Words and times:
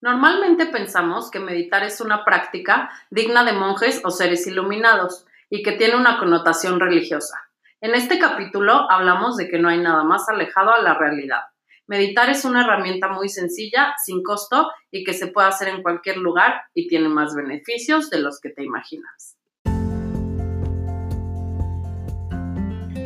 Normalmente 0.00 0.66
pensamos 0.66 1.30
que 1.30 1.40
meditar 1.40 1.84
es 1.84 2.00
una 2.00 2.24
práctica 2.24 2.90
digna 3.10 3.44
de 3.44 3.52
monjes 3.52 4.00
o 4.04 4.10
seres 4.10 4.46
iluminados 4.46 5.26
y 5.50 5.62
que 5.62 5.72
tiene 5.72 5.96
una 5.96 6.18
connotación 6.18 6.80
religiosa. 6.80 7.36
En 7.82 7.94
este 7.94 8.18
capítulo 8.18 8.90
hablamos 8.90 9.36
de 9.36 9.48
que 9.48 9.58
no 9.58 9.68
hay 9.68 9.78
nada 9.78 10.04
más 10.04 10.28
alejado 10.28 10.72
a 10.72 10.80
la 10.80 10.94
realidad. 10.94 11.42
Meditar 11.86 12.30
es 12.30 12.44
una 12.44 12.62
herramienta 12.62 13.08
muy 13.08 13.28
sencilla, 13.28 13.94
sin 14.04 14.22
costo 14.22 14.70
y 14.90 15.02
que 15.02 15.12
se 15.12 15.26
puede 15.26 15.48
hacer 15.48 15.68
en 15.68 15.82
cualquier 15.82 16.18
lugar 16.18 16.62
y 16.72 16.88
tiene 16.88 17.08
más 17.08 17.34
beneficios 17.34 18.10
de 18.10 18.20
los 18.20 18.40
que 18.40 18.50
te 18.50 18.62
imaginas. 18.62 19.39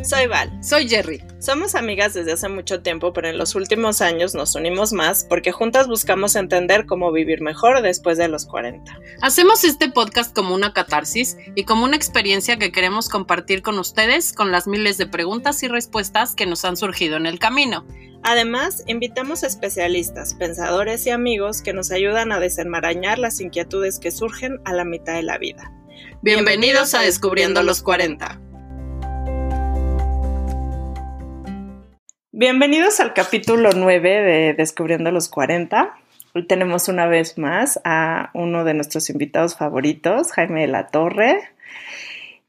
Soy 0.04 0.26
Val. 0.26 0.52
Soy 0.62 0.86
Jerry. 0.86 1.24
Somos 1.38 1.74
amigas 1.74 2.12
desde 2.12 2.32
hace 2.32 2.50
mucho 2.50 2.82
tiempo, 2.82 3.14
pero 3.14 3.28
en 3.28 3.38
los 3.38 3.54
últimos 3.54 4.02
años 4.02 4.34
nos 4.34 4.54
unimos 4.54 4.92
más 4.92 5.24
porque 5.24 5.50
juntas 5.50 5.88
buscamos 5.88 6.36
entender 6.36 6.84
cómo 6.84 7.10
vivir 7.10 7.40
mejor 7.40 7.80
después 7.80 8.18
de 8.18 8.28
los 8.28 8.44
40. 8.44 9.00
Hacemos 9.22 9.64
este 9.64 9.90
podcast 9.90 10.34
como 10.34 10.54
una 10.54 10.74
catarsis 10.74 11.38
y 11.54 11.64
como 11.64 11.84
una 11.84 11.96
experiencia 11.96 12.58
que 12.58 12.70
queremos 12.70 13.08
compartir 13.08 13.62
con 13.62 13.78
ustedes 13.78 14.34
con 14.34 14.52
las 14.52 14.66
miles 14.66 14.98
de 14.98 15.06
preguntas 15.06 15.62
y 15.62 15.68
respuestas 15.68 16.34
que 16.34 16.44
nos 16.44 16.66
han 16.66 16.76
surgido 16.76 17.16
en 17.16 17.24
el 17.24 17.38
camino. 17.38 17.86
Además, 18.22 18.84
invitamos 18.86 19.42
especialistas, 19.42 20.34
pensadores 20.34 21.06
y 21.06 21.10
amigos 21.10 21.62
que 21.62 21.72
nos 21.72 21.90
ayudan 21.90 22.30
a 22.30 22.40
desenmarañar 22.40 23.18
las 23.18 23.40
inquietudes 23.40 23.98
que 23.98 24.10
surgen 24.10 24.60
a 24.66 24.74
la 24.74 24.84
mitad 24.84 25.14
de 25.14 25.22
la 25.22 25.38
vida. 25.38 25.72
Bienvenidos 26.20 26.94
a 26.94 27.00
Descubriendo 27.00 27.62
los 27.62 27.82
40. 27.82 28.43
Bienvenidos 32.36 32.98
al 32.98 33.14
capítulo 33.14 33.70
9 33.76 34.22
de 34.22 34.54
Descubriendo 34.54 35.12
los 35.12 35.28
40. 35.28 35.96
Hoy 36.34 36.44
tenemos 36.48 36.88
una 36.88 37.06
vez 37.06 37.38
más 37.38 37.80
a 37.84 38.30
uno 38.34 38.64
de 38.64 38.74
nuestros 38.74 39.08
invitados 39.08 39.56
favoritos, 39.56 40.32
Jaime 40.32 40.62
de 40.62 40.66
la 40.66 40.88
Torre. 40.88 41.48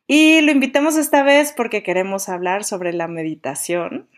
Y 0.08 0.41
lo 0.41 0.52
invitamos 0.52 0.97
esta 0.97 1.22
vez 1.22 1.53
porque 1.56 1.83
queremos 1.83 2.30
hablar 2.30 2.63
sobre 2.63 2.94
la 2.94 3.08
meditación, 3.08 4.09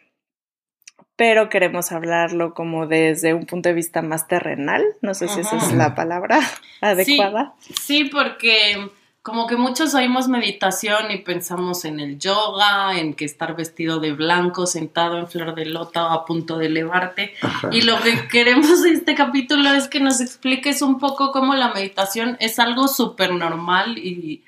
pero 1.18 1.50
queremos 1.50 1.92
hablarlo 1.92 2.54
como 2.54 2.88
desde 2.88 3.34
un 3.34 3.46
punto 3.46 3.68
de 3.68 3.76
vista 3.76 4.02
más 4.02 4.26
terrenal. 4.30 4.86
No 5.02 5.14
sé 5.16 5.28
si 5.28 5.42
esa 5.42 5.58
es 5.58 5.74
la 5.74 5.96
palabra 5.96 6.40
adecuada. 6.80 7.56
Sí, 7.60 7.74
sí 7.74 8.04
porque 8.06 8.90
como 9.28 9.46
que 9.46 9.58
muchos 9.58 9.94
oímos 9.94 10.30
meditación 10.30 11.12
y 11.12 11.18
pensamos 11.18 11.84
en 11.84 12.00
el 12.00 12.18
yoga, 12.18 12.98
en 12.98 13.14
que 13.14 13.26
estar 13.26 13.58
vestido 13.58 14.00
de 14.00 14.14
blanco, 14.14 14.66
sentado 14.66 15.18
en 15.18 15.28
flor 15.28 15.54
de 15.54 15.66
lota 15.66 16.06
o 16.06 16.10
a 16.12 16.24
punto 16.24 16.58
de 16.58 16.68
elevarte. 16.68 17.34
Y 17.74 17.82
lo 17.82 18.00
que 18.00 18.26
queremos 18.32 18.86
en 18.86 18.94
este 18.94 19.16
capítulo 19.16 19.74
es 19.74 19.90
que 19.90 20.00
nos 20.00 20.22
expliques 20.22 20.82
un 20.82 20.98
poco 20.98 21.34
cómo 21.34 21.56
la 21.56 21.74
meditación 21.74 22.38
es 22.40 22.58
algo 22.58 22.88
súper 22.88 23.34
normal 23.34 23.98
y, 23.98 24.46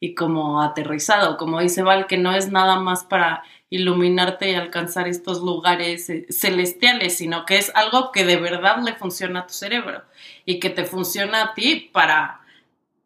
y 0.00 0.14
como 0.14 0.62
aterrizado, 0.62 1.36
como 1.36 1.60
dice 1.60 1.82
Val, 1.82 2.06
que 2.06 2.16
no 2.16 2.32
es 2.32 2.50
nada 2.50 2.80
más 2.80 3.04
para 3.04 3.42
iluminarte 3.68 4.50
y 4.50 4.54
alcanzar 4.54 5.08
estos 5.08 5.42
lugares 5.42 6.08
eh, 6.08 6.24
celestiales, 6.30 7.18
sino 7.18 7.44
que 7.44 7.58
es 7.58 7.70
algo 7.74 8.10
que 8.12 8.24
de 8.24 8.38
verdad 8.38 8.78
le 8.82 8.94
funciona 8.94 9.40
a 9.40 9.46
tu 9.46 9.52
cerebro 9.52 10.04
y 10.46 10.58
que 10.58 10.70
te 10.70 10.86
funciona 10.86 11.42
a 11.42 11.54
ti 11.54 11.90
para 11.92 12.41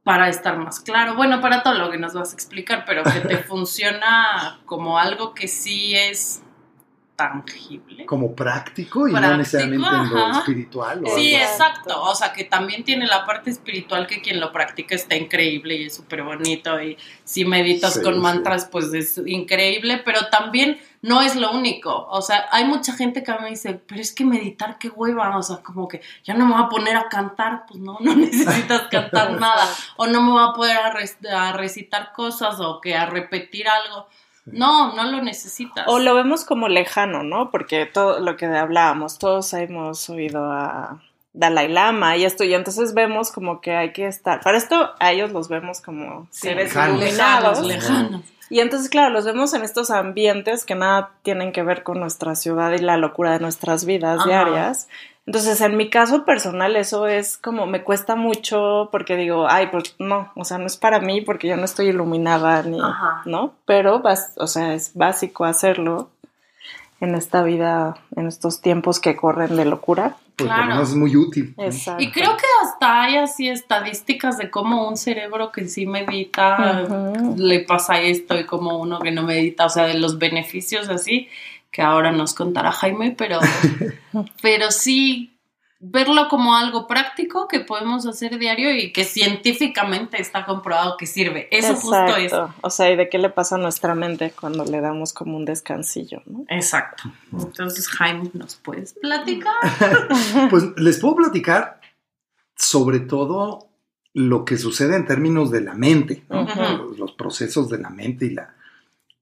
para 0.07 0.29
estar 0.29 0.57
más 0.57 0.79
claro. 0.79 1.17
Bueno, 1.17 1.41
para 1.41 1.65
todo 1.65 1.75
lo 1.75 1.91
que 1.91 1.99
nos 1.99 2.15
vas 2.15 2.31
a 2.31 2.35
explicar, 2.35 2.85
pero 2.87 3.03
que 3.03 3.19
te 3.23 3.39
funciona 3.43 4.61
como 4.65 5.01
algo 5.01 5.35
que 5.35 5.49
sí 5.49 5.97
es 5.97 6.45
tangible. 7.17 8.07
Como 8.07 8.33
práctico 8.33 9.09
y 9.09 9.13
no 9.13 9.37
necesariamente 9.37 9.89
en 9.89 10.11
lo 10.11 10.31
espiritual. 10.31 11.03
sí, 11.17 11.35
exacto. 11.35 12.01
O 12.03 12.15
sea, 12.15 12.33
que 12.33 12.45
también 12.45 12.85
tiene 12.85 13.09
la 13.09 13.27
parte 13.27 13.51
espiritual 13.51 14.07
que 14.07 14.21
quien 14.21 14.39
lo 14.39 14.53
practica 14.53 14.95
está 14.95 15.17
increíble 15.17 15.75
y 15.75 15.87
es 15.87 15.97
súper 15.97 16.23
bonito. 16.23 16.81
Y 16.81 16.97
si 17.25 17.45
meditas 17.45 17.99
con 17.99 18.21
mantras, 18.21 18.69
pues 18.71 18.95
es 18.95 19.21
increíble, 19.27 20.03
pero 20.05 20.29
también 20.31 20.79
no 21.07 21.23
es 21.23 21.37
lo 21.37 21.53
único. 21.53 22.07
O 22.11 22.21
sea, 22.21 22.47
hay 22.51 22.65
mucha 22.65 22.93
gente 22.93 23.23
que 23.23 23.33
me 23.39 23.51
dice, 23.51 23.81
pero 23.87 24.01
es 24.01 24.13
que 24.13 24.25
meditar, 24.25 24.79
qué 24.79 24.89
hueva. 24.89 25.37
O 25.37 25.43
sea, 25.43 25.59
como 25.59 25.89
que 25.89 26.01
ya 26.25 26.35
no 26.35 26.47
me 26.47 26.55
voy 26.55 26.63
a 26.65 26.69
poner 26.69 26.97
a 26.97 27.09
cantar. 27.09 27.65
Pues 27.67 27.81
no, 27.81 27.99
no 28.01 28.15
necesitas 28.17 28.83
cantar 28.91 29.41
nada. 29.41 29.67
O 29.97 30.07
no 30.07 30.21
me 30.21 30.33
voy 30.33 30.45
a 30.49 30.53
poder 30.53 30.77
a 30.77 31.53
recitar 31.53 32.13
cosas 32.13 32.61
o 32.61 32.81
que 32.81 32.97
a 32.97 33.07
repetir 33.07 33.69
algo 33.69 34.07
no, 34.47 34.95
no 34.95 35.05
lo 35.11 35.23
necesitas. 35.23 35.85
O 35.89 35.99
lo 35.99 36.15
vemos 36.15 36.45
como 36.45 36.69
lejano, 36.69 37.23
¿no? 37.23 37.51
Porque 37.51 37.85
todo 37.87 38.21
lo 38.21 38.37
que 38.37 38.47
hablábamos, 38.47 39.19
todos 39.19 39.53
hemos 39.55 40.09
oído 40.09 40.51
a 40.51 41.03
Dalai 41.33 41.69
Lama 41.69 42.17
y 42.17 42.25
esto, 42.25 42.45
y 42.45 42.55
entonces 42.55 42.95
vemos 42.95 43.33
como 43.33 43.61
que 43.61 43.75
hay 43.75 43.93
que 43.93 44.07
estar. 44.07 44.41
Para 44.41 44.57
esto 44.57 44.95
a 45.01 45.13
ellos 45.13 45.33
los 45.33 45.49
vemos 45.49 45.81
como 45.81 46.29
seres 46.31 46.75
lejanos, 46.75 47.61
lejanos. 47.63 48.23
Y 48.49 48.61
entonces, 48.61 48.89
claro, 48.89 49.11
los 49.11 49.25
vemos 49.25 49.55
en 49.55 49.63
estos 49.63 49.91
ambientes 49.91 50.65
que 50.65 50.75
nada 50.75 51.11
tienen 51.23 51.53
que 51.53 51.63
ver 51.63 51.83
con 51.83 51.99
nuestra 51.99 52.35
ciudad 52.35 52.73
y 52.73 52.79
la 52.79 52.97
locura 52.97 53.33
de 53.33 53.41
nuestras 53.41 53.85
vidas 53.85 54.25
diarias. 54.25 54.89
Entonces, 55.27 55.61
en 55.61 55.77
mi 55.77 55.91
caso 55.91 56.25
personal, 56.25 56.77
eso 56.77 57.09
es 57.09 57.37
como 57.37 57.67
me 57.67 57.83
cuesta 57.83 58.15
mucho 58.15 58.89
porque 58.93 59.17
digo, 59.17 59.49
ay, 59.49 59.67
pues 59.73 59.97
no, 59.99 60.31
o 60.37 60.45
sea, 60.45 60.59
no 60.59 60.67
es 60.67 60.77
para 60.77 61.01
mí 61.01 61.21
porque 61.21 61.49
yo 61.49 61.57
no 61.57 61.65
estoy 61.65 61.89
iluminada 61.89 62.63
ni, 62.63 62.79
¿no? 63.25 63.55
Pero, 63.65 64.01
o 64.37 64.47
sea, 64.47 64.75
es 64.75 64.95
básico 64.95 65.45
hacerlo 65.45 66.11
en 67.01 67.17
esta 67.17 67.43
vida, 67.43 67.97
en 68.15 68.29
estos 68.29 68.61
tiempos 68.61 69.01
que 69.01 69.17
corren 69.17 69.57
de 69.57 69.65
locura. 69.65 70.17
Pues 70.37 70.51
claro. 70.51 70.83
es 70.83 70.95
muy 70.95 71.17
útil. 71.17 71.55
Exacto. 71.57 72.03
Y 72.03 72.11
creo 72.11 72.37
que 72.37 72.45
hasta 72.63 73.03
hay 73.05 73.17
así 73.17 73.49
estadísticas 73.49 74.37
de 74.37 74.51
cómo 74.51 74.87
un 74.87 74.99
cerebro 74.99 75.51
que 75.51 75.67
sí 75.67 75.87
medita 75.87 76.85
le 77.37 77.61
pasa 77.61 78.03
esto 78.03 78.39
y 78.39 78.45
como 78.45 78.79
uno 78.79 78.99
que 78.99 79.13
no 79.13 79.23
medita, 79.23 79.65
o 79.65 79.71
sea, 79.71 79.85
de 79.85 79.95
los 79.95 80.19
beneficios 80.19 80.91
así 80.91 81.29
que 81.71 81.83
ahora 81.83 82.11
nos 82.11 82.33
contará 82.33 82.73
Jaime, 82.73 83.15
pero, 83.17 83.39
pero 84.43 84.71
sí 84.71 85.36
verlo 85.79 86.29
como 86.29 86.57
algo 86.57 86.87
práctico 86.87 87.49
que 87.49 87.61
podemos 87.61 88.07
hacer 88.07 88.39
diario 88.39 88.75
y 88.75 88.93
que 88.93 89.05
científicamente 89.05 90.21
está 90.21 90.47
comprobado 90.47 90.97
que 90.97 91.07
sirve. 91.07 91.49
Eso 91.51 91.75
justo 91.75 92.17
es. 92.17 92.33
O 92.63 92.71
sea, 92.71 92.91
¿y 92.91 92.97
de 92.97 93.09
qué 93.09 93.19
le 93.19 93.31
pasa 93.31 93.57
a 93.57 93.59
nuestra 93.59 93.95
mente 93.95 94.33
cuando 94.39 94.65
le 94.65 94.81
damos 94.81 95.13
como 95.13 95.37
un 95.37 95.45
descansillo? 95.45 96.23
¿no? 96.27 96.45
Exacto. 96.49 97.05
Entonces, 97.33 97.89
Jaime, 97.89 98.31
¿nos 98.33 98.57
puedes 98.57 98.95
platicar? 98.95 99.55
pues 100.51 100.65
les 100.77 100.99
puedo 100.99 101.17
platicar 101.17 101.81
sobre 102.57 103.01
todo 103.01 103.69
lo 104.15 104.47
que 104.47 104.57
sucede 104.57 104.97
en 104.97 105.05
términos 105.05 105.51
de 105.51 105.61
la 105.61 105.75
mente, 105.75 106.25
los, 106.97 107.13
procesos 107.13 107.69
de 107.69 107.79
la 107.79 107.91
mente 107.91 108.25
y 108.25 108.31
la, 108.31 108.55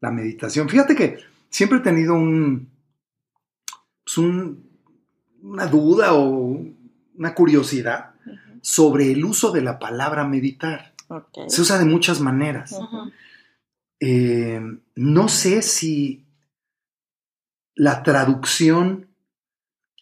la 0.00 0.12
meditación. 0.12 0.68
Fíjate 0.68 0.94
que 0.94 1.18
siempre 1.50 1.78
he 1.78 1.82
tenido 1.82 2.14
pues 4.04 4.18
un, 4.18 4.73
una 5.44 5.66
duda 5.66 6.14
o 6.14 6.58
una 7.16 7.34
curiosidad 7.34 8.14
sobre 8.60 9.12
el 9.12 9.24
uso 9.24 9.52
de 9.52 9.60
la 9.60 9.78
palabra 9.78 10.24
meditar. 10.24 10.94
Se 11.48 11.60
usa 11.60 11.78
de 11.78 11.84
muchas 11.84 12.20
maneras. 12.20 12.76
Eh, 14.00 14.60
no 14.96 15.28
sé 15.28 15.62
si 15.62 16.24
la 17.74 18.02
traducción 18.02 19.06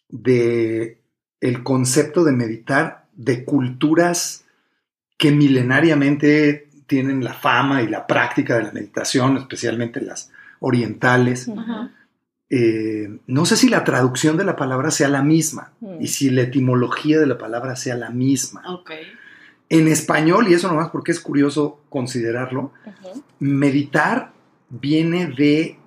de 0.09 1.01
el 1.41 1.63
concepto 1.65 2.23
de 2.23 2.33
meditar 2.33 3.09
de 3.15 3.45
culturas 3.45 4.45
que 5.19 5.33
milenariamente 5.33 6.69
tienen 6.87 7.25
la 7.25 7.35
fama 7.35 7.83
y 7.83 7.89
la 7.89 8.07
práctica 8.07 8.57
de 8.57 8.65
la 8.65 8.73
meditación, 8.73 9.37
especialmente 9.37 10.01
las 10.01 10.31
orientales. 10.61 11.51
Eh, 12.55 13.09
no 13.27 13.47
sé 13.47 13.57
si 13.57 13.71
la 13.71 13.83
traducción 13.83 14.37
de 14.37 14.45
la 14.45 14.57
palabra 14.57 14.91
sea 14.91 15.09
la 15.09 15.23
misma 15.23 15.73
mm. 15.81 16.03
y 16.03 16.09
si 16.09 16.29
la 16.29 16.43
etimología 16.43 17.19
de 17.19 17.27
la 17.27 17.39
palabra 17.39 17.77
sea 17.77 17.97
la 17.97 18.11
misma. 18.11 18.63
En 19.71 19.89
español, 19.89 20.49
y 20.49 20.55
eso 20.55 20.69
nomás 20.69 20.91
porque 20.91 21.13
es 21.13 21.21
curioso 21.21 21.81
considerarlo, 21.89 22.73
meditar 23.39 24.33
viene 24.69 25.29
de 25.29 25.79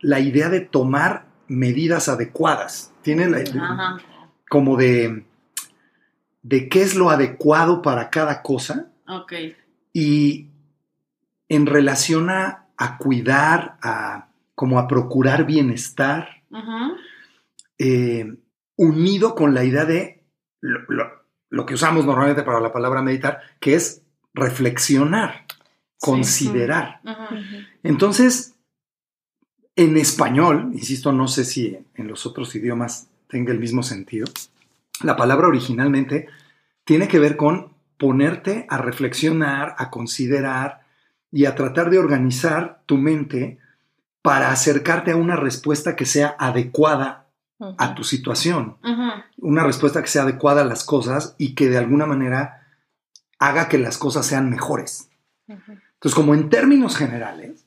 la 0.00 0.20
idea 0.20 0.50
de 0.50 0.60
tomar 0.60 1.24
medidas 1.46 2.10
adecuadas. 2.10 2.92
Tiene 3.00 3.30
la, 3.30 3.98
como 4.50 4.76
de, 4.76 5.24
de 6.42 6.68
qué 6.68 6.82
es 6.82 6.96
lo 6.96 7.08
adecuado 7.08 7.80
para 7.80 8.10
cada 8.10 8.42
cosa. 8.42 8.90
Y 9.94 10.48
en 11.48 11.64
relación 11.64 12.28
a 12.28 12.68
a 12.78 12.96
cuidar, 12.96 13.76
a 13.82 14.27
como 14.58 14.80
a 14.80 14.88
procurar 14.88 15.46
bienestar, 15.46 16.42
eh, 17.78 18.36
unido 18.74 19.36
con 19.36 19.54
la 19.54 19.62
idea 19.62 19.84
de 19.84 20.24
lo, 20.60 21.64
que 21.64 21.74
usamos 21.74 22.04
normalmente 22.04 22.42
para 22.42 22.58
la 22.58 22.72
palabra 22.72 23.00
meditar, 23.00 23.40
que 23.60 23.76
es 23.76 24.02
reflexionar, 24.34 25.46
considerar. 26.00 27.00
Entonces, 27.84 28.56
en 29.76 29.96
español, 29.96 30.70
insisto, 30.72 31.12
no 31.12 31.28
sé 31.28 31.44
si 31.44 31.78
en 31.94 32.08
los 32.08 32.26
otros 32.26 32.52
idiomas 32.56 33.08
tenga 33.28 33.52
el 33.52 33.60
mismo 33.60 33.84
sentido, 33.84 34.26
la 35.04 35.14
palabra 35.14 35.46
originalmente 35.46 36.26
tiene 36.82 37.06
que 37.06 37.20
ver 37.20 37.36
con 37.36 37.74
ponerte 37.96 38.66
a 38.68 38.78
reflexionar, 38.78 39.76
a 39.78 39.88
considerar 39.88 40.80
y 41.30 41.44
a 41.44 41.54
tratar 41.54 41.90
de 41.90 42.00
organizar 42.00 42.82
tu 42.86 42.96
mente 42.96 43.60
para 44.22 44.50
acercarte 44.50 45.12
a 45.12 45.16
una 45.16 45.36
respuesta 45.36 45.96
que 45.96 46.06
sea 46.06 46.36
adecuada 46.38 47.28
a 47.60 47.94
tu 47.94 48.04
situación, 48.04 48.76
una 49.38 49.64
respuesta 49.64 50.02
que 50.02 50.08
sea 50.08 50.22
adecuada 50.22 50.62
a 50.62 50.66
las 50.66 50.84
cosas 50.84 51.34
y 51.38 51.54
que 51.54 51.68
de 51.68 51.78
alguna 51.78 52.06
manera 52.06 52.66
haga 53.38 53.68
que 53.68 53.78
las 53.78 53.98
cosas 53.98 54.26
sean 54.26 54.50
mejores. 54.50 55.08
Entonces, 55.46 56.14
como 56.14 56.34
en 56.34 56.50
términos 56.50 56.96
generales, 56.96 57.66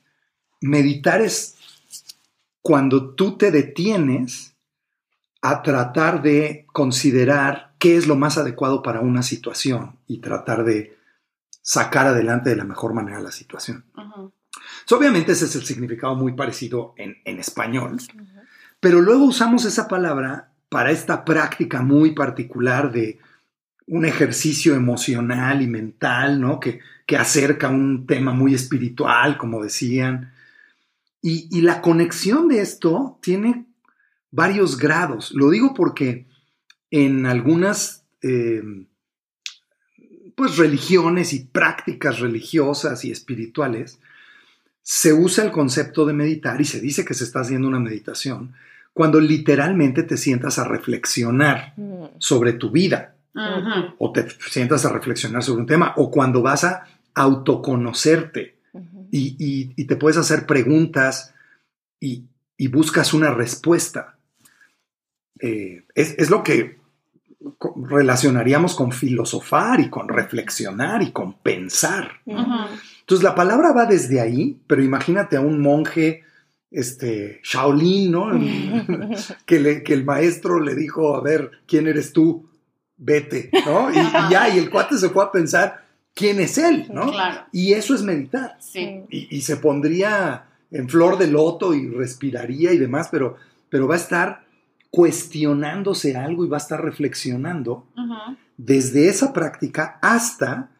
meditar 0.60 1.20
es 1.20 1.56
cuando 2.62 3.14
tú 3.14 3.36
te 3.36 3.50
detienes 3.50 4.54
a 5.42 5.62
tratar 5.62 6.22
de 6.22 6.66
considerar 6.72 7.74
qué 7.78 7.96
es 7.96 8.06
lo 8.06 8.14
más 8.14 8.38
adecuado 8.38 8.82
para 8.82 9.00
una 9.00 9.22
situación 9.22 9.98
y 10.06 10.18
tratar 10.18 10.64
de 10.64 10.96
sacar 11.60 12.06
adelante 12.06 12.50
de 12.50 12.56
la 12.56 12.64
mejor 12.64 12.94
manera 12.94 13.20
la 13.20 13.32
situación. 13.32 13.84
Obviamente 14.90 15.32
ese 15.32 15.46
es 15.46 15.56
el 15.56 15.64
significado 15.64 16.14
muy 16.14 16.32
parecido 16.32 16.94
en, 16.96 17.16
español, 17.38 17.98
pero 18.80 19.00
luego 19.00 19.24
usamos 19.24 19.64
esa 19.64 19.88
palabra 19.88 20.52
para 20.68 20.90
esta 20.90 21.24
práctica 21.24 21.82
muy 21.82 22.12
particular 22.12 22.92
de 22.92 23.18
un 23.86 24.04
ejercicio 24.04 24.74
emocional 24.74 25.62
y 25.62 25.66
mental, 25.66 26.40
¿no? 26.40 26.58
Que, 26.60 26.80
que 27.06 27.16
acerca 27.16 27.68
un 27.68 28.06
tema 28.06 28.32
muy 28.32 28.54
espiritual, 28.54 29.36
como 29.36 29.62
decían. 29.62 30.32
Y, 31.20 31.60
la 31.60 31.80
conexión 31.80 32.48
de 32.48 32.60
esto 32.60 33.18
tiene 33.22 33.66
varios 34.30 34.76
grados. 34.76 35.30
Lo 35.32 35.50
digo 35.50 35.72
porque 35.72 36.26
en 36.90 37.26
algunas 37.26 38.04
eh, 38.22 38.62
pues, 40.34 40.56
religiones 40.56 41.32
y 41.32 41.44
prácticas 41.44 42.18
religiosas 42.18 43.04
y 43.04 43.12
espirituales 43.12 44.00
se 44.82 45.12
usa 45.12 45.44
el 45.44 45.52
concepto 45.52 46.04
de 46.04 46.12
meditar 46.12 46.60
y 46.60 46.64
se 46.64 46.80
dice 46.80 47.04
que 47.04 47.14
se 47.14 47.24
está 47.24 47.40
haciendo 47.40 47.68
una 47.68 47.78
meditación 47.78 48.54
cuando 48.92 49.20
literalmente 49.20 50.02
te 50.02 50.16
sientas 50.16 50.58
a 50.58 50.64
reflexionar 50.64 51.74
mm. 51.76 52.04
sobre 52.18 52.52
tu 52.52 52.70
vida 52.70 53.14
o 53.98 54.12
te 54.12 54.28
sientas 54.50 54.84
a 54.84 54.90
reflexionar 54.90 55.42
sobre 55.42 55.62
un 55.62 55.66
tema 55.66 55.94
o 55.96 56.10
cuando 56.10 56.42
vas 56.42 56.64
a 56.64 56.86
autoconocerte 57.14 58.56
y, 59.10 59.84
te 59.84 59.96
puedes 59.96 60.16
hacer 60.16 60.46
preguntas 60.46 61.34
y, 62.00 62.24
buscas 62.68 63.12
una 63.12 63.30
respuesta. 63.32 64.16
Eh, 65.40 65.84
es, 65.94 66.30
lo 66.30 66.44
que 66.44 66.78
relacionaríamos 67.88 68.76
con 68.76 68.92
filosofar 68.92 69.80
y 69.80 69.90
con 69.90 70.08
reflexionar 70.08 71.02
y 71.02 71.10
con 71.10 71.34
pensar. 71.34 72.20
Entonces 73.12 73.28
la 73.28 73.34
palabra 73.34 73.72
va 73.72 73.84
desde 73.84 74.22
ahí, 74.22 74.58
pero 74.66 74.82
imagínate 74.82 75.36
a 75.36 75.42
un 75.42 75.60
monje 75.60 76.22
este, 76.70 77.42
Shaolin, 77.44 78.10
¿no? 78.10 78.30
que, 79.44 79.60
le, 79.60 79.82
que 79.82 79.92
el 79.92 80.06
maestro 80.06 80.58
le 80.58 80.74
dijo, 80.74 81.14
a 81.14 81.20
ver, 81.20 81.50
¿quién 81.66 81.88
eres 81.88 82.14
tú? 82.14 82.48
Vete, 82.96 83.50
¿no? 83.66 83.90
Y, 83.90 83.96
ya, 84.30 84.48
y 84.48 84.58
el 84.58 84.70
cuate 84.70 84.96
se 84.96 85.10
fue 85.10 85.24
a 85.24 85.30
pensar, 85.30 85.84
¿quién 86.14 86.40
es 86.40 86.56
él? 86.56 86.86
¿no? 86.90 87.12
Y 87.52 87.74
eso 87.74 87.94
es 87.94 88.02
meditar. 88.02 88.56
Sí. 88.60 89.02
Y, 89.10 89.42
se 89.42 89.58
pondría 89.58 90.46
en 90.70 90.88
flor 90.88 91.18
de 91.18 91.26
loto 91.26 91.74
y 91.74 91.90
respiraría 91.90 92.72
y 92.72 92.78
demás, 92.78 93.08
pero, 93.10 93.36
pero 93.68 93.86
va 93.86 93.96
a 93.96 93.98
estar 93.98 94.46
cuestionándose 94.90 96.16
algo 96.16 96.46
y 96.46 96.48
va 96.48 96.56
a 96.56 96.60
estar 96.60 96.82
reflexionando 96.82 97.84
desde 98.56 99.10
esa 99.10 99.34
práctica 99.34 99.98
hasta 100.00 100.70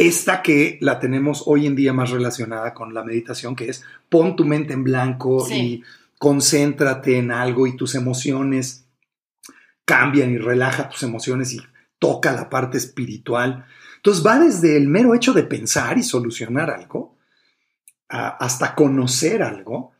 esta 0.00 0.40
que 0.40 0.78
la 0.80 0.98
tenemos 0.98 1.42
hoy 1.44 1.66
en 1.66 1.76
día 1.76 1.92
más 1.92 2.08
relacionada 2.08 2.72
con 2.72 2.94
la 2.94 3.04
meditación, 3.04 3.54
que 3.54 3.68
es 3.68 3.84
pon 4.08 4.34
tu 4.34 4.46
mente 4.46 4.72
en 4.72 4.82
blanco 4.82 5.46
y 5.50 5.84
concéntrate 6.18 7.18
en 7.18 7.30
algo 7.30 7.66
y 7.66 7.76
tus 7.76 7.94
emociones 7.94 8.86
cambian 9.84 10.30
y 10.30 10.38
relaja 10.38 10.88
tus 10.88 11.02
emociones 11.02 11.52
y 11.52 11.60
toca 11.98 12.32
la 12.32 12.48
parte 12.48 12.78
espiritual. 12.78 13.66
Entonces 13.96 14.26
va 14.26 14.38
desde 14.38 14.78
el 14.78 14.88
mero 14.88 15.14
hecho 15.14 15.34
de 15.34 15.42
pensar 15.42 15.98
y 15.98 16.02
solucionar 16.02 16.70
algo, 16.70 17.18
hasta 18.08 18.74
conocer 18.74 19.42
algo, 19.42 19.92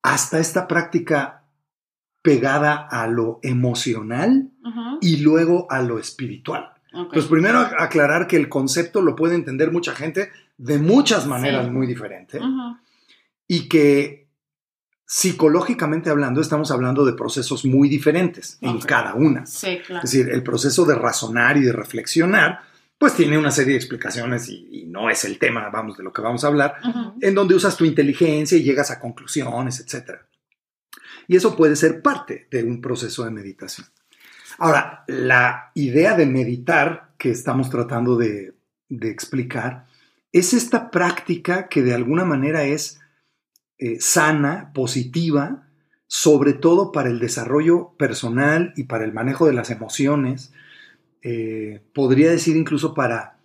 hasta 0.00 0.38
esta 0.38 0.68
práctica 0.68 1.42
pegada 2.22 2.86
a 2.88 3.08
lo 3.08 3.40
emocional 3.42 4.52
y 5.00 5.16
luego 5.16 5.66
a 5.70 5.82
lo 5.82 5.98
espiritual. 5.98 6.72
Pues 7.12 7.26
primero 7.26 7.58
aclarar 7.58 8.26
que 8.26 8.36
el 8.36 8.48
concepto 8.48 9.00
lo 9.00 9.14
puede 9.14 9.34
entender 9.34 9.70
mucha 9.70 9.94
gente 9.94 10.30
de 10.58 10.78
muchas 10.78 11.26
maneras 11.26 11.70
muy 11.70 11.86
diferentes 11.86 12.42
y 13.46 13.68
que 13.68 14.28
psicológicamente 15.06 16.10
hablando 16.10 16.40
estamos 16.40 16.70
hablando 16.70 17.04
de 17.04 17.14
procesos 17.14 17.64
muy 17.64 17.88
diferentes 17.88 18.58
en 18.60 18.80
cada 18.80 19.14
una. 19.14 19.42
Es 19.42 19.62
decir, 20.02 20.30
el 20.30 20.42
proceso 20.42 20.84
de 20.84 20.94
razonar 20.94 21.56
y 21.56 21.62
de 21.62 21.72
reflexionar 21.72 22.60
pues 23.00 23.14
tiene 23.14 23.38
una 23.38 23.50
serie 23.50 23.72
de 23.72 23.78
explicaciones 23.78 24.50
y, 24.50 24.84
no 24.86 25.08
es 25.08 25.24
el 25.24 25.38
tema, 25.38 25.70
vamos, 25.70 25.96
de 25.96 26.04
lo 26.04 26.12
que 26.12 26.20
vamos 26.20 26.44
a 26.44 26.48
hablar, 26.48 26.74
en 27.22 27.34
donde 27.34 27.54
usas 27.54 27.74
tu 27.74 27.86
inteligencia 27.86 28.58
y 28.58 28.62
llegas 28.62 28.90
a 28.90 29.00
conclusiones, 29.00 29.80
etc. 29.80 30.18
Y 31.26 31.34
eso 31.34 31.56
puede 31.56 31.76
ser 31.76 32.02
parte 32.02 32.46
de 32.50 32.62
un 32.62 32.82
proceso 32.82 33.24
de 33.24 33.30
meditación. 33.30 33.86
Ahora, 34.62 35.04
la 35.06 35.72
idea 35.74 36.14
de 36.14 36.26
meditar 36.26 37.12
que 37.16 37.30
estamos 37.30 37.70
tratando 37.70 38.18
de, 38.18 38.52
explicar 38.90 39.86
es 40.32 40.52
esta 40.52 40.90
práctica 40.90 41.68
que 41.68 41.82
de 41.82 41.94
alguna 41.94 42.26
manera 42.26 42.64
es 42.64 43.00
eh, 43.78 43.96
sana, 44.00 44.70
positiva, 44.74 45.66
sobre 46.08 46.52
todo 46.52 46.92
para 46.92 47.08
el 47.08 47.20
desarrollo 47.20 47.94
personal 47.96 48.74
y 48.76 48.84
para 48.84 49.04
el 49.04 49.14
manejo 49.14 49.46
de 49.46 49.54
las 49.54 49.70
emociones, 49.70 50.52
eh, 51.22 51.80
podría 51.94 52.30
decir 52.30 52.54
incluso 52.54 52.92
para 52.92 53.38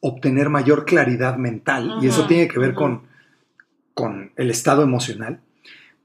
obtener 0.00 0.50
mayor 0.50 0.84
claridad 0.84 1.36
mental, 1.36 1.98
y 2.00 2.06
eso 2.06 2.28
tiene 2.28 2.46
que 2.46 2.60
ver 2.60 2.74
con, 2.74 3.02
con 3.92 4.30
el 4.36 4.50
estado 4.50 4.84
emocional, 4.84 5.40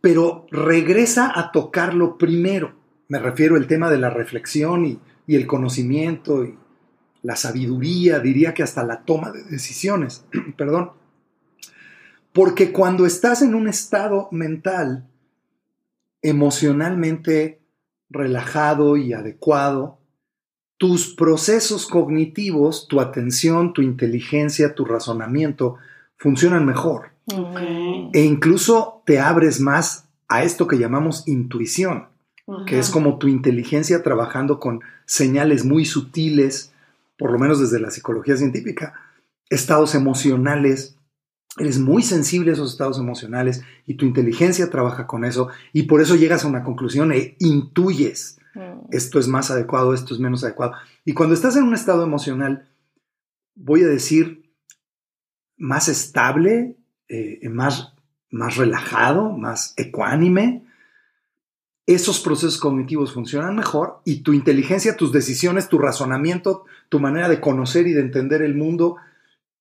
pero 0.02 0.48
regresa 0.50 1.32
a 1.36 1.52
tocarlo 1.52 2.18
primero. 2.18 2.75
Me 3.08 3.20
refiero 3.20 3.56
al 3.56 3.68
tema 3.68 3.92
de 3.92 4.00
la 4.00 4.10
reflexión 4.10 4.86
y, 4.86 5.00
el 5.28 5.48
conocimiento 5.48 6.44
y 6.44 6.58
la 7.22 7.36
sabiduría, 7.36 8.20
diría 8.20 8.54
que 8.54 8.64
hasta 8.64 8.84
la 8.84 9.04
toma 9.04 9.32
de 9.32 9.44
decisiones, 9.44 10.26
perdón. 10.58 10.92
Porque 12.32 12.72
cuando 12.72 13.06
estás 13.06 13.42
en 13.42 13.56
un 13.56 13.68
estado 13.68 14.28
mental 14.32 15.08
emocionalmente 16.22 17.62
relajado 18.10 18.98
y 18.98 19.14
adecuado, 19.14 20.00
tus 20.78 21.16
procesos 21.16 21.88
cognitivos, 21.88 22.88
tu 22.88 23.00
atención, 23.00 23.74
tu 23.74 23.82
inteligencia, 23.82 24.76
tu 24.76 24.86
razonamiento 24.86 25.78
funcionan 26.18 26.66
mejor. 26.66 27.12
E 28.14 28.22
incluso 28.22 29.02
te 29.06 29.20
abres 29.20 29.60
más 29.60 30.10
a 30.28 30.44
esto 30.44 30.68
que 30.68 30.78
llamamos 30.78 31.28
intuición 31.28 32.15
que 32.68 32.78
es 32.78 32.90
como 32.90 33.18
tu 33.18 33.28
inteligencia 33.28 34.04
trabajando 34.04 34.60
con 34.60 34.82
señales 35.06 35.66
muy 35.66 35.86
sutiles, 35.86 36.72
por 37.18 37.32
lo 37.32 37.40
menos 37.40 37.60
desde 37.60 37.80
la 37.80 37.92
psicología 37.92 38.38
científica, 38.38 38.94
estados 39.50 39.96
emocionales. 39.96 40.96
Eres 41.58 41.80
muy 41.80 42.04
sensible 42.04 42.52
a 42.52 42.54
esos 42.54 42.72
estados 42.72 43.00
emocionales 43.00 43.64
y 43.86 43.96
tu 43.96 44.06
inteligencia 44.06 44.70
trabaja 44.70 45.08
con 45.08 45.24
eso 45.24 45.48
y 45.74 45.84
por 45.84 46.02
eso 46.02 46.16
llegas 46.16 46.44
a 46.44 46.48
una 46.48 46.64
conclusión 46.64 47.12
e 47.14 47.36
intuyes 47.40 48.38
mm. 48.54 48.90
esto 48.92 49.20
es 49.20 49.28
más 49.28 49.50
adecuado, 49.52 49.94
esto 49.94 50.14
es 50.14 50.20
menos 50.20 50.44
adecuado. 50.44 50.74
Y 51.06 51.14
cuando 51.14 51.34
estás 51.34 51.56
en 51.56 51.64
un 51.64 51.74
estado 51.74 52.04
emocional, 52.04 52.68
voy 53.56 53.84
a 53.84 53.88
decir, 53.88 54.52
más 55.58 55.88
estable, 55.88 56.76
eh, 57.08 57.48
más, 57.50 57.94
más 58.30 58.58
relajado, 58.58 59.32
más 59.32 59.74
ecuánime, 59.78 60.65
esos 61.88 62.20
procesos 62.20 62.58
cognitivos 62.58 63.14
funcionan 63.14 63.56
mejor 63.56 64.00
y 64.06 64.22
tu 64.22 64.34
inteligencia, 64.34 64.98
tus 64.98 65.12
decisiones, 65.12 65.70
tu 65.70 65.78
razonamiento, 65.78 66.66
tu 66.90 67.00
manera 67.00 67.30
de 67.30 67.40
conocer 67.40 67.88
y 67.88 67.94
de 67.94 68.02
entender 68.02 68.42
el 68.42 68.56
mundo, 68.56 68.98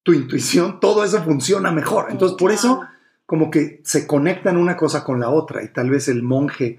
tu 0.03 0.13
intuición, 0.13 0.81
todo 0.81 1.05
eso 1.05 1.23
funciona 1.23 1.71
mejor. 1.71 2.07
Entonces, 2.11 2.37
por 2.39 2.51
eso, 2.51 2.83
como 3.27 3.51
que 3.51 3.81
se 3.85 4.07
conectan 4.07 4.57
una 4.57 4.77
cosa 4.77 5.05
con 5.05 5.21
la 5.21 5.29
otra 5.29 5.63
y 5.63 5.69
tal 5.69 5.91
vez 5.91 6.09
el 6.09 6.23
monje 6.23 6.79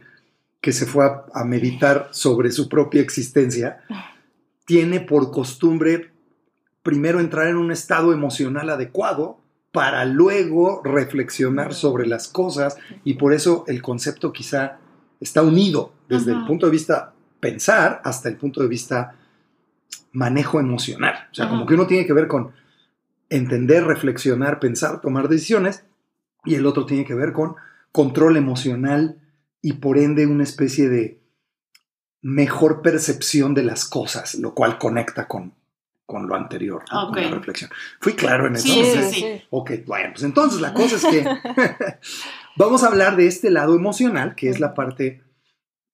que 0.61 0.71
se 0.71 0.87
fue 0.87 1.05
a, 1.05 1.43
meditar 1.43 2.09
sobre 2.11 2.51
su 2.51 2.67
propia 2.67 3.01
existencia, 3.01 3.83
tiene 4.65 4.99
por 4.99 5.29
costumbre 5.29 6.11
primero 6.81 7.19
entrar 7.19 7.47
en 7.47 7.57
un 7.57 7.71
estado 7.71 8.13
emocional 8.13 8.71
adecuado 8.71 9.39
para 9.71 10.05
luego 10.05 10.81
reflexionar 10.83 11.75
sobre 11.75 12.07
las 12.07 12.27
cosas 12.27 12.77
y 13.03 13.15
por 13.15 13.33
eso 13.33 13.63
el 13.67 13.83
concepto 13.83 14.33
quizá 14.33 14.79
está 15.25 15.41
unido 15.41 15.91
desde 16.07 16.31
el 16.31 16.45
punto 16.45 16.65
de 16.67 16.71
vista 16.71 17.13
pensar 17.39 18.01
hasta 18.03 18.29
el 18.29 18.37
punto 18.37 18.61
de 18.61 18.67
vista 18.67 19.15
manejo 20.13 20.59
emocional. 20.59 21.27
O 21.31 21.35
sea, 21.35 21.49
como 21.49 21.65
que 21.65 21.73
uno 21.73 21.87
tiene 21.87 22.05
que 22.05 22.13
ver 22.13 22.27
con 22.27 22.53
entender, 23.29 23.83
reflexionar, 23.85 24.59
pensar, 24.59 25.01
tomar 25.01 25.27
decisiones, 25.27 25.83
y 26.45 26.55
el 26.55 26.65
otro 26.65 26.85
tiene 26.85 27.05
que 27.05 27.15
ver 27.15 27.33
con 27.33 27.55
control 27.91 28.37
emocional 28.37 29.19
y 29.61 29.73
por 29.73 29.97
ende 29.97 30.27
una 30.27 30.43
especie 30.43 30.89
de 30.89 31.19
mejor 32.21 32.81
percepción 32.81 33.53
de 33.53 33.63
las 33.63 33.85
cosas, 33.85 34.35
lo 34.35 34.53
cual 34.53 34.77
conecta 34.77 35.27
con, 35.27 35.53
con 36.05 36.27
lo 36.27 36.35
anterior, 36.35 36.83
con 36.89 37.15
la 37.15 37.29
reflexión. 37.29 37.69
Fui 37.99 38.13
claro 38.13 38.47
en 38.47 38.55
eso. 38.55 38.67
Sí, 38.67 38.83
sí, 38.83 39.13
sí. 39.13 39.25
Ok, 39.49 39.71
bueno, 39.85 40.09
pues 40.13 40.23
entonces 40.23 40.61
la 40.61 40.73
cosa 40.73 40.95
es 40.95 41.05
que 41.05 41.25
vamos 42.55 42.83
a 42.83 42.87
hablar 42.87 43.15
de 43.15 43.27
este 43.27 43.49
lado 43.49 43.75
emocional, 43.75 44.35
que 44.35 44.49
es 44.49 44.59
la 44.59 44.73
parte 44.73 45.23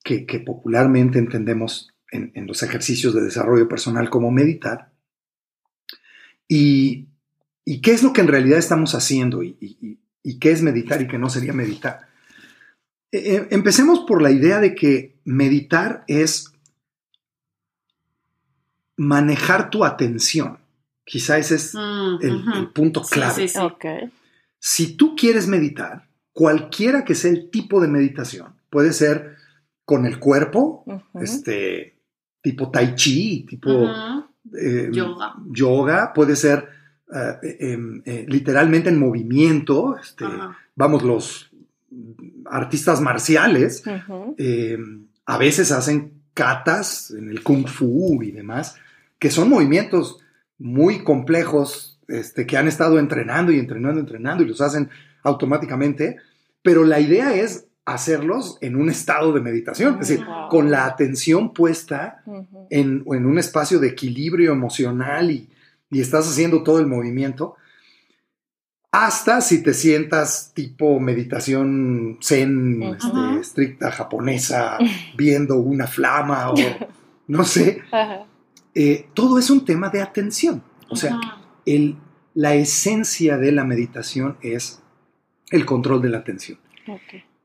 que, 0.04 0.26
popularmente 0.46 1.20
entendemos 1.20 1.94
en, 2.12 2.32
los 2.46 2.62
ejercicios 2.64 3.14
de 3.14 3.22
desarrollo 3.22 3.70
personal 3.70 4.10
como 4.10 4.32
meditar. 4.32 4.92
Y, 6.48 7.08
qué 7.82 7.92
es 7.92 8.04
lo 8.04 8.12
que 8.12 8.22
en 8.22 8.28
realidad 8.28 8.60
estamos 8.60 8.96
haciendo 8.96 9.44
y, 9.44 10.00
qué 10.40 10.52
es 10.52 10.62
meditar 10.62 11.02
y 11.02 11.08
qué 11.08 11.18
no 11.18 11.30
sería 11.30 11.54
meditar. 11.54 12.10
E, 13.14 13.36
e, 13.36 13.48
empecemos 13.52 14.02
por 14.02 14.22
la 14.22 14.32
idea 14.32 14.60
de 14.60 14.76
que 14.76 15.20
meditar 15.24 16.04
es 16.08 16.51
manejar 19.02 19.72
tu 19.72 19.84
atención. 19.84 20.60
Quizá 21.04 21.40
ese 21.40 21.56
es 21.56 21.74
mm, 21.74 22.20
el, 22.22 22.68
punto 22.70 23.02
clave. 23.02 23.50
Si 24.60 24.96
tú 24.96 25.16
quieres 25.16 25.48
meditar, 25.48 26.08
cualquiera 26.32 27.04
que 27.04 27.16
sea 27.16 27.32
el 27.32 27.50
tipo 27.50 27.82
de 27.82 27.88
meditación, 27.88 28.54
puede 28.70 28.94
ser 28.94 29.38
con 29.86 30.06
el 30.06 30.20
cuerpo, 30.20 30.86
este, 31.16 31.98
tipo 32.42 32.70
tai 32.70 32.94
chi, 32.94 33.44
tipo 33.50 33.90
em, 34.54 34.92
yoga. 35.52 36.14
puede 36.14 36.36
ser 36.36 36.70
eh, 37.12 37.58
em, 37.60 38.04
eh, 38.06 38.26
literalmente 38.28 38.90
en 38.90 39.00
movimiento, 39.00 39.98
este, 39.98 40.26
vamos, 40.76 41.02
los 41.02 41.52
artistas 42.46 43.02
marciales 43.02 43.84
em, 44.38 45.08
a 45.26 45.38
veces 45.40 45.72
hacen 45.72 46.22
catas 46.36 47.12
en 47.12 47.30
el 47.30 47.42
kung 47.44 47.68
fu 47.68 48.22
y 48.22 48.32
demás, 48.32 48.78
que 49.22 49.30
son 49.30 49.50
movimientos 49.50 50.18
muy 50.58 51.04
complejos 51.04 52.00
este, 52.08 52.48
que 52.48 52.58
han 52.58 52.68
estado 52.68 52.98
entrenando 52.98 53.52
y 53.52 53.60
entrenando, 53.60 54.00
entrenando 54.00 54.42
y 54.42 54.48
los 54.48 54.62
hacen 54.62 54.90
automáticamente, 55.22 56.18
pero 56.64 56.84
la 56.84 57.00
idea 57.00 57.36
es 57.36 57.68
hacerlos 57.86 58.58
en 58.62 58.76
un 58.76 58.90
estado 58.90 59.32
de 59.32 59.42
meditación, 59.42 60.00
es 60.02 60.08
decir, 60.08 60.26
con 60.50 60.72
la 60.72 60.86
atención 60.86 61.54
puesta 61.54 62.24
en, 62.72 63.04
un 63.06 63.38
espacio 63.38 63.78
de 63.78 63.90
equilibrio 63.90 64.54
emocional 64.54 65.30
y, 65.30 65.48
estás 65.92 66.28
haciendo 66.28 66.64
todo 66.64 66.80
el 66.80 66.88
movimiento, 66.88 67.58
hasta 68.92 69.42
si 69.42 69.62
te 69.62 69.74
sientas 69.76 70.52
tipo 70.56 71.00
meditación 71.00 72.18
zen, 72.24 72.82
este, 72.82 73.40
estricta 73.40 73.92
japonesa, 73.92 74.80
viendo 75.16 75.58
una 75.58 75.86
flama 75.86 76.50
o 76.50 76.56
no 77.28 77.44
sé, 77.44 77.84
eh, 78.74 79.08
todo 79.14 79.40
es 79.40 79.50
un 79.50 79.66
tema 79.66 79.90
de 79.90 80.02
atención. 80.02 80.64
O 80.90 80.96
sea, 80.96 81.18
el, 81.66 81.98
la 82.34 82.56
esencia 82.56 83.38
de 83.38 83.52
la 83.52 83.64
meditación 83.64 84.38
es 84.42 84.82
el 85.50 85.66
control 85.66 86.02
de 86.02 86.10
la 86.10 86.20
atención. 86.20 86.60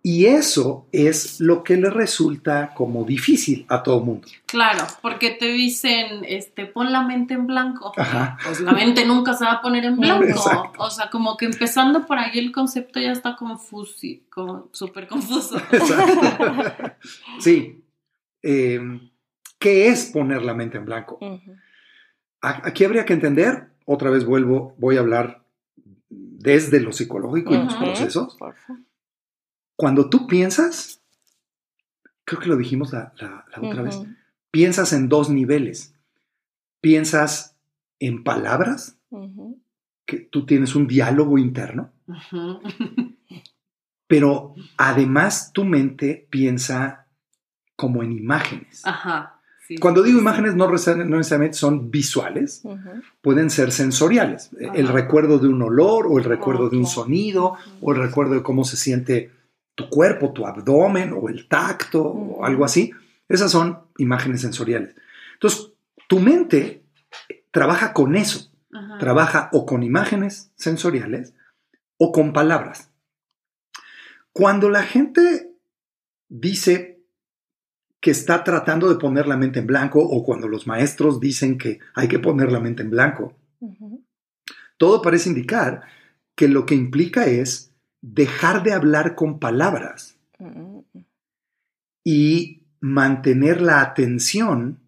Y 0.03 0.27
eso 0.27 0.87
es 0.93 1.41
lo 1.41 1.65
que 1.65 1.77
le 1.77 1.91
resulta 1.91 2.73
como 2.75 3.03
difícil 3.03 3.67
a 3.69 3.83
todo 3.83 3.99
mundo. 3.99 4.29
Claro, 4.47 4.87
porque 5.03 5.33
te 5.33 5.47
dicen, 5.47 6.25
este, 6.29 6.67
pon 6.67 6.93
la 6.93 7.03
mente 7.03 7.35
en 7.35 7.49
blanco. 7.49 7.93
Pues 8.45 8.61
la 8.61 8.71
mente 8.71 9.05
nunca 9.05 9.35
se 9.35 9.45
va 9.45 9.55
a 9.55 9.61
poner 9.61 9.85
en 9.85 9.97
blanco. 10.01 10.73
O 10.79 10.91
sea, 10.91 11.11
como 11.11 11.37
que 11.37 11.47
empezando 11.47 12.07
por 12.07 12.19
ahí 12.19 12.39
el 12.39 12.53
concepto 12.53 13.01
ya 13.01 13.11
está 13.11 13.35
confuso, 13.35 13.97
súper 14.71 15.09
confuso. 15.09 15.61
sí. 17.41 17.83
Eh, 18.45 18.81
¿Qué 19.59 19.89
es 19.89 20.07
poner 20.07 20.43
la 20.43 20.55
mente 20.55 20.79
en 20.79 20.85
blanco? 20.85 21.19
Aquí 22.41 22.85
habría 22.85 23.05
que 23.05 23.15
entender, 23.15 23.71
otra 23.85 24.11
vez 24.11 24.25
vuelvo, 24.25 24.75
voy 24.79 24.97
a 24.97 25.01
hablar 25.01 25.43
desde 26.09 26.81
lo 26.81 26.93
psicológico 26.93 27.55
y 27.55 27.59
los 27.59 27.75
procesos. 27.75 28.37
Cuando 29.75 30.09
tú 30.09 30.27
piensas, 30.27 31.03
creo 32.25 32.41
que 32.41 32.49
lo 32.49 32.57
dijimos 32.57 32.93
la, 32.93 33.13
otra 33.61 33.83
vez, 33.83 34.01
piensas 34.51 34.93
en 34.93 35.09
dos 35.09 35.31
niveles. 35.31 35.95
Piensas 36.81 37.57
en 37.99 38.23
palabras, 38.23 38.99
que 40.05 40.19
tú 40.19 40.47
tienes 40.47 40.77
un 40.77 40.87
diálogo 40.87 41.39
interno, 41.39 41.91
pero 44.07 44.55
además 44.77 45.53
tu 45.53 45.65
mente 45.65 46.29
piensa 46.31 47.07
como 47.75 48.03
en 48.03 48.13
imágenes. 48.13 48.83
Cuando 49.81 50.03
digo 50.03 50.19
imágenes, 50.19 50.55
no, 50.55 50.71
necesariamente 50.71 51.55
son 51.55 51.91
visuales, 51.91 52.63
pueden 53.21 53.51
ser 53.51 53.73
sensoriales. 53.73 54.51
El 54.75 54.89
recuerdo 54.89 55.39
de 55.39 55.49
un 55.49 55.63
olor, 55.63 56.07
o 56.09 56.19
el 56.19 56.25
recuerdo 56.25 56.69
de 56.69 56.77
un 56.77 56.87
sonido, 56.87 57.55
o 57.81 57.93
el 57.93 57.99
recuerdo 57.99 58.35
de 58.35 58.43
cómo 58.43 58.65
se 58.65 58.77
siente 58.77 59.33
tu 59.75 59.89
cuerpo, 59.89 60.33
tu 60.33 60.47
abdomen 60.47 61.13
o 61.13 61.29
el 61.29 61.49
tacto 61.49 62.03
o 62.03 62.45
algo 62.45 62.65
así. 62.65 62.93
Esas 63.29 63.51
son 63.51 63.81
imágenes 63.99 64.41
sensoriales. 64.41 64.95
Entonces, 65.35 65.73
tu 66.09 66.21
mente 66.21 66.83
trabaja 67.51 67.93
con 67.93 68.17
eso. 68.17 68.51
Trabaja 69.01 69.49
o 69.53 69.67
con 69.67 69.83
imágenes 69.83 70.53
sensoriales 70.55 71.35
o 71.99 72.13
con 72.13 72.33
palabras. 72.33 72.91
Cuando 74.33 74.69
la 74.69 74.83
gente 74.83 75.51
dice 76.29 76.96
que 78.07 78.13
está 78.13 78.45
tratando 78.45 78.89
de 78.89 79.01
poner 79.01 79.27
la 79.27 79.37
mente 79.37 79.59
en 79.59 79.67
blanco 79.67 79.99
o 80.01 80.23
cuando 80.23 80.47
los 80.47 80.69
maestros 80.69 81.19
dicen 81.19 81.59
que 81.59 81.81
hay 81.93 82.07
que 82.07 82.21
poner 82.21 82.53
la 82.53 82.61
mente 82.61 82.85
en 82.85 82.91
blanco, 82.91 83.35
todo 84.77 85.03
parece 85.03 85.29
indicar 85.29 85.83
que 86.37 86.47
lo 86.47 86.67
que 86.67 86.77
implica 86.77 87.27
es 87.27 87.75
dejar 88.01 88.63
de 88.63 88.75
hablar 88.75 89.17
con 89.17 89.41
palabras 89.41 90.21
y 92.05 92.63
mantener 92.79 93.61
la 93.61 93.81
atención 93.81 94.79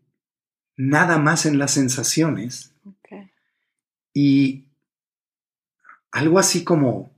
nada 0.77 1.19
más 1.19 1.45
en 1.45 1.59
las 1.59 1.73
sensaciones 1.73 2.73
y 4.15 4.67
algo 6.13 6.39
así 6.39 6.63
como 6.63 7.11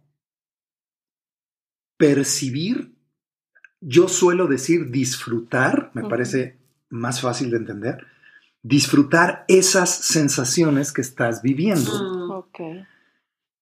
percibir, 1.99 2.95
yo 3.81 4.09
suelo 4.09 4.47
decir 4.47 4.91
disfrutar, 4.91 5.91
me 5.95 6.09
parece 6.09 6.59
más 6.89 7.21
fácil 7.21 7.51
de 7.51 7.57
entender, 7.59 8.07
disfrutar 8.63 9.45
esas 9.49 9.91
sensaciones 9.91 10.93
que 10.93 11.01
estás 11.01 11.43
viviendo. 11.43 12.43
Mm 12.59 12.87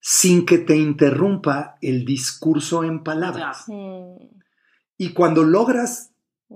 sin 0.01 0.47
que 0.47 0.59
te 0.59 0.77
interrumpa 0.77 1.77
el 1.83 2.05
discurso 2.05 2.85
en 2.85 3.03
palabras. 3.03 3.67
Y 4.97 5.13
cuando 5.13 5.45
logras 5.45 6.13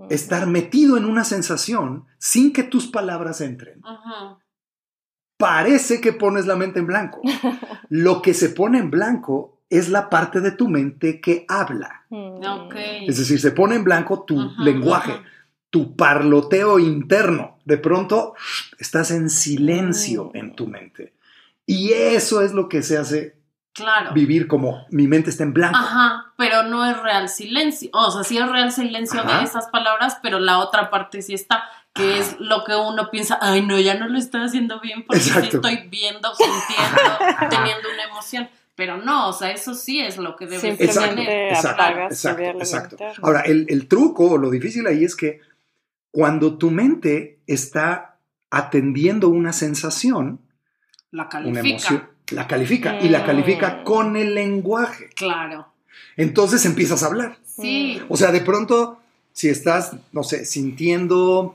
estar 0.09 0.47
metido 0.47 0.97
en 0.97 1.04
una 1.04 1.25
sensación 1.25 2.07
sin 2.19 2.52
que 2.52 2.62
tus 2.62 2.87
palabras 2.87 3.40
entren, 3.40 3.83
parece 5.37 6.00
que 6.00 6.12
pones 6.12 6.47
la 6.47 6.57
mente 6.57 6.78
en 6.78 6.87
blanco. 6.87 7.21
Lo 7.88 8.23
que 8.23 8.33
se 8.33 8.49
pone 8.49 8.78
en 8.78 8.90
blanco 8.90 9.62
es 9.73 9.88
la 9.88 10.11
parte 10.11 10.43
de 10.43 10.52
tu 10.52 10.69
mente 10.69 11.19
que 11.19 11.47
habla. 11.49 12.05
Es 13.07 13.17
decir, 13.17 13.41
se 13.41 13.52
pone 13.52 13.75
en 13.75 13.85
blanco 13.85 14.25
tu 14.25 14.52
lenguaje, 14.59 15.23
tu 15.71 15.97
parloteo 15.97 16.79
interno. 16.79 17.59
De 17.64 17.79
pronto 17.79 18.35
estás 18.79 19.11
en 19.11 19.31
silencio 19.31 20.31
en 20.35 20.55
tu 20.55 20.67
mente. 20.67 21.14
Y 21.64 21.93
eso 21.93 22.43
es 22.43 22.52
lo 22.52 22.69
que 22.69 22.83
se 22.83 22.99
hace 22.99 23.38
claro. 23.73 24.12
vivir 24.12 24.47
como 24.47 24.85
mi 24.91 25.09
mente 25.09 25.31
está 25.31 25.45
en 25.45 25.55
blanco. 25.55 25.79
Ajá, 25.79 26.35
pero 26.37 26.64
no 26.64 26.85
es 26.85 27.00
real 27.00 27.31
silencio. 27.31 27.88
O 27.95 28.11
sea, 28.11 28.25
sí 28.25 28.37
es 28.37 28.47
real 28.47 28.73
silencio 28.73 29.25
de 29.25 29.43
esas 29.43 29.69
palabras, 29.69 30.19
pero 30.23 30.38
la 30.38 30.59
otra 30.59 30.91
parte 30.91 31.23
sí 31.23 31.33
está, 31.33 31.64
que 31.95 32.19
es 32.19 32.37
lo 32.41 32.64
que 32.64 32.76
uno 32.76 33.11
piensa, 33.11 33.38
ay, 33.41 33.62
no, 33.62 33.81
ya 33.81 33.95
no 33.95 34.07
lo 34.07 34.19
estoy 34.19 34.43
haciendo 34.43 34.81
bien 34.81 35.07
porque 35.07 35.23
sí 35.23 35.38
estoy 35.38 35.88
viendo, 35.88 36.31
sintiendo, 36.35 37.49
teniendo 37.49 37.88
una 37.88 38.05
emoción. 38.05 38.50
Pero 38.83 38.97
no, 38.97 39.29
o 39.29 39.33
sea, 39.33 39.53
eso 39.53 39.77
sí 39.77 40.01
es 40.01 40.19
lo 40.19 40.35
que 40.35 40.45
debe 40.45 40.77
tener. 40.77 41.53
Exacto, 41.53 41.83
exacto, 42.11 42.43
exacto. 42.59 42.97
Ahora, 43.23 43.43
el, 43.43 43.65
el 43.69 43.87
truco 43.87 44.33
o 44.33 44.39
lo 44.39 44.51
difícil 44.51 44.89
ahí 44.89 45.05
es 45.05 45.15
que 45.15 45.39
cuando 46.11 46.59
tu 46.59 46.73
mente 46.73 47.39
está 47.47 48.19
atendiendo 48.51 49.29
una 49.29 49.53
sensación, 49.53 50.41
la 51.12 51.29
califica. 51.29 51.61
Una 51.61 51.71
emoción, 51.71 52.09
la 52.33 52.49
califica 52.49 52.99
y 53.01 53.09
la 53.09 53.25
califica 53.25 53.69
mm. 53.83 53.85
con 53.85 54.17
el 54.17 54.35
lenguaje. 54.35 55.11
Claro. 55.15 55.69
Entonces 56.17 56.67
empiezas 56.67 57.05
a 57.05 57.07
hablar. 57.07 57.37
Sí. 57.45 58.03
O 58.09 58.17
sea, 58.17 58.33
de 58.33 58.41
pronto, 58.41 58.99
si 59.33 59.49
estás, 59.49 59.95
no 60.11 60.25
sé, 60.25 60.45
sintiendo 60.45 61.55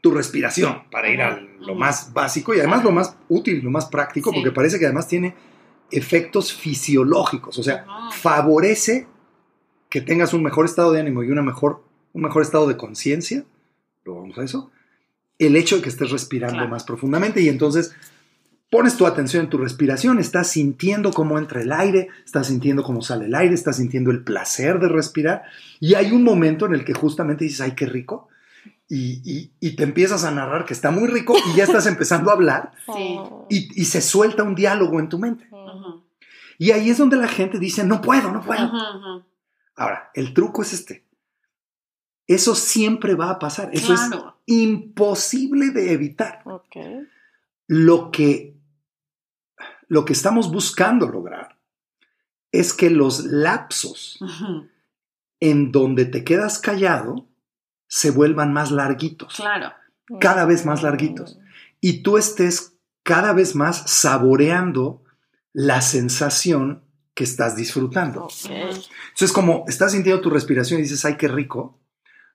tu 0.00 0.12
respiración, 0.12 0.84
para 0.90 1.10
ir 1.10 1.20
a 1.20 1.38
lo 1.60 1.74
más 1.74 2.14
básico 2.14 2.54
y 2.54 2.60
además 2.60 2.84
lo 2.84 2.92
más 2.92 3.14
útil, 3.28 3.60
lo 3.62 3.70
más 3.70 3.84
práctico, 3.84 4.30
Sí. 4.30 4.36
porque 4.36 4.52
parece 4.52 4.78
que 4.78 4.86
además 4.86 5.08
tiene 5.08 5.34
efectos 5.90 6.52
fisiológicos, 6.52 7.58
o 7.58 7.62
sea, 7.62 7.84
Ajá. 7.88 8.10
favorece 8.12 9.06
que 9.88 10.00
tengas 10.00 10.34
un 10.34 10.42
mejor 10.42 10.64
estado 10.66 10.92
de 10.92 11.00
ánimo 11.00 11.22
y 11.22 11.30
una 11.30 11.42
mejor, 11.42 11.82
un 12.12 12.22
mejor 12.22 12.42
estado 12.42 12.66
de 12.66 12.76
conciencia, 12.76 13.44
lo 14.04 14.16
vamos 14.16 14.36
a 14.38 14.42
eso, 14.44 14.70
el 15.38 15.54
hecho 15.56 15.76
de 15.76 15.82
que 15.82 15.88
estés 15.88 16.10
respirando 16.10 16.54
Claro. 16.56 16.68
más 16.70 16.84
profundamente 16.84 17.40
y 17.40 17.48
entonces 17.48 17.94
pones 18.70 18.96
tu 18.96 19.06
atención 19.06 19.44
en 19.44 19.50
tu 19.50 19.58
respiración, 19.58 20.18
estás 20.18 20.48
sintiendo 20.48 21.12
cómo 21.12 21.38
entra 21.38 21.60
el 21.62 21.70
aire, 21.72 22.08
estás 22.24 22.48
sintiendo 22.48 22.82
cómo 22.82 23.00
sale 23.02 23.26
el 23.26 23.34
aire, 23.34 23.54
estás 23.54 23.76
sintiendo 23.76 24.10
el 24.10 24.24
placer 24.24 24.80
de 24.80 24.88
respirar 24.88 25.42
y 25.78 25.94
hay 25.94 26.10
un 26.10 26.24
momento 26.24 26.66
en 26.66 26.74
el 26.74 26.84
que 26.84 26.94
justamente 26.94 27.44
dices, 27.44 27.60
ay, 27.60 27.72
qué 27.76 27.86
rico. 27.86 28.28
Y, 28.88 29.20
y- 29.24 29.50
y 29.60 29.74
te 29.76 29.82
empiezas 29.82 30.24
a 30.24 30.30
narrar 30.30 30.64
que 30.64 30.72
está 30.72 30.90
muy 30.92 31.08
rico 31.08 31.34
y 31.52 31.56
ya 31.56 31.64
estás 31.64 31.86
empezando 31.86 32.30
a 32.30 32.34
hablar 32.34 32.72
Sí. 32.94 33.18
Y, 33.48 33.80
y 33.82 33.84
se 33.86 34.00
suelta 34.00 34.42
un 34.44 34.54
diálogo 34.54 35.00
en 35.00 35.08
tu 35.08 35.18
mente. 35.18 35.48
Y 36.58 36.70
ahí 36.70 36.90
es 36.90 36.98
donde 36.98 37.16
la 37.16 37.28
gente 37.28 37.58
dice, 37.58 37.84
no 37.84 38.00
puedo, 38.00 38.30
no 38.32 38.42
puedo. 38.42 38.60
Ajá, 38.62 38.76
ajá. 38.96 39.26
Ahora, 39.76 40.10
el 40.14 40.32
truco 40.34 40.62
es 40.62 40.72
este. 40.72 41.04
Eso 42.26 42.54
siempre 42.54 43.14
va 43.14 43.30
a 43.30 43.38
pasar. 43.38 43.70
Eso 43.72 43.94
Claro. 43.94 44.38
es 44.46 44.54
imposible 44.56 45.70
de 45.70 45.92
evitar. 45.92 46.42
Lo 47.68 48.10
que, 48.10 48.56
lo 49.88 50.04
que 50.04 50.12
estamos 50.12 50.50
buscando 50.50 51.08
lograr 51.08 51.56
es 52.52 52.72
que 52.72 52.90
los 52.90 53.24
lapsos 53.24 54.18
Ajá. 54.22 54.64
en 55.40 55.72
donde 55.72 56.06
te 56.06 56.24
quedas 56.24 56.58
callado 56.58 57.28
se 57.86 58.10
vuelvan 58.10 58.52
más 58.52 58.70
larguitos. 58.70 59.34
Claro. 59.36 59.72
Cada 60.20 60.46
vez 60.46 60.64
más 60.64 60.82
larguitos. 60.82 61.38
Y 61.80 62.02
tú 62.02 62.16
estés 62.16 62.76
cada 63.02 63.32
vez 63.32 63.54
más 63.54 63.88
saboreando 63.90 65.02
la 65.56 65.80
sensación 65.80 66.82
que 67.14 67.24
estás 67.24 67.56
disfrutando. 67.56 68.24
Ok. 68.24 68.50
Entonces, 68.50 69.32
como 69.32 69.64
estás 69.66 69.92
sintiendo 69.92 70.20
tu 70.20 70.28
respiración 70.28 70.78
y 70.78 70.82
dices, 70.82 71.02
ay, 71.06 71.16
qué 71.16 71.28
rico, 71.28 71.80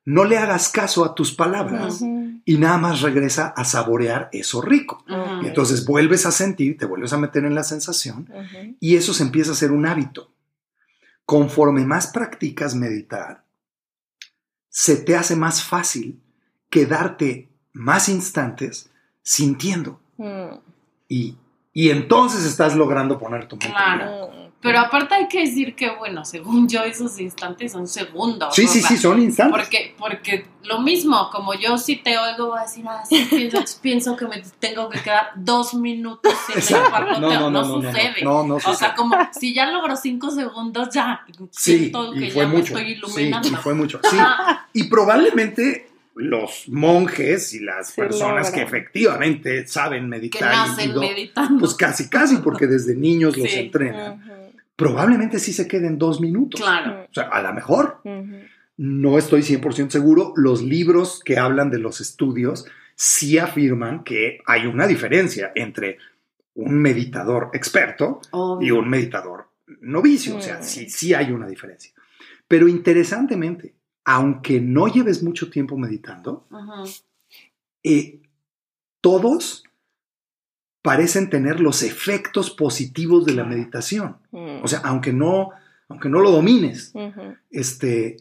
no 0.06 0.26
le 0.26 0.40
hagas 0.40 0.70
caso 0.70 1.06
a 1.06 1.14
tus 1.14 1.32
palabras 1.32 2.02
y 2.02 2.58
nada 2.58 2.80
más 2.80 3.02
regresa 3.02 3.54
a 3.56 3.64
saborear 3.64 4.28
eso 4.32 4.60
rico. 4.60 5.06
Y 5.44 5.46
entonces 5.46 5.86
vuelves 5.86 6.26
a 6.26 6.32
sentir, 6.32 6.80
te 6.80 6.88
vuelves 6.88 7.14
a 7.14 7.20
meter 7.20 7.46
en 7.46 7.54
la 7.54 7.64
sensación 7.64 8.28
y 8.80 8.96
eso 8.96 9.14
se 9.14 9.22
empieza 9.22 9.52
a 9.52 9.54
hacer 9.54 9.72
un 9.72 9.86
hábito. 9.86 10.32
Conforme 11.24 11.86
más 11.86 12.08
practicas 12.08 12.74
meditar, 12.74 13.46
se 14.68 14.96
te 14.96 15.16
hace 15.16 15.36
más 15.36 15.64
fácil 15.64 16.20
quedarte 16.72 17.52
más 17.72 18.10
instantes 18.10 18.90
sintiendo. 19.22 20.02
Mm. 20.18 20.56
Y, 21.08 21.38
y 21.74 21.90
entonces 21.90 22.46
estás 22.46 22.76
logrando 22.76 23.18
poner 23.18 23.48
tu 23.48 23.56
mente 23.56 23.68
en 23.68 23.74
Claro. 23.74 24.32
Pero 24.62 24.78
aparte 24.78 25.16
hay 25.16 25.28
que 25.28 25.40
decir 25.40 25.74
que, 25.76 25.90
bueno, 25.90 26.24
según 26.24 26.70
yo, 26.70 26.84
esos 26.84 27.20
instantes 27.20 27.72
son 27.72 27.88
segundos. 27.88 28.54
Sí, 28.54 28.68
sí, 28.68 28.80
sí, 28.80 28.96
son 28.96 29.20
instantes. 29.20 29.60
Porque, 29.60 29.96
porque 29.98 30.46
lo 30.66 30.82
mismo, 30.82 31.32
como 31.32 31.56
yo 31.56 31.80
si 31.80 31.96
te 31.96 32.16
oigo 32.16 32.50
voy 32.50 32.60
a 32.60 32.62
decir, 32.62 32.86
ah, 32.88 33.02
sí, 33.10 33.26
pienso, 33.28 33.58
pienso 33.82 34.16
que 34.16 34.28
me 34.28 34.40
tengo 34.60 34.88
que 34.88 35.00
quedar 35.02 35.32
dos 35.36 35.74
minutos 35.74 36.32
sin 36.46 36.58
Exacto. 36.60 36.86
el 36.86 36.92
parloteo. 36.92 37.50
No, 37.50 37.66
sucede. 37.66 38.16
No, 38.24 38.44
no 38.46 38.56
o 38.58 38.60
sea, 38.60 38.74
sucede. 38.74 38.94
como 38.96 39.16
si 39.34 39.56
ya 39.56 39.66
logro 39.72 39.96
cinco 39.96 40.30
segundos, 40.30 40.90
ya 40.94 41.26
Sí, 41.50 41.80
siento 41.80 42.12
que 42.12 42.28
y 42.28 42.30
fue 42.32 42.44
ya 42.44 42.48
me 42.48 42.58
mucho. 42.58 42.78
estoy 42.78 42.86
Sí, 42.86 42.92
iluminando. 43.00 43.48
y 43.48 43.52
fue 43.56 43.74
mucho. 43.74 44.00
Sí. 44.12 44.18
Y 44.74 44.84
probablemente 44.84 45.91
los 46.16 46.68
monjes 46.68 47.54
y 47.54 47.60
las 47.62 47.90
Sí, 47.92 48.02
personas 48.02 48.52
que 48.52 48.62
efectivamente 48.62 49.66
saben 49.68 50.04
que 50.04 50.08
meditar 50.08 50.42
y- 50.54 50.56
y 50.56 50.70
nacen 50.70 51.00
meditando. 51.00 51.60
pues 51.60 51.74
casi 51.74 52.10
casi 52.10 52.38
porque 52.38 52.68
desde 52.68 52.96
niños 52.96 53.38
los 53.38 53.52
entrenan, 53.54 54.22
probablemente 54.76 55.40
sí 55.40 55.54
se 55.54 55.68
queden 55.68 55.98
dos 55.98 56.20
minutos. 56.22 56.60
claro. 56.60 57.06
O 57.10 57.14
sea, 57.14 57.24
a 57.30 57.42
lo 57.42 57.54
mejor, 57.54 58.02
no 58.78 59.18
estoy 59.18 59.42
100% 59.44 59.92
seguro, 59.92 60.34
los 60.36 60.62
libros 60.62 61.22
que 61.24 61.38
hablan 61.38 61.70
de 61.70 61.80
los 61.80 62.02
estudios 62.02 62.66
sí 62.96 63.38
afirman 63.38 64.04
que 64.04 64.40
hay 64.46 64.66
una 64.68 64.88
diferencia 64.88 65.52
entre 65.56 65.98
un 66.54 66.74
meditador 66.80 67.50
experto 67.54 68.20
y 68.26 68.28
Obvio. 68.32 68.80
un 68.80 68.90
meditador 68.90 69.48
novicio. 69.82 70.36
O 70.38 70.42
sea, 70.42 70.58
Mm. 70.60 70.64
sí, 70.64 70.90
sí 70.90 71.14
hay 71.14 71.32
una 71.32 71.48
diferencia. 71.48 71.92
Pero 72.48 72.68
interesantemente, 72.68 73.74
aunque 74.04 74.62
no 74.62 74.88
lleves 74.88 75.24
mucho 75.24 75.50
tiempo 75.50 75.78
meditando, 75.78 76.48
eh, 77.84 78.22
todos 79.02 79.64
parecen 80.82 81.30
tener 81.30 81.60
los 81.60 81.84
efectos 81.84 82.50
positivos 82.50 83.26
de 83.26 83.34
la 83.34 83.44
meditación. 83.44 84.18
Mm. 84.32 84.64
O 84.64 84.68
sea, 84.68 84.80
aunque 84.80 85.14
no, 85.14 85.52
aunque 85.88 86.10
no 86.10 86.20
lo 86.20 86.32
domines, 86.32 86.94
este, 87.50 88.18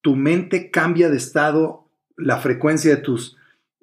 tu 0.00 0.16
mente 0.16 0.70
cambia 0.70 1.10
de 1.10 1.16
estado, 1.16 1.88
la 2.16 2.38
frecuencia 2.38 2.96
de 2.96 3.02
tus 3.02 3.36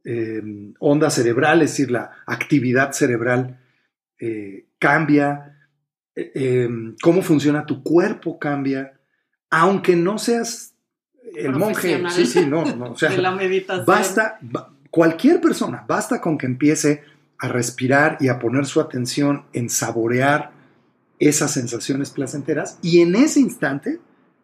eh, 0.04 0.42
ondas 0.80 1.16
cerebrales, 1.16 1.72
es 1.72 1.78
decir, 1.78 1.92
la 1.92 2.12
actividad 2.28 2.92
cerebral 2.92 3.60
eh, 4.20 4.68
cambia, 4.80 5.58
eh, 6.16 6.32
eh, 6.36 6.70
cómo 7.02 7.22
funciona 7.22 7.66
tu 7.66 7.84
cuerpo 7.84 8.40
cambia, 8.40 8.94
aunque 9.50 9.96
no 9.96 10.18
seas 10.18 10.75
el 11.36 11.52
monje. 11.54 12.04
Sí, 12.12 12.26
sí, 12.26 12.46
no, 12.46 12.64
no, 12.76 12.92
o 12.92 12.98
sea, 12.98 13.10
de 13.10 13.18
la 13.18 13.32
meditación. 13.32 13.86
Basta, 13.86 14.38
ba- 14.42 14.70
cualquier 14.90 15.42
persona, 15.42 15.84
basta 15.88 16.22
con 16.22 16.38
que 16.38 16.46
empiece 16.46 17.04
a 17.40 17.48
respirar 17.48 18.18
y 18.20 18.28
a 18.30 18.40
poner 18.40 18.66
su 18.66 18.80
atención 18.80 19.46
en 19.54 19.70
saborear 19.70 20.52
esas 21.20 21.52
sensaciones 21.52 22.10
placenteras 22.10 22.78
y 22.82 23.02
en 23.02 23.16
ese 23.16 23.40
instante 23.40 24.00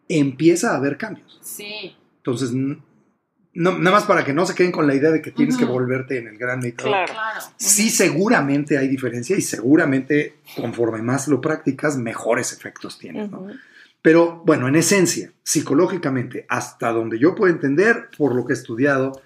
empieza 0.10 0.72
a 0.72 0.78
haber 0.78 0.98
cambios. 0.98 1.39
Sí. 1.41 1.96
Entonces, 2.17 2.52
no, 2.54 3.78
nada 3.78 3.91
más 3.91 4.04
para 4.06 4.24
que 4.24 4.34
no 4.34 4.46
se 4.46 4.56
queden 4.56 4.72
con 4.72 4.88
la 4.88 4.96
idea 4.96 5.12
de 5.12 5.22
que 5.22 5.32
tienes 5.32 5.58
que 5.58 5.65
volverte 5.65 6.17
en 6.17 6.28
el 6.28 6.38
gran 6.38 6.60
meditador. 6.60 6.91
Claro. 6.91 7.12
Claro. 7.13 7.39
Sí, 7.58 7.89
seguramente 7.89 8.78
hay 8.78 8.88
diferencia 8.88 9.36
y 9.38 9.41
seguramente 9.41 10.38
conforme 10.56 11.02
más 11.02 11.28
lo 11.28 11.41
practicas, 11.41 11.98
mejores 11.98 12.54
efectos 12.54 12.98
tienes. 12.98 13.30
¿no? 13.30 13.48
Pero 14.02 14.42
bueno, 14.46 14.68
en 14.68 14.76
esencia, 14.76 15.32
psicológicamente, 15.44 16.46
hasta 16.50 16.92
donde 16.92 17.20
yo 17.20 17.36
puedo 17.36 17.54
entender, 17.54 18.10
por 18.18 18.36
lo 18.36 18.46
que 18.46 18.54
he 18.54 18.56
estudiado, 18.56 19.22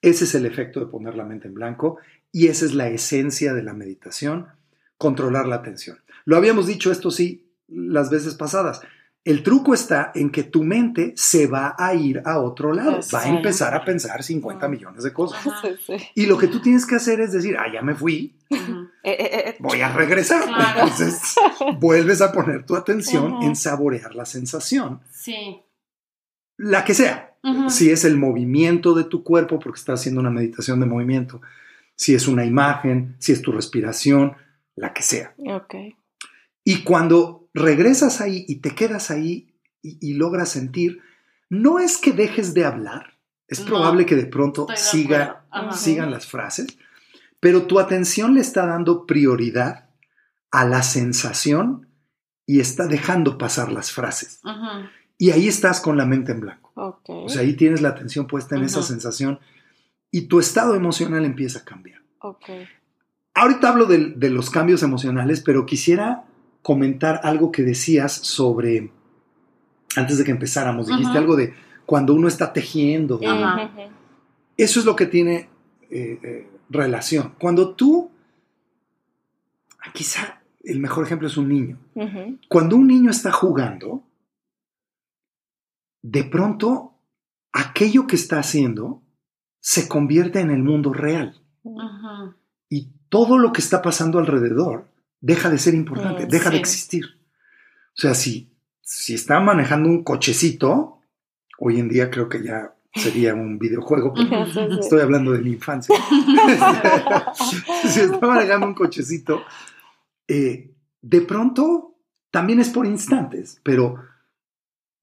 ese 0.00 0.24
es 0.24 0.34
el 0.34 0.46
efecto 0.46 0.80
de 0.80 0.86
poner 0.86 1.14
la 1.14 1.24
mente 1.24 1.48
en 1.48 1.54
blanco 1.54 1.98
y 2.32 2.46
esa 2.46 2.64
es 2.64 2.74
la 2.74 2.88
esencia 2.88 3.52
de 3.52 3.62
la 3.62 3.74
meditación, 3.74 4.46
controlar 4.96 5.46
la 5.46 5.56
atención. 5.56 5.98
Lo 6.24 6.36
habíamos 6.36 6.66
dicho 6.66 6.90
esto 6.90 7.10
sí 7.10 7.46
las 7.68 8.10
veces 8.10 8.34
pasadas. 8.34 8.80
El 9.22 9.42
truco 9.42 9.74
está 9.74 10.12
en 10.14 10.30
que 10.30 10.44
tu 10.44 10.64
mente 10.64 11.12
se 11.14 11.46
va 11.46 11.74
a 11.78 11.94
ir 11.94 12.22
a 12.24 12.38
otro 12.38 12.72
lado, 12.72 13.00
va 13.14 13.22
a 13.22 13.28
empezar 13.28 13.74
a 13.74 13.84
pensar 13.84 14.22
50 14.22 14.66
millones 14.68 15.04
de 15.04 15.12
cosas. 15.12 15.46
Ajá. 15.46 15.60
Sí, 15.86 15.98
sí. 15.98 16.04
Y 16.14 16.26
lo 16.26 16.38
que 16.38 16.48
tú 16.48 16.60
tienes 16.60 16.86
que 16.86 16.94
hacer 16.94 17.20
es 17.20 17.32
decir, 17.32 17.56
ah, 17.58 17.70
ya 17.72 17.82
me 17.82 17.94
fui. 17.94 18.34
Eh, 19.02 19.16
eh, 19.18 19.30
eh, 19.48 19.56
voy 19.60 19.80
a 19.80 19.92
regresar. 19.92 20.44
Claro. 20.44 20.80
Entonces, 20.82 21.34
vuelves 21.78 22.20
a 22.20 22.32
poner 22.32 22.64
tu 22.66 22.76
atención 22.76 23.42
en 23.42 23.56
saborear 23.56 24.14
la 24.14 24.26
sensación 24.26 25.00
Sí. 25.10 25.60
la 26.56 26.84
que 26.84 26.94
sea. 26.94 27.26
Si 27.70 27.90
es 27.90 28.04
el 28.04 28.18
movimiento 28.18 28.92
de 28.94 29.04
tu 29.04 29.24
cuerpo, 29.24 29.58
porque 29.58 29.78
estás 29.78 30.00
haciendo 30.00 30.20
una 30.20 30.28
meditación 30.28 30.78
de 30.78 30.84
movimiento, 30.84 31.40
si 31.96 32.14
es 32.14 32.28
una 32.28 32.44
imagen, 32.44 33.16
si 33.18 33.32
es 33.32 33.40
tu 33.40 33.50
respiración, 33.52 34.36
la 34.76 34.92
que 34.92 35.02
sea. 35.02 35.34
ok. 35.38 35.74
Y 36.62 36.82
cuando 36.84 37.48
regresas 37.54 38.20
ahí 38.20 38.44
y 38.46 38.56
te 38.56 38.74
quedas 38.74 39.10
ahí 39.10 39.54
y, 39.80 39.96
y 40.06 40.12
logras 40.14 40.50
sentir, 40.50 41.00
no 41.48 41.78
es 41.78 41.96
que 41.96 42.12
dejes 42.12 42.52
de 42.52 42.66
hablar, 42.66 43.14
es 43.48 43.60
No, 43.60 43.66
probable 43.66 44.04
que 44.04 44.16
de 44.16 44.26
pronto 44.26 44.66
Estoy 44.70 45.00
siga, 45.02 45.46
sigan 45.72 46.10
las 46.10 46.26
frases, 46.26 46.66
pero 47.40 47.62
tu 47.66 47.80
atención 47.80 48.34
le 48.34 48.40
está 48.40 48.66
dando 48.66 49.06
prioridad 49.06 49.90
a 50.50 50.64
la 50.64 50.82
sensación 50.82 51.88
y 52.46 52.60
está 52.60 52.86
dejando 52.86 53.38
pasar 53.38 53.72
las 53.72 53.92
frases. 53.92 54.40
Y 55.18 55.30
ahí 55.30 55.48
estás 55.48 55.80
con 55.80 55.96
la 55.96 56.06
mente 56.06 56.32
en 56.32 56.40
blanco. 56.40 56.72
Ok. 56.74 57.08
O 57.08 57.28
sea, 57.28 57.42
ahí 57.42 57.54
tienes 57.54 57.80
la 57.80 57.90
atención 57.90 58.26
puesta 58.26 58.56
en 58.56 58.64
esa 58.64 58.82
sensación 58.82 59.38
y 60.10 60.22
tu 60.22 60.40
estado 60.40 60.74
emocional 60.74 61.24
empieza 61.24 61.60
a 61.60 61.64
cambiar. 61.64 62.02
ok. 62.20 62.44
Ahorita 63.32 63.68
hablo 63.68 63.86
de, 63.86 64.12
de 64.16 64.28
los 64.28 64.50
cambios 64.50 64.82
emocionales, 64.82 65.40
pero 65.40 65.64
quisiera 65.64 66.24
comentar 66.62 67.20
algo 67.22 67.52
que 67.52 67.62
decías 67.62 68.12
sobre, 68.12 68.90
antes 69.96 70.18
de 70.18 70.24
que 70.24 70.32
empezáramos, 70.32 70.88
dijiste 70.88 71.16
algo 71.16 71.36
de 71.36 71.54
cuando 71.86 72.14
uno 72.14 72.28
está 72.28 72.52
tejiendo. 72.52 73.20
Eso 74.56 74.80
es 74.80 74.84
lo 74.84 74.94
que 74.96 75.06
tiene 75.06 75.48
eh, 75.90 76.18
eh, 76.22 76.49
relación. 76.70 77.34
Cuando 77.38 77.74
tú, 77.74 78.10
ah, 79.80 79.92
quizá 79.92 80.40
el 80.62 80.78
mejor 80.78 81.04
ejemplo 81.04 81.28
es 81.28 81.36
un 81.36 81.48
niño. 81.48 81.78
Cuando 82.48 82.76
un 82.76 82.86
niño 82.86 83.10
está 83.10 83.32
jugando, 83.32 84.04
de 86.02 86.24
pronto 86.24 86.94
aquello 87.52 88.06
que 88.06 88.16
está 88.16 88.38
haciendo 88.38 89.02
se 89.60 89.88
convierte 89.88 90.40
en 90.40 90.50
el 90.50 90.62
mundo 90.62 90.92
real. 90.92 91.42
Y 92.68 92.92
todo 93.08 93.36
lo 93.36 93.52
que 93.52 93.60
está 93.60 93.82
pasando 93.82 94.18
alrededor 94.18 94.88
deja 95.20 95.50
de 95.50 95.58
ser 95.58 95.74
importante, 95.74 96.26
Mm, 96.26 96.28
deja 96.28 96.50
de 96.50 96.56
existir. 96.56 97.04
O 97.96 98.00
sea, 98.00 98.14
si, 98.14 98.54
si 98.80 99.14
está 99.14 99.40
manejando 99.40 99.88
un 99.88 100.02
cochecito, 100.04 101.00
hoy 101.58 101.78
en 101.78 101.88
día 101.88 102.10
creo 102.10 102.28
que 102.28 102.42
ya 102.42 102.74
sería 102.94 103.34
un 103.34 103.58
videojuego, 103.58 104.14
estoy 104.80 105.00
hablando 105.00 105.32
de 105.32 105.40
mi 105.40 105.50
infancia. 105.52 105.94
si 107.88 108.00
está 108.00 108.26
manejando 108.26 108.66
un 108.66 108.74
cochecito, 108.74 109.42
eh, 110.28 110.70
de 111.02 111.20
pronto, 111.22 111.96
también 112.30 112.60
es 112.60 112.68
por 112.70 112.86
instantes, 112.86 113.60
pero 113.62 113.96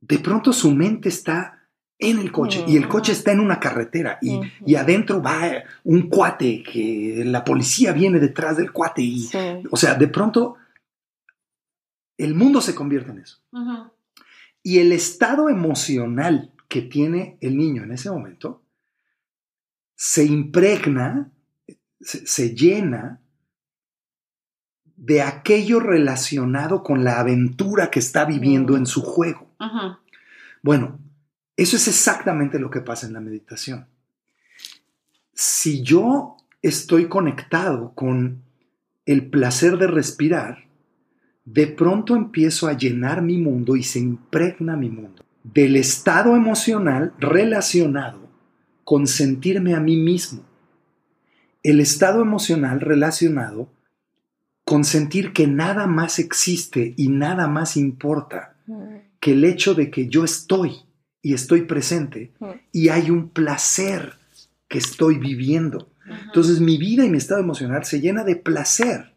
de 0.01 0.19
pronto 0.19 0.53
su 0.53 0.71
mente 0.71 1.09
está 1.09 1.53
en 1.99 2.19
el 2.19 2.31
coche 2.31 2.63
y 2.67 2.77
el 2.77 2.87
coche 2.87 3.11
está 3.11 3.31
en 3.31 3.39
una 3.39 3.59
carretera 3.59 4.19
y, 4.21 4.39
y 4.65 4.75
adentro 4.75 5.19
va 5.21 5.41
un 5.83 6.09
cuate 6.09 6.61
que 6.61 7.23
la 7.25 7.43
policía 7.43 7.91
viene 7.91 8.19
detrás 8.19 8.55
del 8.57 8.71
cuate 8.71 9.01
y, 9.01 9.21
Sí. 9.21 9.37
o 9.71 9.75
sea, 9.77 9.95
de 9.95 10.07
pronto 10.07 10.57
el 12.19 12.35
mundo 12.35 12.61
se 12.61 12.75
convierte 12.75 13.11
en 13.11 13.19
eso. 13.19 13.39
Y 14.61 14.77
el 14.79 14.91
estado 14.91 15.49
emocional 15.49 16.51
que 16.67 16.81
tiene 16.81 17.37
el 17.41 17.57
niño 17.57 17.83
en 17.83 17.91
ese 17.91 18.09
momento 18.11 18.63
se 19.97 20.23
impregna, 20.23 21.31
se, 21.99 22.25
se 22.27 22.55
llena 22.55 23.19
de 24.95 25.21
aquello 25.23 25.79
relacionado 25.79 26.83
con 26.83 27.03
la 27.03 27.19
aventura 27.19 27.89
que 27.89 27.99
está 27.99 28.23
viviendo 28.23 28.77
en 28.77 28.85
su 28.85 29.01
juego. 29.01 29.51
Bueno, 30.61 30.99
eso 31.55 31.75
es 31.75 31.87
exactamente 31.87 32.59
lo 32.59 32.69
que 32.69 32.81
pasa 32.81 33.07
en 33.07 33.13
la 33.13 33.19
meditación. 33.19 33.87
Si 35.33 35.81
yo 35.81 36.37
estoy 36.61 37.07
conectado 37.07 37.93
con 37.93 38.43
el 39.05 39.29
placer 39.29 39.77
de 39.77 39.87
respirar, 39.87 40.65
de 41.45 41.67
pronto 41.67 42.15
empiezo 42.15 42.67
a 42.67 42.73
llenar 42.73 43.21
mi 43.21 43.37
mundo 43.37 43.75
y 43.75 43.83
se 43.83 43.99
impregna 43.99 44.75
mi 44.75 44.89
mundo 44.89 45.26
del 45.53 45.75
estado 45.75 46.35
emocional 46.35 47.13
relacionado 47.19 48.29
con 48.83 49.07
sentirme 49.07 49.75
a 49.75 49.79
mí 49.79 49.95
mismo. 49.95 50.43
El 51.63 51.79
estado 51.79 52.21
emocional 52.21 52.81
relacionado 52.81 53.69
con 54.65 54.83
sentir 54.83 55.33
que 55.33 55.47
nada 55.47 55.87
más 55.87 56.19
existe 56.19 56.93
y 56.97 57.07
nada 57.07 57.47
más 57.47 57.77
importa 57.77 58.55
que 59.19 59.31
el 59.31 59.45
hecho 59.45 59.73
de 59.73 59.89
que 59.89 60.07
yo 60.07 60.25
estoy 60.25 60.81
y 61.21 61.33
estoy 61.33 61.61
presente 61.61 62.33
y 62.71 62.89
hay 62.89 63.09
un 63.09 63.29
placer 63.29 64.13
que 64.67 64.77
estoy 64.77 65.17
viviendo. 65.17 65.89
Entonces 66.25 66.59
mi 66.59 66.77
vida 66.77 67.05
y 67.05 67.09
mi 67.09 67.17
estado 67.17 67.41
emocional 67.41 67.85
se 67.85 68.01
llena 68.01 68.23
de 68.23 68.35
placer. 68.35 69.13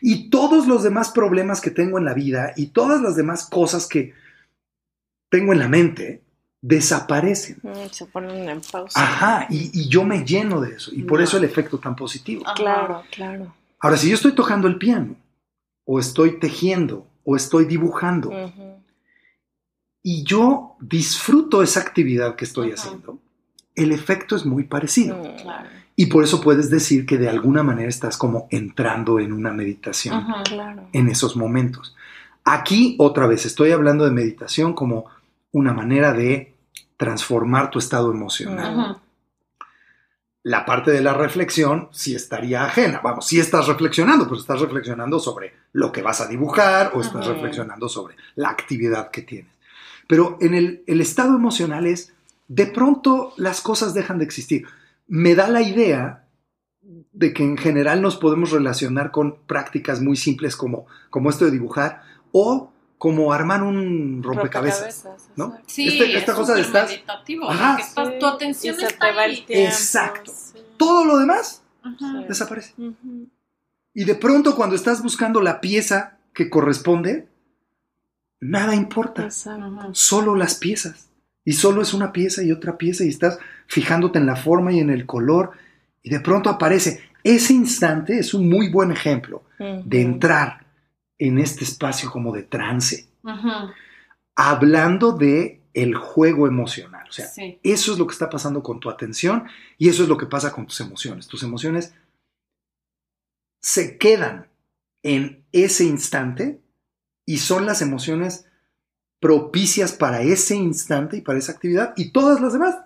Y 0.00 0.30
todos 0.30 0.66
los 0.66 0.82
demás 0.82 1.10
problemas 1.10 1.60
que 1.60 1.70
tengo 1.70 1.98
en 1.98 2.04
la 2.04 2.14
vida 2.14 2.52
y 2.56 2.66
todas 2.66 3.00
las 3.00 3.16
demás 3.16 3.48
cosas 3.48 3.86
que 3.86 4.12
tengo 5.34 5.52
en 5.52 5.58
la 5.58 5.66
mente 5.68 6.22
desaparecen. 6.60 7.58
Mm, 7.64 7.90
Se 7.90 8.06
ponen 8.06 8.48
en 8.48 8.60
pausa. 8.60 9.02
Ajá, 9.02 9.48
y, 9.50 9.68
y 9.74 9.88
yo 9.88 10.04
me 10.04 10.24
lleno 10.24 10.60
de 10.60 10.76
eso. 10.76 10.92
Y 10.94 11.02
por 11.02 11.20
eso 11.20 11.36
el 11.36 11.42
efecto 11.42 11.80
tan 11.80 11.96
positivo. 11.96 12.44
Ajá. 12.46 12.54
Claro, 12.54 13.02
claro. 13.10 13.52
Ahora, 13.80 13.96
si 13.96 14.08
yo 14.08 14.14
estoy 14.14 14.32
tocando 14.32 14.68
el 14.68 14.78
piano, 14.78 15.16
o 15.84 15.98
estoy 15.98 16.38
tejiendo, 16.38 17.04
o 17.24 17.34
estoy 17.34 17.64
dibujando, 17.64 18.30
y 20.04 20.22
yo 20.22 20.76
disfruto 20.80 21.64
esa 21.64 21.80
actividad 21.80 22.36
que 22.36 22.44
estoy 22.44 22.70
haciendo, 22.70 23.18
el 23.74 23.90
efecto 23.90 24.36
es 24.36 24.46
muy 24.46 24.62
parecido. 24.62 25.16
Mm. 25.16 25.42
Claro. 25.42 25.68
Y 25.96 26.06
por 26.06 26.22
eso 26.22 26.40
puedes 26.40 26.70
decir 26.70 27.06
que 27.06 27.18
de 27.18 27.28
alguna 27.28 27.64
manera 27.64 27.88
estás 27.88 28.16
como 28.16 28.46
entrando 28.52 29.18
en 29.18 29.32
una 29.32 29.52
meditación 29.52 30.24
en 30.92 31.08
esos 31.08 31.34
momentos. 31.34 31.96
Aquí 32.44 32.94
otra 33.00 33.26
vez 33.26 33.46
estoy 33.46 33.72
hablando 33.72 34.04
de 34.04 34.12
meditación 34.12 34.74
como 34.74 35.06
una 35.54 35.72
manera 35.72 36.12
de 36.12 36.52
transformar 36.96 37.70
tu 37.70 37.78
estado 37.78 38.10
emocional. 38.10 38.98
La 40.42 40.66
parte 40.66 40.90
de 40.90 41.00
la 41.00 41.14
reflexión 41.14 41.88
sí 41.92 42.14
estaría 42.14 42.64
ajena. 42.64 43.00
Vamos, 43.02 43.26
sí 43.26 43.38
estás 43.38 43.66
reflexionando, 43.68 44.24
pero 44.24 44.40
estás 44.40 44.60
reflexionando 44.60 45.18
sobre 45.18 45.54
lo 45.72 45.92
que 45.92 46.02
vas 46.02 46.20
a 46.20 46.26
dibujar 46.26 46.90
o 46.94 47.00
estás 47.00 47.26
reflexionando 47.26 47.88
sobre 47.88 48.16
la 48.34 48.50
actividad 48.50 49.10
que 49.10 49.22
tienes. 49.22 49.52
Pero 50.08 50.36
en 50.40 50.54
el, 50.54 50.82
el 50.86 51.00
estado 51.00 51.36
emocional 51.36 51.86
es, 51.86 52.12
de 52.48 52.66
pronto 52.66 53.32
las 53.36 53.60
cosas 53.60 53.94
dejan 53.94 54.18
de 54.18 54.24
existir. 54.24 54.66
Me 55.06 55.36
da 55.36 55.48
la 55.48 55.62
idea 55.62 56.24
de 57.12 57.32
que 57.32 57.44
en 57.44 57.56
general 57.56 58.02
nos 58.02 58.16
podemos 58.16 58.50
relacionar 58.50 59.12
con 59.12 59.36
prácticas 59.46 60.02
muy 60.02 60.16
simples 60.16 60.56
como, 60.56 60.86
como 61.10 61.30
esto 61.30 61.44
de 61.44 61.52
dibujar 61.52 62.02
o 62.32 62.73
como 62.98 63.32
armar 63.32 63.62
un 63.62 64.22
rompecabezas. 64.22 65.04
¿no? 65.36 65.58
Sí, 65.66 65.88
Este- 65.88 66.16
esta 66.18 66.32
es 66.32 66.38
cosa 66.38 66.54
de 66.54 66.60
Ajá. 66.62 67.78
estás- 67.78 68.08
Sí, 68.08 68.18
tu 68.20 68.26
atención 68.26 68.76
está 68.80 69.08
te 69.10 69.14
va 69.14 69.22
ahí. 69.22 69.30
el 69.40 69.46
tiempo, 69.46 69.66
Exacto. 69.68 70.32
sí. 70.34 70.58
Todo 70.76 71.04
lo 71.04 71.18
demás 71.18 71.62
desaparece. 72.28 72.72
Y 73.92 74.04
de 74.04 74.14
pronto 74.14 74.54
cuando 74.56 74.74
estás 74.76 75.02
buscando 75.02 75.40
la 75.40 75.60
pieza 75.60 76.18
que 76.32 76.48
corresponde, 76.50 77.28
nada 78.40 78.74
importa, 78.74 79.24
Exacto. 79.24 79.90
Solo 79.92 80.34
las 80.34 80.54
piezas. 80.56 81.08
Y 81.44 81.52
solo 81.52 81.82
es 81.82 81.92
una 81.92 82.12
pieza 82.12 82.42
y 82.42 82.52
otra 82.52 82.78
pieza 82.78 83.04
y 83.04 83.08
estás 83.08 83.38
fijándote 83.66 84.18
en 84.18 84.26
la 84.26 84.36
forma 84.36 84.72
y 84.72 84.80
en 84.80 84.88
el 84.90 85.04
color 85.04 85.50
y 86.02 86.10
de 86.10 86.20
pronto 86.20 86.48
aparece. 86.48 87.02
Ese 87.22 87.52
instante 87.52 88.18
es 88.18 88.34
un 88.34 88.48
muy 88.48 88.70
buen 88.70 88.90
ejemplo 88.92 89.42
de 89.58 90.00
entrar 90.02 90.63
en 91.18 91.38
este 91.38 91.64
espacio 91.64 92.10
como 92.10 92.32
de 92.32 92.42
trance, 92.42 93.08
hablando 94.36 95.12
de 95.12 95.60
el 95.74 95.94
juego 95.96 96.46
emocional. 96.46 97.06
O 97.08 97.12
sea, 97.12 97.26
Sí. 97.26 97.58
eso 97.62 97.92
es 97.92 97.98
lo 97.98 98.06
que 98.06 98.12
está 98.12 98.30
pasando 98.30 98.62
con 98.62 98.78
tu 98.80 98.90
atención 98.90 99.44
y 99.78 99.88
eso 99.88 100.02
es 100.04 100.08
lo 100.08 100.16
que 100.16 100.26
pasa 100.26 100.52
con 100.52 100.66
tus 100.66 100.80
emociones. 100.80 101.26
Tus 101.26 101.42
emociones 101.42 101.92
se 103.60 103.98
quedan 103.98 104.48
en 105.02 105.44
ese 105.52 105.84
instante 105.84 106.60
y 107.26 107.38
son 107.38 107.66
las 107.66 107.82
emociones 107.82 108.46
propicias 109.20 109.92
para 109.92 110.20
ese 110.22 110.54
instante 110.54 111.16
y 111.16 111.20
para 111.22 111.38
esa 111.38 111.52
actividad 111.52 111.94
y 111.96 112.10
todas 112.10 112.40
las 112.40 112.52
demás 112.52 112.76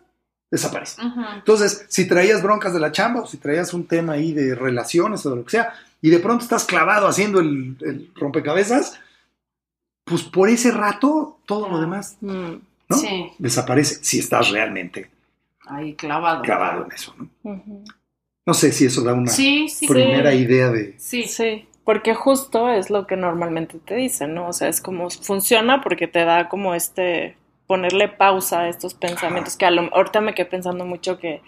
desaparecen. 0.51 1.13
Entonces, 1.35 1.85
si 1.89 2.07
traías 2.09 2.43
broncas 2.43 2.73
de 2.73 2.81
la 2.81 2.93
chamba 2.93 3.21
o 3.23 3.27
si 3.27 3.37
traías 3.39 3.75
un 3.75 3.87
tema 3.87 4.15
ahí 4.15 4.33
de 4.33 4.55
relaciones 4.55 5.27
o 5.27 5.31
de 5.31 5.37
lo 5.37 5.45
que 5.45 5.51
sea 5.51 5.75
y 6.01 6.11
de 6.11 6.19
pronto 6.21 6.45
estás 6.45 6.65
clavado 6.65 7.09
haciendo 7.09 7.41
el, 7.41 7.77
el 7.81 8.11
rompecabezas, 8.15 8.99
pues 10.05 10.23
por 10.23 10.49
ese 10.49 10.71
rato 10.71 11.39
todo 11.47 11.69
lo 11.69 11.81
demás 11.81 12.17
Mm. 12.21 12.55
¿no? 12.91 12.97
Sí, 12.97 13.31
desaparece 13.39 14.03
si 14.03 14.19
estás 14.21 14.51
realmente 14.51 15.11
ahí 15.67 15.95
clavado. 15.95 16.43
clavado 16.43 16.85
en 16.87 16.93
eso. 16.93 17.15
¿no? 17.19 17.29
No 18.47 18.55
sé 18.55 18.73
si 18.73 18.87
eso 18.87 19.03
da 19.03 19.13
una 19.13 19.31
Sí, 19.31 19.69
sí, 19.69 19.87
primera 19.87 20.31
sí. 20.31 20.39
idea 20.39 20.71
de... 20.71 20.95
sí. 20.99 21.25
Sí, 21.25 21.69
porque 21.85 22.15
justo 22.15 22.71
es 22.71 22.89
lo 22.89 23.07
que 23.07 23.17
normalmente 23.17 23.79
te 23.79 23.95
dicen, 23.95 24.35
¿no? 24.35 24.49
O 24.49 24.53
sea, 24.55 24.69
es 24.69 24.81
como 24.81 25.11
funciona 25.11 25.83
porque 25.83 26.07
te 26.07 26.25
da 26.25 26.49
como 26.49 26.75
este 26.75 27.37
ponerle 27.67 28.09
pausa 28.09 28.61
a 28.61 28.69
estos 28.71 28.95
pensamientos 28.95 29.57
que 29.57 29.67
a 29.67 29.71
lo, 29.71 29.95
ahorita 29.95 30.23
me 30.23 30.35
quedé 30.35 30.47
pensando 30.47 30.87
mucho 30.87 31.19
que 31.19 31.43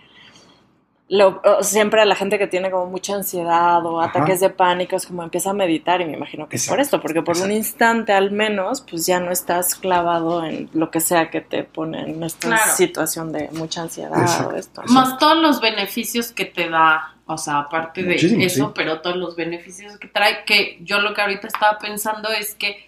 lo, 1.13 1.43
siempre 1.63 2.01
a 2.01 2.05
la 2.05 2.15
gente 2.15 2.39
que 2.39 2.47
tiene 2.47 2.71
como 2.71 2.87
mucha 2.87 3.15
ansiedad 3.17 3.85
o 3.85 4.01
Ajá. 4.01 4.11
ataques 4.11 4.39
de 4.39 4.49
pánico 4.49 4.95
es 4.95 5.07
como 5.07 5.25
empieza 5.25 5.51
a 5.51 5.55
meditar 5.55 6.01
y 6.01 6.05
me 6.05 6.13
imagino 6.17 6.49
que 6.49 6.55
es 6.55 6.69
por 6.69 6.79
esto, 6.79 7.01
porque 7.01 7.21
por 7.21 7.37
un 7.39 7.51
instante 7.51 8.13
al 8.13 8.31
menos 8.31 8.81
pues 8.89 9.07
ya 9.07 9.19
no 9.19 9.33
estás 9.33 9.75
clavado 9.75 10.45
en 10.45 10.71
lo 10.73 10.93
que 10.93 11.01
sea 11.01 11.29
que 11.29 11.41
te 11.41 11.65
pone 11.65 12.03
en 12.09 12.23
esta 12.23 12.47
Claro. 12.47 12.73
situación 12.77 13.33
de 13.33 13.49
mucha 13.55 13.83
ansiedad 13.83 14.17
Exacto. 14.23 14.55
o 14.55 14.57
esto. 14.57 14.83
Más 14.87 15.19
todos 15.19 15.37
los 15.39 15.61
beneficios 15.61 16.31
que 16.31 16.45
te 16.45 16.69
da, 16.69 17.17
o 17.27 17.37
sea, 17.37 17.59
aparte 17.59 18.05
de 18.05 18.15
eso, 18.15 18.29
sí. 18.67 18.73
pero 18.77 19.01
todos 19.01 19.17
los 19.17 19.35
beneficios 19.35 19.99
que 19.99 20.07
trae, 20.07 20.45
que 20.45 20.79
yo 20.83 21.01
lo 21.01 21.13
que 21.13 21.23
ahorita 21.23 21.49
estaba 21.49 21.77
pensando 21.81 22.29
es 22.31 22.55
que, 22.55 22.87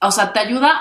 o 0.00 0.10
sea, 0.10 0.32
te 0.32 0.40
ayuda, 0.40 0.80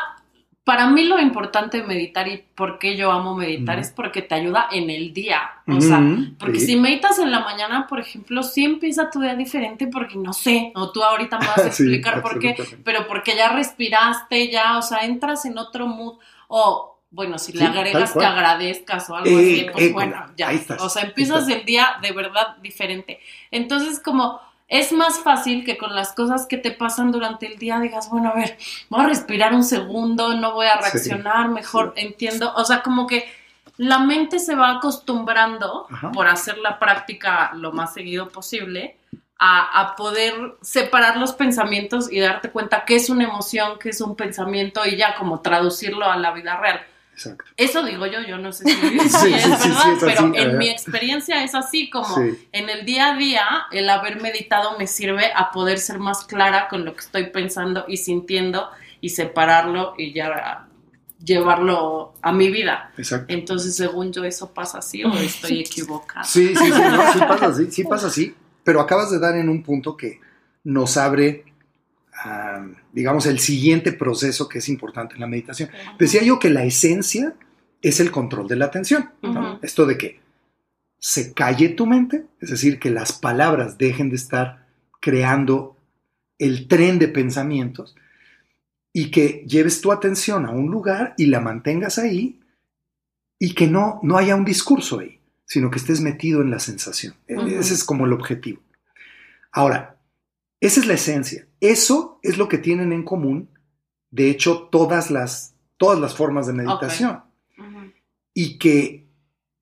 para 0.65 0.89
mí 0.89 1.05
lo 1.05 1.19
importante 1.21 1.77
de 1.79 1.83
meditar 1.85 2.27
y 2.27 2.39
por 2.55 2.79
qué 2.79 2.97
yo 2.97 3.11
amo 3.13 3.35
meditar 3.35 3.79
es 3.79 3.91
porque 3.91 4.23
te 4.23 4.35
ayuda 4.35 4.67
en 4.71 4.89
el 4.89 5.13
día, 5.13 5.41
o 5.69 5.81
sea, 5.81 6.11
porque 6.39 6.59
sí. 6.59 6.73
si 6.73 6.75
meditas 6.77 7.19
en 7.19 7.31
la 7.31 7.41
mañana, 7.41 7.87
por 7.87 7.99
ejemplo, 8.01 8.43
sí 8.43 8.65
empieza 8.65 9.11
tu 9.11 9.21
día 9.21 9.35
diferente 9.35 9.87
porque 9.87 10.17
no 10.17 10.33
sé, 10.33 10.71
o 10.75 10.91
tú 10.91 11.03
ahorita 11.03 11.39
me 11.39 11.47
vas 11.47 11.65
a 11.65 11.69
Sí, 11.71 11.83
explicar 11.83 12.21
por 12.21 12.39
qué, 12.39 12.57
pero 12.83 13.07
porque 13.07 13.37
ya 13.37 13.49
respiraste, 13.53 14.49
ya, 14.51 14.77
o 14.79 14.81
sea, 14.83 15.05
entras 15.05 15.45
en 15.45 15.57
otro 15.59 15.87
mood, 15.87 16.17
o 16.49 16.99
bueno, 17.11 17.37
si 17.39 17.53
Sí, 17.53 17.59
le 17.59 17.65
agregas 17.65 18.15
que 18.17 18.25
agradezcas 18.25 19.09
o 19.09 19.15
algo 19.15 19.39
Eh, 19.39 19.39
así, 19.39 19.65
pues 19.71 19.89
eh, 19.89 19.93
bueno, 19.93 20.33
ya, 20.35 20.51
estás, 20.51 20.81
o 20.81 20.89
sea, 20.89 21.03
empiezas 21.03 21.47
el 21.49 21.65
día 21.65 21.97
de 22.01 22.11
verdad 22.11 22.57
diferente. 22.61 23.19
Entonces, 23.51 23.99
como 23.99 24.41
es 24.67 24.91
más 24.91 25.19
fácil 25.19 25.63
que 25.65 25.77
con 25.77 25.95
las 25.95 26.13
cosas 26.13 26.47
que 26.47 26.57
te 26.57 26.71
pasan 26.71 27.11
durante 27.11 27.45
el 27.47 27.57
día 27.59 27.79
digas, 27.79 28.09
bueno, 28.09 28.29
a 28.29 28.35
ver, 28.35 28.57
voy 28.89 29.01
a 29.03 29.07
respirar 29.07 29.53
un 29.53 29.63
segundo, 29.63 30.33
no 30.35 30.53
voy 30.53 30.67
a 30.67 30.79
Sí, 30.79 30.81
reaccionar, 30.81 31.49
mejor 31.49 31.93
entiendo, 31.95 32.53
o 32.55 32.65
sea, 32.65 32.81
como 32.81 33.07
que 33.07 33.25
la 33.77 33.99
mente 33.99 34.39
se 34.39 34.55
va 34.55 34.71
acostumbrando, 34.71 35.87
Ajá. 35.89 36.11
por 36.11 36.27
hacer 36.27 36.57
la 36.59 36.79
práctica 36.79 37.51
lo 37.55 37.71
más 37.73 37.93
seguido 37.93 38.29
posible, 38.29 38.97
a, 39.37 39.81
a 39.81 39.95
poder 39.95 40.55
separar 40.61 41.17
los 41.17 41.33
pensamientos 41.33 42.11
y 42.11 42.19
darte 42.21 42.51
cuenta 42.51 42.85
qué 42.85 42.95
es 42.95 43.09
una 43.09 43.25
emoción, 43.25 43.77
qué 43.79 43.89
es 43.89 43.99
un 44.01 44.15
pensamiento 44.15 44.85
y 44.85 44.95
ya 44.97 45.15
como 45.15 45.41
traducirlo 45.41 46.09
a 46.09 46.15
la 46.17 46.31
vida 46.31 46.55
real. 46.57 46.81
Exacto. 47.15 47.45
Eso 47.55 47.81
digo 47.85 48.05
yo, 48.07 48.21
yo 48.27 48.37
no 48.37 48.51
sé 48.51 48.65
si, 48.65 48.71
es 48.71 49.11
sí, 49.21 49.31
verdad, 49.31 49.59
sí, 49.61 49.69
es 49.71 50.03
pero 50.03 50.25
en 50.35 50.49
ajá. 50.49 50.57
mi 50.57 50.67
experiencia 50.67 51.45
es 51.45 51.55
así 51.55 51.89
como 51.89 52.13
en 52.19 52.69
el 52.69 52.85
día 52.85 53.13
a 53.13 53.17
día 53.17 53.45
el 53.71 53.89
haber 53.89 54.21
meditado 54.21 54.77
me 54.77 54.85
sirve 54.85 55.31
a 55.33 55.51
poder 55.51 55.79
ser 55.79 55.97
más 55.99 56.25
clara 56.25 56.67
con 56.67 56.83
lo 56.83 56.93
que 56.93 56.99
estoy 56.99 57.27
pensando 57.27 57.85
y 57.87 57.97
sintiendo 57.97 58.69
y 58.99 59.09
separarlo 59.09 59.93
y 59.97 60.13
ya 60.13 60.67
llevarlo 61.23 62.13
a 62.21 62.33
mi 62.33 62.51
vida. 62.51 62.91
Exacto. 62.97 63.33
Entonces, 63.33 63.75
según 63.77 64.11
yo, 64.11 64.25
¿eso 64.25 64.53
pasa 64.53 64.79
así 64.79 65.03
o 65.05 65.13
estoy 65.13 65.61
equivocada? 65.61 66.25
Sí, 66.25 66.49
sí, 66.49 66.65
sí, 66.65 66.69
no, 66.69 67.13
sí 67.13 67.19
pasa 67.19 67.45
así, 67.47 67.71
sí 67.71 67.83
pasa 67.89 68.07
así, 68.07 68.35
pero 68.63 68.81
acabas 68.81 69.09
de 69.09 69.19
dar 69.19 69.37
en 69.37 69.47
un 69.47 69.63
punto 69.63 69.95
que 69.95 70.19
nos 70.65 70.97
abre, 70.97 71.45
ah, 72.13 72.65
digamos, 72.95 73.25
el 73.25 73.39
siguiente 73.39 73.91
proceso 73.91 74.47
que 74.47 74.59
es 74.59 74.69
importante 74.69 75.15
en 75.15 75.19
la 75.19 75.27
meditación. 75.27 75.69
Decía 75.99 76.23
yo 76.23 76.39
que 76.39 76.49
la 76.49 76.63
esencia 76.63 77.35
es 77.81 77.99
el 77.99 78.09
control 78.09 78.47
de 78.47 78.55
la 78.55 78.65
atención. 78.65 79.11
Esto 79.61 79.85
de 79.85 79.97
que 79.97 80.21
se 80.97 81.33
calle 81.33 81.69
tu 81.69 81.85
mente, 81.85 82.25
es 82.39 82.49
decir, 82.49 82.79
que 82.79 82.89
las 82.89 83.11
palabras 83.11 83.77
dejen 83.77 84.09
de 84.09 84.15
estar 84.15 84.65
creando 85.01 85.75
el 86.39 86.69
tren 86.69 86.97
de 86.97 87.09
pensamientos 87.09 87.95
y 88.93 89.11
que 89.11 89.43
lleves 89.45 89.81
tu 89.81 89.91
atención 89.91 90.45
a 90.45 90.51
un 90.51 90.71
lugar 90.71 91.15
y 91.17 91.25
la 91.25 91.41
mantengas 91.41 91.99
ahí 91.99 92.39
y 93.37 93.53
que 93.53 93.67
no, 93.67 93.99
no 94.03 94.17
haya 94.17 94.37
un 94.37 94.45
discurso 94.45 94.99
ahí, 94.99 95.19
sino 95.45 95.69
que 95.69 95.79
estés 95.79 95.99
metido 95.99 96.41
en 96.41 96.49
la 96.49 96.59
sensación. 96.59 97.13
E-. 97.27 97.59
Ese 97.59 97.73
es 97.73 97.83
como 97.83 98.05
el 98.05 98.13
objetivo. 98.13 98.61
Ahora, 99.51 99.97
esa 100.61 100.79
es 100.79 100.87
la 100.87 100.93
esencia. 100.93 101.45
Eso 101.71 102.19
es 102.21 102.37
lo 102.37 102.47
que 102.47 102.57
tienen 102.57 102.93
en 102.93 103.03
común, 103.03 103.49
de 104.11 104.29
hecho, 104.29 104.69
todas 104.71 105.11
las, 105.11 105.55
todas 105.77 105.99
las 105.99 106.15
formas 106.15 106.47
de 106.47 106.53
meditación 106.53 107.21
y 108.35 108.59
que 108.59 109.07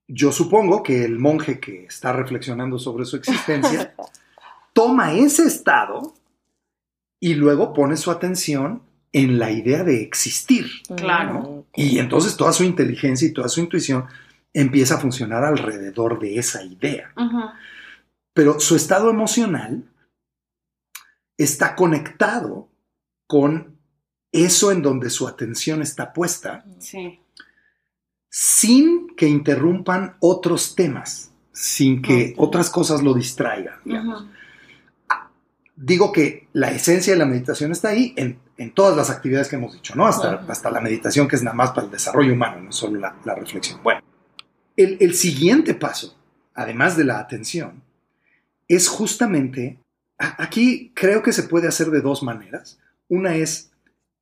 yo 0.07 0.31
supongo 0.33 0.83
que 0.83 1.05
el 1.05 1.19
monje 1.19 1.59
que 1.59 1.85
está 1.85 2.11
reflexionando 2.11 2.77
sobre 2.77 3.05
su 3.05 3.15
existencia 3.15 3.95
toma 4.73 5.13
ese 5.13 5.45
estado 5.45 6.13
y 7.21 7.35
luego 7.35 7.71
pone 7.71 7.95
su 7.95 8.11
atención 8.11 8.81
en 9.13 9.39
la 9.39 9.51
idea 9.51 9.83
de 9.83 10.01
existir. 10.01 10.65
Claro. 10.97 11.65
Y 11.75 11.99
entonces 11.99 12.35
toda 12.35 12.51
su 12.51 12.63
inteligencia 12.63 13.27
y 13.27 13.31
toda 13.31 13.47
su 13.47 13.61
intuición 13.61 14.05
empieza 14.51 14.95
a 14.95 14.99
funcionar 14.99 15.45
alrededor 15.45 16.19
de 16.19 16.37
esa 16.37 16.63
idea. 16.63 17.13
Pero 18.33 18.59
su 18.59 18.75
estado 18.75 19.09
emocional 19.09 19.83
está 21.37 21.75
conectado 21.75 22.69
con 23.27 23.77
eso 24.31 24.71
en 24.71 24.81
donde 24.81 25.09
su 25.09 25.27
atención 25.27 25.81
está 25.81 26.11
puesta 26.13 26.65
Sí. 26.79 27.19
sin 28.29 29.15
que 29.15 29.27
interrumpan 29.27 30.15
otros 30.19 30.75
temas, 30.75 31.31
sin 31.51 32.01
que 32.01 32.33
otras 32.37 32.69
cosas 32.69 33.03
lo 33.03 33.13
distraigan. 33.13 33.75
digamos. 33.85 34.25
Digo 35.75 36.11
que 36.11 36.47
la 36.53 36.69
esencia 36.71 37.13
de 37.13 37.19
la 37.19 37.25
meditación 37.25 37.71
está 37.71 37.89
ahí 37.89 38.13
en, 38.15 38.39
en 38.57 38.71
todas 38.73 38.95
las 38.95 39.09
actividades 39.09 39.47
que 39.49 39.55
hemos 39.55 39.73
dicho, 39.73 39.95
¿no? 39.95 40.05
Hasta, 40.05 40.45
hasta 40.47 40.69
la 40.69 40.79
meditación 40.79 41.27
que 41.27 41.35
es 41.35 41.43
nada 41.43 41.55
más 41.55 41.71
para 41.71 41.85
el 41.85 41.91
desarrollo 41.91 42.33
humano, 42.33 42.61
no 42.61 42.71
solo 42.71 42.99
la, 42.99 43.15
la 43.25 43.33
reflexión. 43.35 43.81
Bueno, 43.83 44.01
el, 44.77 44.97
el 44.99 45.13
siguiente 45.15 45.73
paso, 45.73 46.15
además 46.53 46.95
de 46.95 47.05
la 47.05 47.19
atención, 47.19 47.81
es 48.67 48.87
justamente, 48.87 49.79
aquí 50.37 50.91
creo 50.95 51.21
que 51.21 51.33
se 51.33 51.43
puede 51.43 51.67
hacer 51.67 51.87
de 51.87 52.01
dos 52.01 52.23
maneras. 52.23 52.79
Una 53.07 53.35
es 53.35 53.71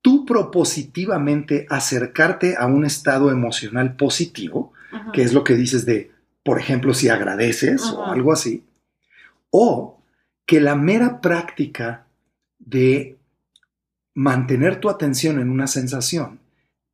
tú 0.01 0.25
propositivamente 0.25 1.65
acercarte 1.69 2.55
a 2.57 2.65
un 2.65 2.85
estado 2.85 3.31
emocional 3.31 3.95
positivo, 3.95 4.73
que 5.13 5.21
es 5.21 5.33
lo 5.33 5.43
que 5.43 5.55
dices 5.55 5.85
de, 5.85 6.11
por 6.43 6.59
ejemplo, 6.59 6.93
si 6.93 7.09
agradeces 7.09 7.83
o 7.83 8.05
algo 8.05 8.33
así, 8.33 8.65
o 9.49 10.01
que 10.45 10.59
la 10.59 10.75
mera 10.75 11.21
práctica 11.21 12.07
de 12.59 13.17
mantener 14.13 14.79
tu 14.79 14.89
atención 14.89 15.39
en 15.39 15.49
una 15.49 15.67
sensación 15.67 16.39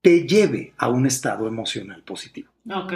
te 0.01 0.27
lleve 0.27 0.73
a 0.77 0.89
un 0.89 1.05
estado 1.05 1.47
emocional 1.47 2.03
positivo. 2.03 2.51
Ok. 2.69 2.93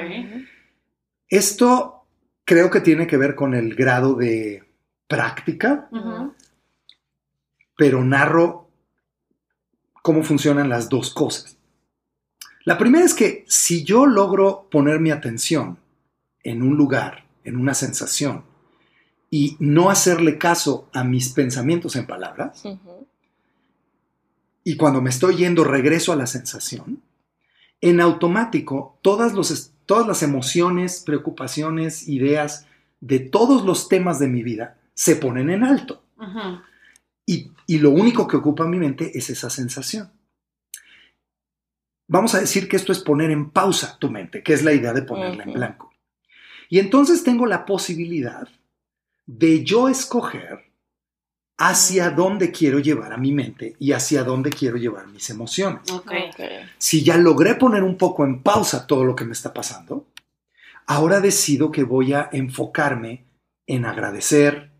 Esto 1.27 2.05
creo 2.45 2.69
que 2.69 2.81
tiene 2.81 3.07
que 3.07 3.17
ver 3.17 3.35
con 3.35 3.53
el 3.55 3.75
grado 3.75 4.15
de 4.15 4.63
práctica, 5.11 5.89
pero 7.77 8.03
narro 8.03 8.69
cómo 10.01 10.23
funcionan 10.23 10.69
las 10.69 10.87
dos 10.89 11.13
cosas. 11.13 11.57
La 12.63 12.77
primera 12.77 13.03
es 13.05 13.13
que 13.13 13.43
si 13.47 13.83
yo 13.83 14.05
logro 14.05 14.67
poner 14.71 14.99
mi 14.99 15.11
atención 15.11 15.77
en 16.43 16.61
un 16.61 16.75
lugar, 16.77 17.25
en 17.43 17.57
una 17.57 17.73
sensación, 17.73 18.43
y 19.29 19.57
no 19.59 19.89
hacerle 19.89 20.37
caso 20.37 20.89
a 20.93 21.03
mis 21.03 21.29
pensamientos 21.33 21.95
en 21.95 22.05
palabras, 22.07 22.63
y 24.63 24.77
cuando 24.77 25.01
me 25.01 25.09
estoy 25.09 25.35
yendo 25.37 25.63
regreso 25.63 26.13
a 26.13 26.15
la 26.15 26.27
sensación, 26.27 27.01
en 27.81 27.99
automático 27.99 28.97
todas, 29.01 29.33
los 29.33 29.49
es- 29.51 29.73
todas 29.87 30.05
las 30.07 30.21
emociones, 30.23 31.01
preocupaciones, 31.05 32.07
ideas 32.07 32.67
de 32.99 33.19
todos 33.19 33.65
los 33.65 33.89
temas 33.89 34.19
de 34.19 34.27
mi 34.27 34.43
vida 34.43 34.77
se 34.93 35.15
ponen 35.15 35.49
en 35.49 35.63
alto. 35.63 36.03
Y, 37.25 37.51
y 37.67 37.79
lo 37.79 37.91
único 37.91 38.27
que 38.27 38.37
ocupa 38.37 38.65
mi 38.65 38.77
mente 38.77 39.17
es 39.17 39.29
esa 39.29 39.49
sensación. 39.49 40.11
Vamos 42.07 42.35
a 42.35 42.41
decir 42.41 42.67
que 42.67 42.75
esto 42.75 42.91
es 42.91 42.99
poner 42.99 43.31
en 43.31 43.51
pausa 43.51 43.97
tu 43.97 44.11
mente, 44.11 44.43
que 44.43 44.53
es 44.53 44.63
la 44.63 44.73
idea 44.73 44.91
de 44.91 45.03
ponerla 45.03 45.43
en 45.43 45.53
blanco. 45.53 45.93
Y 46.69 46.79
entonces 46.79 47.23
tengo 47.23 47.45
la 47.45 47.65
posibilidad 47.65 48.47
de 49.25 49.63
yo 49.63 49.87
escoger 49.87 50.71
hacia 51.57 52.09
dónde 52.09 52.51
quiero 52.51 52.79
llevar 52.79 53.13
a 53.13 53.17
mi 53.17 53.31
mente 53.31 53.75
y 53.77 53.91
hacia 53.91 54.23
dónde 54.23 54.49
quiero 54.49 54.77
llevar 54.77 55.07
mis 55.07 55.29
emociones. 55.29 55.89
Ok. 55.91 56.11
Ok. 56.29 56.39
Si 56.77 57.03
ya 57.03 57.17
logré 57.17 57.55
poner 57.55 57.83
un 57.83 57.97
poco 57.97 58.25
en 58.25 58.41
pausa 58.41 58.87
todo 58.87 59.05
lo 59.05 59.15
que 59.15 59.25
me 59.25 59.33
está 59.33 59.53
pasando, 59.53 60.07
ahora 60.87 61.21
decido 61.21 61.71
que 61.71 61.83
voy 61.83 62.13
a 62.13 62.29
enfocarme 62.31 63.25
en 63.67 63.85
agradecer 63.85 64.70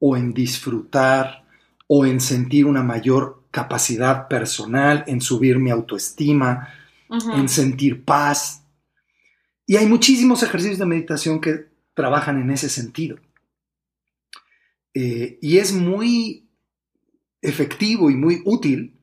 o 0.00 0.16
en 0.16 0.34
disfrutar 0.34 1.44
o 1.86 2.04
en 2.04 2.20
sentir 2.20 2.66
una 2.66 2.82
mayor 2.82 3.44
capacidad 3.50 4.26
personal, 4.28 5.04
en 5.06 5.20
subir 5.20 5.58
mi 5.58 5.70
autoestima, 5.70 6.68
en 7.08 7.48
sentir 7.48 8.04
paz. 8.04 8.64
Y 9.66 9.76
hay 9.76 9.86
muchísimos 9.86 10.42
ejercicios 10.42 10.78
de 10.78 10.86
meditación 10.86 11.40
que 11.40 11.68
trabajan 11.94 12.40
en 12.40 12.50
ese 12.50 12.68
sentido. 12.68 13.18
Eh, 14.94 15.38
y 15.40 15.58
es 15.58 15.72
muy 15.72 16.48
efectivo 17.42 18.10
y 18.10 18.16
muy 18.16 18.42
útil 18.44 18.98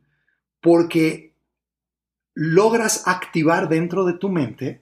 porque 0.61 1.35
logras 2.33 3.07
activar 3.07 3.69
dentro 3.69 4.05
de 4.05 4.13
tu 4.13 4.29
mente 4.29 4.81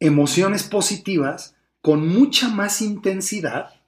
emociones 0.00 0.62
positivas 0.62 1.56
con 1.80 2.08
mucha 2.08 2.48
más 2.48 2.80
intensidad 2.80 3.81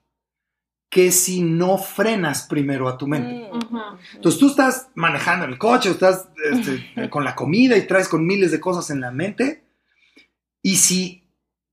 que 0.89 1.11
si 1.11 1.41
no 1.41 1.77
frenas 1.77 2.43
primero 2.43 2.87
a 2.87 2.97
tu 2.97 3.07
mente. 3.07 3.49
Mm. 3.51 3.77
Entonces 4.15 4.39
tú 4.39 4.47
estás 4.47 4.87
manejando 4.95 5.45
el 5.45 5.57
coche, 5.57 5.89
estás 5.89 6.29
este, 6.51 7.09
con 7.09 7.23
la 7.23 7.35
comida 7.35 7.75
y 7.77 7.87
traes 7.87 8.07
con 8.07 8.25
miles 8.25 8.51
de 8.51 8.59
cosas 8.59 8.89
en 8.91 9.01
la 9.01 9.11
mente. 9.11 9.65
Y 10.61 10.77
si 10.77 11.23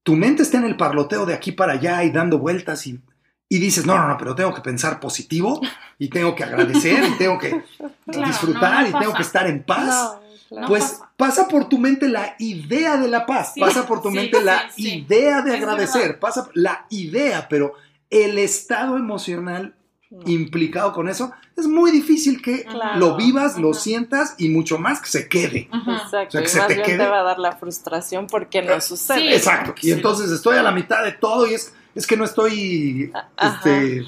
tu 0.03 0.17
mente 0.17 0.43
está 0.43 0.59
en 0.59 0.65
el 0.65 0.77
parloteo 0.77 1.25
de 1.27 1.35
aquí 1.35 1.53
para 1.53 1.75
allá 1.75 2.03
y 2.05 2.11
dando 2.11 2.39
vueltas 2.39 2.87
y, 2.87 3.01
y 3.49 3.59
dices, 3.59 3.87
no, 3.87 3.97
no, 3.97 4.09
no, 4.09 4.19
pero 4.19 4.35
tengo 4.35 4.53
que 4.55 4.61
pensar 4.61 4.99
positivo 4.99 5.61
y 5.99 6.09
tengo 6.09 6.35
que 6.35 6.45
agradecer 6.45 7.05
y 7.05 7.17
tengo 7.17 7.39
que 7.39 7.51
Claro, 8.11 8.27
disfrutar 8.27 8.83
no, 8.85 8.91
no 8.91 8.99
y 8.99 9.01
tengo 9.01 9.15
que 9.15 9.23
estar 9.23 9.47
en 9.47 9.63
paz. 9.63 10.19
No, 10.51 10.67
pues 10.67 10.83
pasa. 10.85 11.13
pasa. 11.17 11.49
por 11.49 11.69
tu 11.69 11.79
mente 11.79 12.09
la 12.09 12.35
idea 12.39 12.97
de 12.99 13.09
la 13.09 13.25
paz, 13.25 13.53
Sí, 13.55 13.61
pasa 13.61 13.87
por 13.87 14.03
tu 14.03 14.11
sí, 14.11 14.17
mente 14.17 14.39
sí, 14.39 14.45
la 14.45 14.71
sí. 14.71 14.95
idea 14.99 15.41
de 15.43 15.53
Es 15.55 15.63
agradecer, 15.63 16.03
verdad. 16.03 16.19
pasa 16.21 16.49
la 16.55 16.87
idea, 16.91 17.47
pero 17.49 17.73
el 18.13 18.39
estado 18.39 18.97
emocional 18.97 19.75
No. 20.11 20.21
implicado 20.27 20.93
con 20.93 21.09
eso, 21.09 21.33
es 21.57 21.67
muy 21.67 21.91
difícil 21.91 22.43
que 22.43 22.65
Claro. 22.65 22.99
lo 23.01 23.17
vivas, 23.17 23.59
lo 23.59 23.73
sientas 23.73 24.35
y 24.37 24.51
mucho 24.51 24.77
más 24.79 25.01
que 25.01 25.09
se 25.09 25.27
quede. 25.29 25.71
Exacto. 25.73 25.91
O 26.07 26.09
sea, 26.11 26.29
que 26.29 26.45
y 26.45 26.49
se 26.49 26.59
más 26.59 26.69
te 26.69 26.75
bien 26.75 26.87
quede. 26.87 26.99
te 26.99 27.07
va 27.09 27.21
a 27.21 27.23
dar 27.23 27.39
la 27.39 27.53
frustración 27.57 28.27
porque 28.27 28.61
no 28.63 28.79
sucede. 28.83 29.19
Sí. 29.21 29.29
Exacto. 29.35 29.75
Y 29.79 29.87
Sí. 29.87 29.93
entonces 29.93 30.31
estoy 30.31 30.59
a 30.59 30.63
la 30.63 30.71
mitad 30.73 31.03
de 31.03 31.13
todo 31.13 31.47
y 31.51 31.55
es, 31.55 31.73
es 31.95 32.07
que 32.07 32.17
no 32.19 32.25
estoy, 32.25 33.11
Ajá. 33.15 33.57
este, 33.57 34.05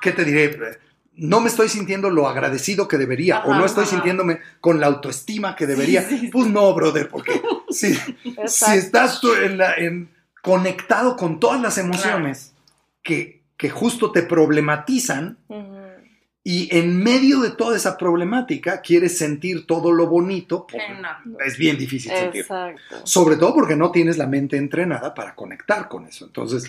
¿qué 0.00 0.12
te 0.12 0.24
diré? 0.24 0.78
No 1.16 1.40
me 1.40 1.48
estoy 1.48 1.68
sintiendo 1.68 2.10
lo 2.10 2.28
agradecido 2.28 2.86
que 2.86 2.96
debería 2.98 3.40
o 3.40 3.54
no 3.54 3.64
estoy 3.64 3.82
ajá. 3.82 3.90
sintiéndome 3.90 4.38
con 4.60 4.78
la 4.78 4.86
autoestima 4.86 5.56
que 5.56 5.66
debería. 5.66 6.02
sí, 6.08 6.18
sí. 6.18 6.28
Pues 6.28 6.46
no, 6.46 6.72
brother, 6.74 7.08
porque 7.08 7.42
si, 7.70 7.94
si 7.94 8.70
estás 8.76 9.20
tú 9.20 9.32
en 9.34 9.58
la, 9.58 9.74
en, 9.74 10.08
conectado 10.40 11.16
con 11.16 11.40
todas 11.40 11.60
las 11.60 11.78
emociones 11.78 12.54
que, 13.02 13.42
que, 13.56 13.70
justo 13.70 14.12
te 14.12 14.22
problematizan 14.22 15.38
y 16.44 16.74
en 16.74 17.02
medio 17.02 17.40
de 17.40 17.50
toda 17.50 17.76
esa 17.76 17.98
problemática 17.98 18.80
quieres 18.80 19.18
sentir 19.18 19.66
todo 19.66 19.92
lo 19.92 20.06
bonito, 20.06 20.66
es 21.44 21.58
bien 21.58 21.76
difícil 21.76 22.12
sentir. 22.12 22.46
Sobre 23.04 23.36
todo 23.36 23.54
porque 23.54 23.76
no 23.76 23.90
tienes 23.90 24.16
la 24.16 24.26
mente 24.26 24.56
entrenada 24.56 25.14
para 25.14 25.34
conectar 25.34 25.88
con 25.88 26.06
eso. 26.06 26.24
Entonces, 26.26 26.66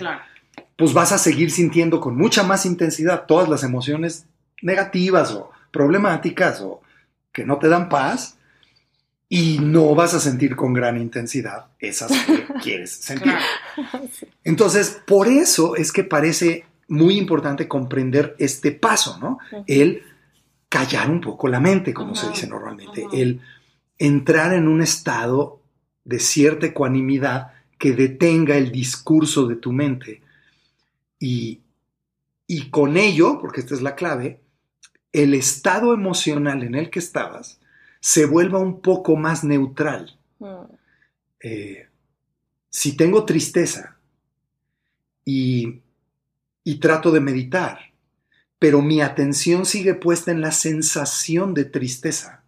pues 0.75 0.93
vas 0.93 1.11
a 1.11 1.17
seguir 1.17 1.51
sintiendo 1.51 2.01
con 2.01 2.17
mucha 2.17 2.43
más 2.43 2.65
intensidad 2.65 3.25
todas 3.25 3.47
las 3.47 3.63
emociones 3.63 4.25
negativas 4.61 5.31
o 5.31 5.51
problemáticas 5.71 6.61
o 6.61 6.81
que 7.31 7.45
no 7.45 7.57
te 7.57 7.69
dan 7.69 7.89
paz 7.89 8.38
y 9.31 9.59
no 9.59 9.93
vas 9.93 10.15
a 10.15 10.19
sentir 10.19 10.55
con 10.55 10.73
gran 10.73 10.97
intensidad 10.97 11.67
esas 11.79 12.11
que 12.11 12.47
quieres 12.63 12.91
sentir. 12.91 13.33
Entonces, 14.43 14.99
por 15.05 15.27
eso 15.27 15.75
es 15.75 15.91
que 15.91 16.03
parece 16.03 16.65
muy 16.87 17.17
importante 17.19 17.67
comprender 17.67 18.35
este 18.39 18.71
paso, 18.71 19.19
¿no? 19.19 19.37
El 19.67 20.01
callar 20.67 21.11
un 21.11 21.21
poco 21.21 21.47
la 21.47 21.59
mente, 21.59 21.93
como 21.93 22.15
se 22.15 22.29
dice 22.29 22.47
normalmente, 22.47 23.05
el 23.13 23.39
entrar 23.99 24.53
en 24.53 24.67
un 24.67 24.81
estado 24.81 25.61
de 26.03 26.19
cierta 26.19 26.65
ecuanimidad 26.65 27.53
que 27.77 27.93
detenga 27.93 28.57
el 28.57 28.71
discurso 28.71 29.45
de 29.45 29.55
tu 29.55 29.71
mente 29.71 30.21
y, 31.19 31.59
y 32.47 32.69
con 32.71 32.97
ello, 32.97 33.37
porque 33.39 33.61
esta 33.61 33.75
es 33.75 33.81
la 33.81 33.95
clave, 33.95 34.41
el 35.11 35.35
estado 35.35 35.93
emocional 35.93 36.63
en 36.63 36.73
el 36.73 36.89
que 36.89 36.99
estabas 36.99 37.58
se 37.99 38.25
vuelva 38.25 38.59
un 38.59 38.81
poco 38.81 39.15
más 39.15 39.43
neutral. 39.43 40.17
Mm. 40.39 40.45
Eh, 41.41 41.87
si 42.69 42.95
tengo 42.95 43.25
tristeza 43.25 43.97
y, 45.25 45.81
y 46.63 46.75
trato 46.75 47.11
de 47.11 47.19
meditar, 47.19 47.79
pero 48.59 48.81
mi 48.81 49.01
atención 49.01 49.65
sigue 49.65 49.93
puesta 49.93 50.31
en 50.31 50.41
la 50.41 50.51
sensación 50.51 51.53
de 51.53 51.65
tristeza, 51.65 52.43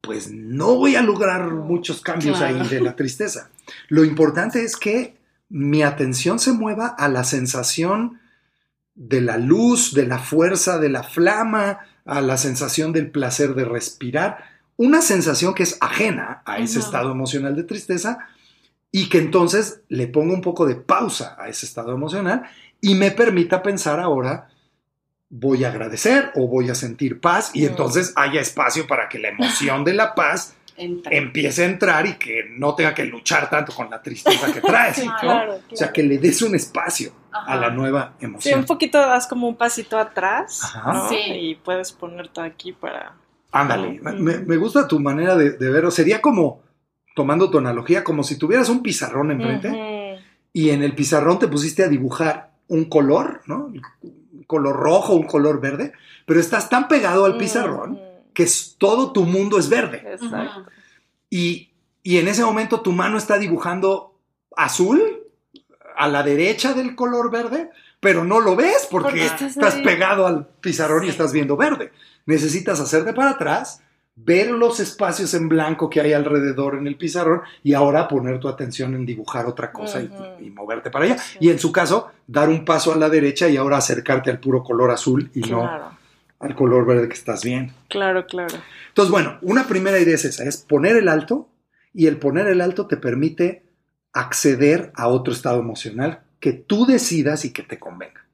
pues 0.00 0.30
no 0.30 0.76
voy 0.76 0.96
a 0.96 1.02
lograr 1.02 1.50
muchos 1.50 2.00
cambios 2.00 2.40
ahí 2.40 2.66
de 2.68 2.80
la 2.80 2.96
tristeza. 2.96 3.50
Lo 3.88 4.04
importante 4.04 4.64
es 4.64 4.76
que 4.76 5.16
mi 5.48 5.82
atención 5.82 6.38
se 6.38 6.52
mueva 6.52 6.88
a 6.88 7.08
la 7.08 7.24
sensación 7.24 8.20
de 8.94 9.20
la 9.20 9.36
luz, 9.36 9.94
de 9.94 10.06
la 10.06 10.18
fuerza, 10.18 10.78
de 10.78 10.88
la 10.88 11.02
flama, 11.02 11.80
a 12.04 12.20
la 12.20 12.36
sensación 12.38 12.92
del 12.92 13.10
placer 13.10 13.54
de 13.54 13.64
respirar, 13.64 14.49
una 14.80 15.02
sensación 15.02 15.52
que 15.52 15.62
es 15.62 15.76
ajena 15.82 16.40
a 16.46 16.56
ese 16.56 16.78
estado 16.78 17.12
emocional 17.12 17.54
de 17.54 17.64
tristeza 17.64 18.16
y 18.90 19.10
que 19.10 19.18
entonces 19.18 19.82
le 19.90 20.06
ponga 20.06 20.32
un 20.32 20.40
poco 20.40 20.64
de 20.64 20.74
pausa 20.74 21.36
a 21.38 21.50
ese 21.50 21.66
estado 21.66 21.92
emocional 21.92 22.44
y 22.80 22.94
me 22.94 23.10
permita 23.10 23.62
pensar 23.62 24.00
ahora, 24.00 24.48
voy 25.28 25.64
a 25.64 25.68
agradecer 25.68 26.30
o 26.34 26.48
voy 26.48 26.70
a 26.70 26.74
sentir 26.74 27.20
paz 27.20 27.50
y 27.52 27.66
entonces 27.66 28.14
haya 28.16 28.40
espacio 28.40 28.86
para 28.86 29.06
que 29.10 29.18
la 29.18 29.28
emoción 29.28 29.84
de 29.84 29.92
la 29.92 30.14
paz 30.14 30.56
empiece 30.78 31.64
a 31.64 31.66
entrar 31.66 32.06
y 32.06 32.14
que 32.14 32.46
no 32.48 32.74
tenga 32.74 32.94
que 32.94 33.04
luchar 33.04 33.50
tanto 33.50 33.74
con 33.74 33.90
la 33.90 34.00
tristeza 34.00 34.50
que 34.50 34.62
traes. 34.62 35.04
O 35.06 35.76
sea, 35.76 35.92
que 35.92 36.02
le 36.02 36.16
des 36.16 36.40
un 36.40 36.54
espacio 36.54 37.12
a 37.30 37.54
la 37.54 37.68
nueva 37.68 38.14
emoción. 38.18 38.54
Sí, 38.54 38.58
un 38.58 38.64
poquito 38.64 38.98
das 38.98 39.26
como 39.26 39.46
un 39.46 39.56
pasito 39.56 39.98
atrás 39.98 40.72
y 41.10 41.56
puedes 41.56 41.92
ponerte 41.92 42.40
aquí 42.40 42.72
para 42.72 43.19
Ándale, 43.52 44.00
me, 44.00 44.56
gusta 44.56 44.86
tu 44.86 45.00
manera 45.00 45.36
de, 45.36 45.50
verlo. 45.70 45.90
Sería 45.90 46.20
como, 46.20 46.62
tomando 47.14 47.50
tu 47.50 47.58
analogía, 47.58 48.04
como 48.04 48.22
si 48.22 48.38
tuvieras 48.38 48.68
un 48.68 48.82
pizarrón 48.82 49.30
enfrente 49.30 50.18
y 50.52 50.70
en 50.70 50.82
el 50.82 50.94
pizarrón 50.94 51.38
te 51.38 51.48
pusiste 51.48 51.84
a 51.84 51.88
dibujar 51.88 52.52
un 52.68 52.84
color, 52.84 53.42
¿no? 53.46 53.72
Un 54.02 54.44
color 54.46 54.76
rojo, 54.76 55.14
un 55.14 55.26
color 55.26 55.60
verde, 55.60 55.92
pero 56.26 56.40
estás 56.40 56.68
tan 56.68 56.88
pegado 56.88 57.24
al 57.24 57.36
pizarrón 57.36 57.98
que 58.32 58.48
todo 58.78 59.12
tu 59.12 59.24
mundo 59.24 59.58
es 59.58 59.68
verde. 59.68 60.02
Exacto. 60.06 60.66
Y, 61.28 61.70
y 62.02 62.18
en 62.18 62.28
ese 62.28 62.44
momento 62.44 62.80
tu 62.80 62.92
mano 62.92 63.18
está 63.18 63.38
dibujando 63.38 64.14
azul 64.56 65.00
a 65.96 66.08
la 66.08 66.22
derecha 66.22 66.72
del 66.72 66.94
color 66.94 67.30
verde, 67.30 67.70
pero 68.00 68.24
no 68.24 68.40
lo 68.40 68.56
ves 68.56 68.88
porque, 68.90 69.26
estás, 69.26 69.74
pegado 69.76 70.26
al 70.26 70.46
pizarrón 70.60 71.04
y 71.04 71.08
estás 71.08 71.32
viendo 71.32 71.56
verde 71.56 71.92
necesitas 72.26 72.80
hacerte 72.80 73.12
para 73.12 73.30
atrás, 73.30 73.82
ver 74.16 74.50
los 74.50 74.80
espacios 74.80 75.32
en 75.34 75.48
blanco 75.48 75.88
que 75.88 76.00
hay 76.00 76.12
alrededor 76.12 76.76
en 76.76 76.86
el 76.86 76.96
pizarrón 76.96 77.42
y 77.62 77.74
ahora 77.74 78.08
poner 78.08 78.38
tu 78.38 78.48
atención 78.48 78.94
en 78.94 79.06
dibujar 79.06 79.46
otra 79.46 79.72
cosa 79.72 80.00
y, 80.02 80.50
moverte 80.50 80.90
para 80.90 81.06
allá. 81.06 81.16
Y 81.38 81.48
en 81.50 81.58
su 81.58 81.72
caso, 81.72 82.10
dar 82.26 82.48
un 82.48 82.64
paso 82.64 82.92
a 82.92 82.96
la 82.96 83.08
derecha 83.08 83.48
y 83.48 83.56
ahora 83.56 83.78
acercarte 83.78 84.30
al 84.30 84.40
puro 84.40 84.62
color 84.62 84.90
azul 84.90 85.30
y 85.34 85.40
no 85.40 85.68
al 86.38 86.54
color 86.54 86.86
verde 86.86 87.08
que 87.08 87.14
estás 87.14 87.44
bien. 87.44 87.74
Claro, 87.88 88.24
claro. 88.26 88.56
Entonces, 88.88 89.10
bueno, 89.10 89.38
una 89.42 89.66
primera 89.66 89.98
idea 89.98 90.14
es 90.14 90.24
esa, 90.24 90.44
es 90.44 90.56
poner 90.56 90.96
el 90.96 91.08
alto 91.08 91.48
y 91.92 92.06
el 92.06 92.16
poner 92.16 92.46
el 92.46 92.62
alto 92.62 92.86
te 92.86 92.96
permite 92.96 93.64
acceder 94.12 94.90
a 94.96 95.08
otro 95.08 95.34
estado 95.34 95.60
emocional 95.60 96.22
que 96.40 96.52
tú 96.52 96.86
decidas 96.86 97.44
y 97.44 97.52
que 97.52 97.62
te 97.62 97.78
convenga. 97.78 98.24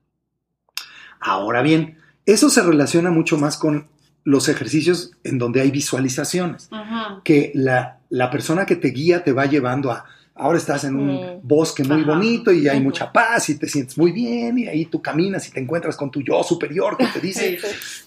Ahora 1.20 1.62
bien, 1.62 1.98
eso 2.24 2.48
se 2.48 2.62
relaciona 2.62 3.10
mucho 3.10 3.36
más 3.36 3.56
con 3.56 3.88
los 4.24 4.48
ejercicios 4.48 5.12
en 5.22 5.38
donde 5.38 5.60
hay 5.60 5.70
visualizaciones, 5.70 6.68
que 7.22 7.52
la, 7.54 8.00
persona 8.30 8.66
que 8.66 8.74
te 8.74 8.88
guía 8.88 9.22
te 9.22 9.32
va 9.32 9.46
llevando 9.46 9.92
a, 9.92 10.04
ahora 10.34 10.58
estás 10.58 10.82
en 10.82 10.96
un 10.96 11.14
mm. 11.14 11.40
bosque 11.44 11.84
muy 11.84 12.02
bonito 12.02 12.52
y 12.52 12.68
hay 12.68 12.80
mucha 12.80 13.12
paz 13.12 13.48
y 13.50 13.54
te 13.56 13.68
sientes 13.68 13.96
muy 13.96 14.10
bien 14.10 14.58
y 14.58 14.66
ahí 14.66 14.86
tú 14.86 15.00
caminas 15.00 15.46
y 15.48 15.52
te 15.52 15.60
encuentras 15.60 15.96
con 15.96 16.10
tu 16.10 16.22
yo 16.22 16.42
superior 16.42 16.96
que 16.96 17.06
te 17.06 17.20
dice 17.20 17.58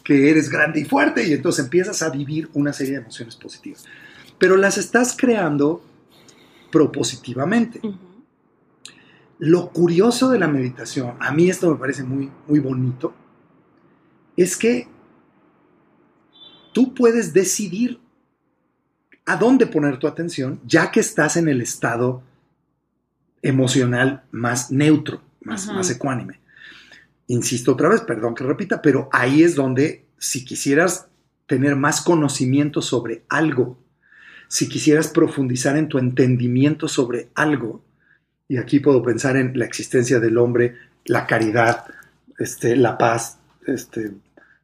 que 0.04 0.30
eres 0.30 0.50
grande 0.50 0.82
y 0.82 0.86
fuerte 0.86 1.26
y 1.26 1.32
entonces 1.32 1.64
empiezas 1.64 2.02
a 2.02 2.10
vivir 2.10 2.50
una 2.54 2.74
serie 2.74 2.94
de 2.94 3.00
emociones 3.00 3.38
positivas. 3.38 3.86
Pero 4.38 4.58
las 4.58 4.78
estás 4.78 5.16
creando 5.18 5.82
propositivamente. 6.70 7.80
Lo 9.40 9.70
curioso 9.70 10.30
de 10.30 10.38
la 10.38 10.48
meditación, 10.48 11.16
a 11.20 11.32
mí 11.32 11.50
esto 11.50 11.72
me 11.72 11.80
parece 11.80 12.04
muy, 12.04 12.30
muy 12.48 12.60
bonito, 12.60 13.14
es 14.36 14.58
que 14.58 14.88
tú 16.74 16.94
puedes 16.94 17.34
decidir 17.34 18.00
a 19.26 19.38
dónde 19.38 19.66
poner 19.66 19.98
tu 19.98 20.08
atención, 20.08 20.60
ya 20.66 20.92
que 20.92 21.00
estás 21.00 21.38
en 21.38 21.48
el 21.48 21.62
estado 21.62 22.22
emocional 23.42 24.24
más 24.32 24.72
neutro, 24.72 25.22
más, 25.42 25.68
más 25.68 25.90
ecuánime. 25.90 26.42
Insisto 27.28 27.74
otra 27.74 27.90
vez, 27.90 28.02
perdón 28.02 28.36
que 28.36 28.44
repita, 28.44 28.82
pero 28.82 29.08
ahí 29.12 29.44
es 29.44 29.56
donde 29.56 30.06
si 30.18 30.44
quisieras 30.44 31.08
tener 31.46 31.76
más 31.76 32.02
conocimiento 32.02 32.82
sobre 32.82 33.24
algo, 33.30 33.78
si 34.48 34.68
quisieras 34.68 35.08
profundizar 35.10 35.78
en 35.78 35.88
tu 35.88 35.98
entendimiento 35.98 36.88
sobre 36.88 37.30
algo, 37.36 37.86
y 38.50 38.58
aquí 38.58 38.80
puedo 38.80 39.02
pensar 39.04 39.38
en 39.38 39.58
la 39.58 39.64
existencia 39.64 40.20
del 40.20 40.38
hombre, 40.38 40.76
la 41.06 41.28
caridad, 41.28 41.86
este, 42.40 42.76
la 42.76 42.98
paz, 42.98 43.38
este, 43.66 44.12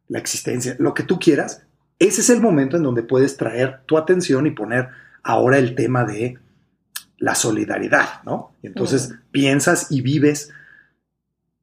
la 0.10 0.17
existencia, 0.17 0.76
lo 0.80 0.93
que 0.95 1.04
tú 1.04 1.19
quieras, 1.19 1.62
ese 2.00 2.21
es 2.21 2.30
el 2.32 2.41
momento 2.41 2.78
en 2.78 2.84
donde 2.84 3.04
puedes 3.04 3.38
traer 3.38 3.82
tu 3.86 3.98
atención 3.98 4.48
y 4.48 4.52
poner 4.52 4.89
ahora 5.24 5.60
el 5.60 5.76
tema 5.76 6.04
de 6.04 6.39
la 7.19 7.36
solidaridad, 7.36 8.24
¿no? 8.26 8.54
Y 8.62 8.67
entonces 8.67 9.13
piensas 9.32 9.91
y 9.91 10.02
vives 10.02 10.52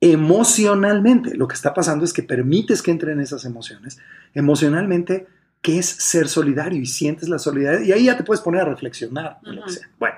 emocionalmente. 0.01 1.35
Lo 1.35 1.49
que 1.49 1.55
está 1.55 1.75
pasando 1.75 2.05
es 2.05 2.13
que 2.13 2.23
permites 2.23 2.83
que 2.83 2.93
entren 2.93 3.21
esas 3.21 3.45
emociones. 3.45 3.99
Emocionalmente, 4.33 5.27
¿qué 5.61 5.79
es 5.81 5.87
ser 5.87 6.29
solidario? 6.29 6.81
Y 6.81 6.87
sientes 6.87 7.29
la 7.29 7.39
solidaridad. 7.39 7.83
Y 7.83 7.93
ahí 7.93 8.05
ya 8.05 8.17
te 8.17 8.25
puedes 8.25 8.41
poner 8.43 8.63
a 8.63 8.67
reflexionar, 8.67 9.39
lo 9.43 9.65
que 9.65 9.73
sea. 9.73 9.91
Bueno, 9.99 10.17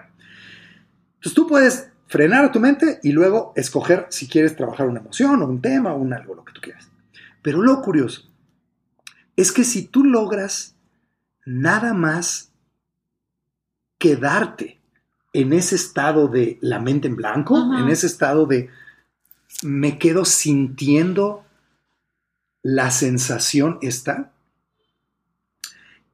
entonces 1.17 1.35
tú 1.35 1.49
puedes 1.49 1.89
frenar 2.07 2.45
a 2.45 2.53
tu 2.53 2.61
mente 2.61 3.01
y 3.03 3.13
luego 3.13 3.53
escoger 3.57 4.07
si 4.11 4.29
quieres 4.29 4.57
trabajar 4.57 4.89
una 4.89 5.01
emoción 5.01 5.43
o 5.43 5.47
un 5.47 5.61
tema 5.61 5.93
o 5.95 5.99
un 5.99 6.13
algo, 6.13 6.35
lo 6.35 6.45
que 6.45 6.53
tú 6.53 6.61
quieras. 6.61 6.89
Pero 7.43 7.63
lo 7.63 7.81
curioso 7.83 8.31
es 9.37 9.53
que 9.53 9.65
si 9.65 9.87
tú 9.87 10.05
logras 10.05 10.77
nada 11.45 11.93
más 11.93 12.53
quedarte 13.99 14.81
en 15.33 15.53
ese 15.53 15.75
estado 15.75 16.29
de 16.29 16.59
la 16.61 16.79
mente 16.79 17.09
en 17.09 17.17
blanco, 17.17 17.57
en 17.77 17.89
ese 17.89 18.07
estado 18.07 18.47
de 18.47 18.71
me 19.63 19.99
quedo 19.99 20.25
sintiendo 20.25 21.45
la 22.63 22.91
sensación 22.91 23.79
esta, 23.83 24.33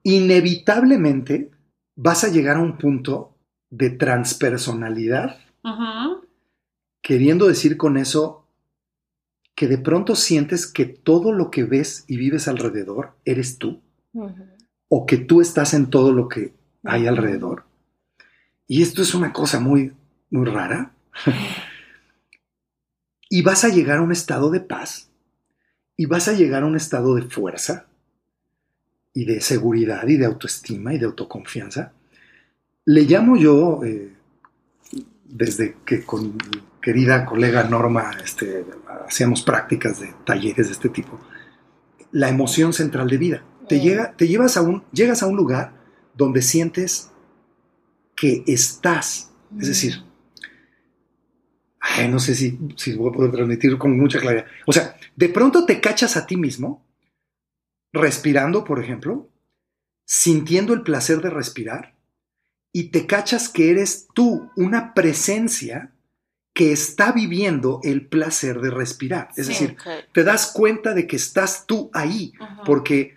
inevitablemente 0.02 1.50
vas 1.96 2.24
a 2.24 2.28
llegar 2.28 2.56
a 2.56 2.60
un 2.60 2.78
punto 2.78 3.34
de 3.70 3.90
transpersonalidad, 3.90 5.38
queriendo 7.02 7.46
decir 7.46 7.76
con 7.76 7.96
eso 7.96 8.46
que 9.54 9.68
de 9.68 9.78
pronto 9.78 10.16
sientes 10.16 10.66
que 10.66 10.86
todo 10.86 11.32
lo 11.32 11.50
que 11.50 11.64
ves 11.64 12.04
y 12.06 12.16
vives 12.16 12.48
alrededor 12.48 13.14
eres 13.24 13.58
tú, 13.58 13.80
o 14.88 15.06
que 15.06 15.18
tú 15.18 15.40
estás 15.40 15.74
en 15.74 15.90
todo 15.90 16.12
lo 16.12 16.28
que 16.28 16.54
hay 16.84 17.06
alrededor. 17.06 17.64
y 18.66 18.82
esto 18.82 19.02
es 19.02 19.14
una 19.14 19.32
cosa 19.32 19.60
muy, 19.60 19.92
muy 20.30 20.46
rara, 20.46 20.92
y 23.28 23.42
vas 23.42 23.64
a 23.64 23.68
llegar 23.68 23.98
a 23.98 24.02
un 24.02 24.12
estado 24.12 24.50
de 24.50 24.60
paz, 24.60 25.10
y 25.96 26.06
vas 26.06 26.28
a 26.28 26.32
llegar 26.32 26.62
a 26.62 26.66
un 26.66 26.76
estado 26.76 27.14
de 27.14 27.22
fuerza, 27.22 27.86
y 29.12 29.24
de 29.24 29.40
seguridad, 29.40 30.06
y 30.06 30.16
de 30.16 30.26
autoestima, 30.26 30.94
y 30.94 30.98
de 30.98 31.06
autoconfianza. 31.06 31.92
Le 32.84 33.02
llamo 33.02 33.36
yo, 33.36 33.84
eh, 33.84 34.14
desde 35.30 35.76
que 35.84 36.04
con 36.04 36.36
mi 36.36 36.62
querida 36.82 37.24
colega 37.24 37.64
Norma 37.64 38.10
este, 38.22 38.64
hacíamos 39.06 39.42
prácticas 39.42 40.00
de 40.00 40.14
talleres 40.24 40.66
de 40.66 40.72
este 40.72 40.88
tipo, 40.88 41.18
la 42.12 42.28
emoción 42.28 42.72
central 42.72 43.08
de 43.08 43.18
vida. 43.18 43.44
Te, 43.68 43.76
Mm. 43.76 43.80
llega, 43.82 44.12
te 44.16 44.26
llevas 44.28 44.56
a 44.56 44.62
un, 44.62 44.82
llegas 44.92 45.22
a 45.22 45.26
un 45.26 45.36
lugar 45.36 45.72
donde 46.14 46.42
sientes 46.42 47.10
que 48.16 48.42
estás, 48.46 49.30
es 49.58 49.68
decir, 49.68 49.94
ay, 51.80 52.08
no 52.08 52.18
sé 52.18 52.34
si, 52.34 52.58
si 52.76 52.94
voy 52.94 53.10
a 53.10 53.12
poder 53.12 53.30
transmitir 53.30 53.78
con 53.78 53.96
mucha 53.98 54.20
claridad. 54.20 54.46
O 54.66 54.72
sea, 54.72 54.96
de 55.16 55.28
pronto 55.28 55.64
te 55.64 55.80
cachas 55.80 56.16
a 56.16 56.26
ti 56.26 56.36
mismo, 56.36 56.84
respirando, 57.92 58.64
por 58.64 58.82
ejemplo, 58.82 59.28
sintiendo 60.04 60.74
el 60.74 60.82
placer 60.82 61.20
de 61.20 61.30
respirar, 61.30 61.94
y 62.72 62.84
te 62.90 63.06
cachas 63.06 63.48
que 63.48 63.70
eres 63.70 64.06
tú 64.14 64.50
una 64.56 64.94
presencia 64.94 65.92
que 66.52 66.72
está 66.72 67.12
viviendo 67.12 67.80
el 67.84 68.06
placer 68.06 68.60
de 68.60 68.70
respirar. 68.70 69.28
Es 69.36 69.46
Sí. 69.46 69.52
decir, 69.52 69.76
te 70.12 70.24
das 70.24 70.50
cuenta 70.52 70.94
de 70.94 71.06
que 71.06 71.16
estás 71.16 71.64
tú 71.66 71.90
ahí, 71.92 72.32
porque, 72.66 73.16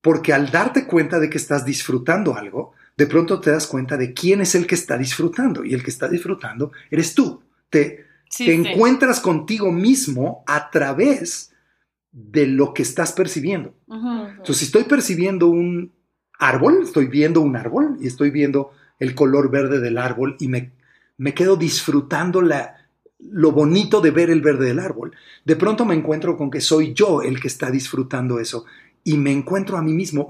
porque 0.00 0.32
al 0.32 0.50
darte 0.50 0.86
cuenta 0.86 1.18
de 1.20 1.28
que 1.28 1.38
estás 1.38 1.64
disfrutando 1.64 2.36
algo, 2.36 2.72
de 2.96 3.06
pronto 3.06 3.40
te 3.40 3.50
das 3.50 3.66
cuenta 3.66 3.96
de 3.96 4.12
quién 4.14 4.40
es 4.40 4.54
el 4.54 4.66
que 4.66 4.74
está 4.74 4.96
disfrutando, 4.98 5.64
y 5.64 5.74
el 5.74 5.82
que 5.82 5.90
está 5.90 6.08
disfrutando 6.08 6.72
eres 6.90 7.14
tú. 7.14 7.42
Te, 7.68 8.06
Sí, 8.32 8.46
te 8.46 8.52
sí. 8.54 8.62
encuentras 8.62 9.18
contigo 9.18 9.72
mismo 9.72 10.44
a 10.46 10.70
través 10.70 11.52
de 12.12 12.46
lo 12.46 12.72
que 12.72 12.82
estás 12.82 13.12
percibiendo. 13.12 13.74
Entonces, 13.88 14.58
si 14.58 14.64
estoy 14.66 14.84
percibiendo 14.84 15.48
un 15.48 15.92
árbol, 16.38 16.82
estoy 16.84 17.06
viendo 17.06 17.40
un 17.40 17.56
árbol 17.56 17.96
y 18.00 18.06
estoy 18.06 18.30
viendo 18.30 18.70
el 19.00 19.14
color 19.16 19.50
verde 19.50 19.80
del 19.80 19.98
árbol 19.98 20.36
y 20.38 20.46
me, 20.48 20.70
me 21.18 21.34
quedo 21.34 21.56
disfrutando 21.56 22.40
la, 22.42 22.86
lo 23.18 23.50
bonito 23.52 24.00
de 24.00 24.12
ver 24.12 24.30
el 24.30 24.40
verde 24.42 24.66
del 24.66 24.78
árbol. 24.78 25.12
De 25.44 25.56
pronto 25.56 25.84
me 25.84 25.94
encuentro 25.96 26.36
con 26.36 26.50
que 26.50 26.60
soy 26.60 26.94
yo 26.94 27.22
el 27.22 27.40
que 27.40 27.48
está 27.48 27.70
disfrutando 27.70 28.38
eso 28.38 28.64
y 29.02 29.16
me 29.16 29.32
encuentro 29.32 29.76
a 29.76 29.82
mí 29.82 29.92
mismo. 29.92 30.28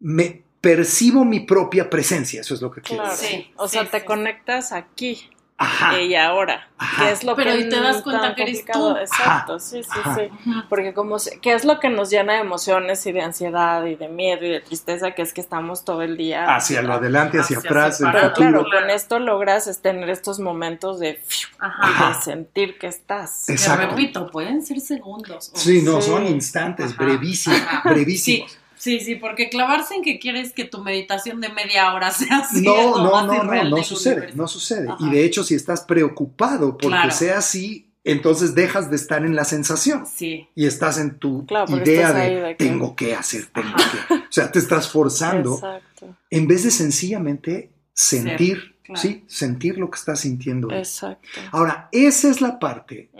Me 0.00 0.42
percibo 0.60 1.24
mi 1.24 1.40
propia 1.40 1.90
presencia, 1.90 2.40
eso 2.40 2.54
es 2.54 2.62
lo 2.62 2.70
que 2.70 2.80
quiero 2.82 3.04
Claro. 3.04 3.10
decir. 3.10 3.46
Sí, 3.46 3.52
o 3.56 3.68
sí, 3.68 3.72
sea, 3.74 3.84
sí, 3.84 3.90
te 3.90 4.00
sí. 4.00 4.06
conectas 4.06 4.72
aquí 4.72 5.28
Ajá. 5.60 6.00
y 6.00 6.14
ahora. 6.14 6.68
Ajá. 6.78 7.04
Que 7.06 7.10
es 7.12 7.24
lo 7.24 7.34
Pero 7.34 7.50
que 7.50 7.58
y 7.58 7.68
te 7.68 7.80
das 7.80 7.96
es 7.96 8.02
cuenta 8.02 8.34
que 8.36 8.42
eres 8.42 8.58
complicado. 8.58 8.94
tú. 8.94 9.00
Exacto, 9.00 9.58
sí, 9.58 9.82
sí, 9.82 9.90
Ajá. 9.92 10.14
sí. 10.14 10.30
Ujú. 10.50 10.62
Porque 10.68 10.94
como 10.94 11.18
se- 11.18 11.40
¿qué 11.40 11.52
es 11.54 11.64
lo 11.64 11.80
que 11.80 11.88
nos 11.88 12.10
llena 12.10 12.34
de 12.34 12.38
emociones 12.38 13.04
y 13.06 13.10
de 13.12 13.22
ansiedad 13.22 13.84
y 13.84 13.96
de 13.96 14.06
miedo 14.08 14.46
y 14.46 14.50
de 14.50 14.60
tristeza? 14.60 15.10
Que 15.10 15.22
es 15.22 15.32
que 15.32 15.40
estamos 15.40 15.84
todo 15.84 16.02
el 16.02 16.16
día 16.16 16.54
Hacia 16.54 16.80
lo 16.82 16.92
adelante, 16.92 17.40
hacia, 17.40 17.58
Hacia 17.58 17.68
atrás, 17.70 18.00
el. 18.00 18.12
Pero 18.12 18.28
futuro. 18.30 18.64
claro, 18.64 18.80
con 18.82 18.90
esto 18.90 19.18
logras 19.18 19.66
es 19.66 19.82
tener 19.82 20.08
estos 20.10 20.38
momentos 20.38 21.00
de, 21.00 21.20
Ajá. 21.58 22.08
de 22.10 22.22
sentir 22.22 22.78
que 22.78 22.86
estás. 22.86 23.46
Te 23.46 23.52
Exacto. 23.54 23.88
repito, 23.90 24.30
pueden 24.30 24.64
ser 24.64 24.78
segundos. 24.80 25.50
Sí, 25.56 25.82
no, 25.82 26.00
Sí. 26.00 26.08
son 26.10 26.24
instantes, 26.26 26.92
Ajá. 26.92 27.02
brevísimos, 27.04 27.60
brevísimos. 27.84 28.52
Sí, 28.52 28.58
sí, 28.78 29.14
porque 29.16 29.48
clavarse 29.50 29.94
en 29.96 30.02
que 30.02 30.18
quieres 30.18 30.52
que 30.52 30.64
tu 30.64 30.82
meditación 30.82 31.40
de 31.40 31.48
media 31.50 31.92
hora 31.92 32.10
sea 32.12 32.38
así. 32.38 32.58
es 32.58 32.62
No, 32.62 32.96
lo 32.98 33.04
no, 33.04 33.10
más 33.12 33.26
no, 33.26 33.42
no, 33.44 33.64
no 33.64 33.82
sucede, 33.84 34.12
universo. 34.14 34.36
no 34.36 34.48
sucede. 34.48 34.88
Ajá. 34.88 34.96
Y 35.06 35.10
de 35.10 35.24
hecho, 35.24 35.44
si 35.44 35.54
estás 35.54 35.82
preocupado 35.82 36.72
porque 36.72 36.88
Claro. 36.88 37.10
sea 37.10 37.38
así, 37.38 37.84
entonces 38.04 38.54
dejas 38.54 38.88
de 38.90 38.96
estar 38.96 39.24
en 39.26 39.36
la 39.36 39.44
sensación 39.44 40.06
Sí. 40.06 40.48
y 40.54 40.66
estás 40.66 40.98
en 40.98 41.18
tu 41.18 41.44
Claro, 41.46 41.76
idea 41.76 42.12
de, 42.12 42.20
ahí 42.22 42.34
de 42.36 42.56
que- 42.56 42.64
tengo 42.64 42.96
que 42.96 43.14
hacer, 43.14 43.46
tengo 43.46 43.74
que. 43.76 44.14
O 44.14 44.18
sea, 44.30 44.50
te 44.50 44.58
estás 44.60 44.88
forzando 44.90 45.54
Exacto, 45.56 46.16
en 46.30 46.46
vez 46.46 46.62
de 46.64 46.70
sencillamente 46.70 47.70
sentir, 47.92 48.76
claro. 48.82 49.00
sí, 49.02 49.24
sentir 49.26 49.76
lo 49.76 49.90
que 49.90 49.96
estás 49.98 50.20
sintiendo. 50.20 50.70
exacto. 50.72 51.28
Ahora, 51.52 51.88
esa 51.92 52.28
es 52.30 52.40
la 52.40 52.58
parte 52.58 53.10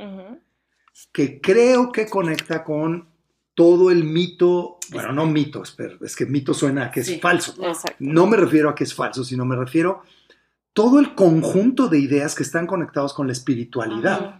que 1.12 1.40
creo 1.40 1.92
que 1.92 2.06
conecta 2.06 2.64
con 2.64 3.08
todo 3.54 3.90
el 3.90 4.04
mito, 4.04 4.77
bueno, 4.92 5.12
no 5.12 5.26
mito, 5.26 5.62
espera, 5.62 5.94
es 6.00 6.14
que 6.16 6.26
mito 6.26 6.54
suena 6.54 6.86
a 6.86 6.90
que 6.90 7.00
es 7.00 7.06
Sí. 7.06 7.18
falso. 7.20 7.54
Exacto. 7.62 7.96
No 7.98 8.26
me 8.26 8.36
refiero 8.36 8.68
a 8.70 8.74
que 8.74 8.84
es 8.84 8.94
falso, 8.94 9.24
sino 9.24 9.44
me 9.44 9.56
refiero 9.56 10.02
todo 10.72 10.98
el 11.00 11.14
conjunto 11.14 11.88
de 11.88 11.98
ideas 11.98 12.34
que 12.34 12.42
están 12.42 12.66
conectados 12.66 13.12
con 13.14 13.26
la 13.26 13.32
espiritualidad 13.32 14.38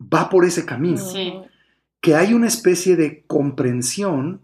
va 0.00 0.28
por 0.30 0.44
ese 0.44 0.64
camino. 0.64 0.98
Sí. 0.98 1.34
Que 2.00 2.14
hay 2.14 2.34
una 2.34 2.46
especie 2.48 2.96
de 2.96 3.24
comprensión 3.26 4.40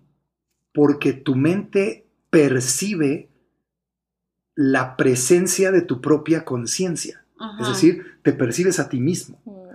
porque 0.73 1.13
tu 1.13 1.35
mente 1.37 2.07
percibe 2.31 3.31
la 4.57 4.97
presencia 4.97 5.71
de 5.73 5.83
tu 5.83 6.01
propia 6.01 6.45
conciencia. 6.45 7.25
Es 7.61 7.69
decir, 7.69 8.19
te 8.23 8.33
percibes 8.33 8.79
a 8.81 8.89
ti 8.89 9.01
mismo, 9.01 9.41
Ujú. 9.45 9.69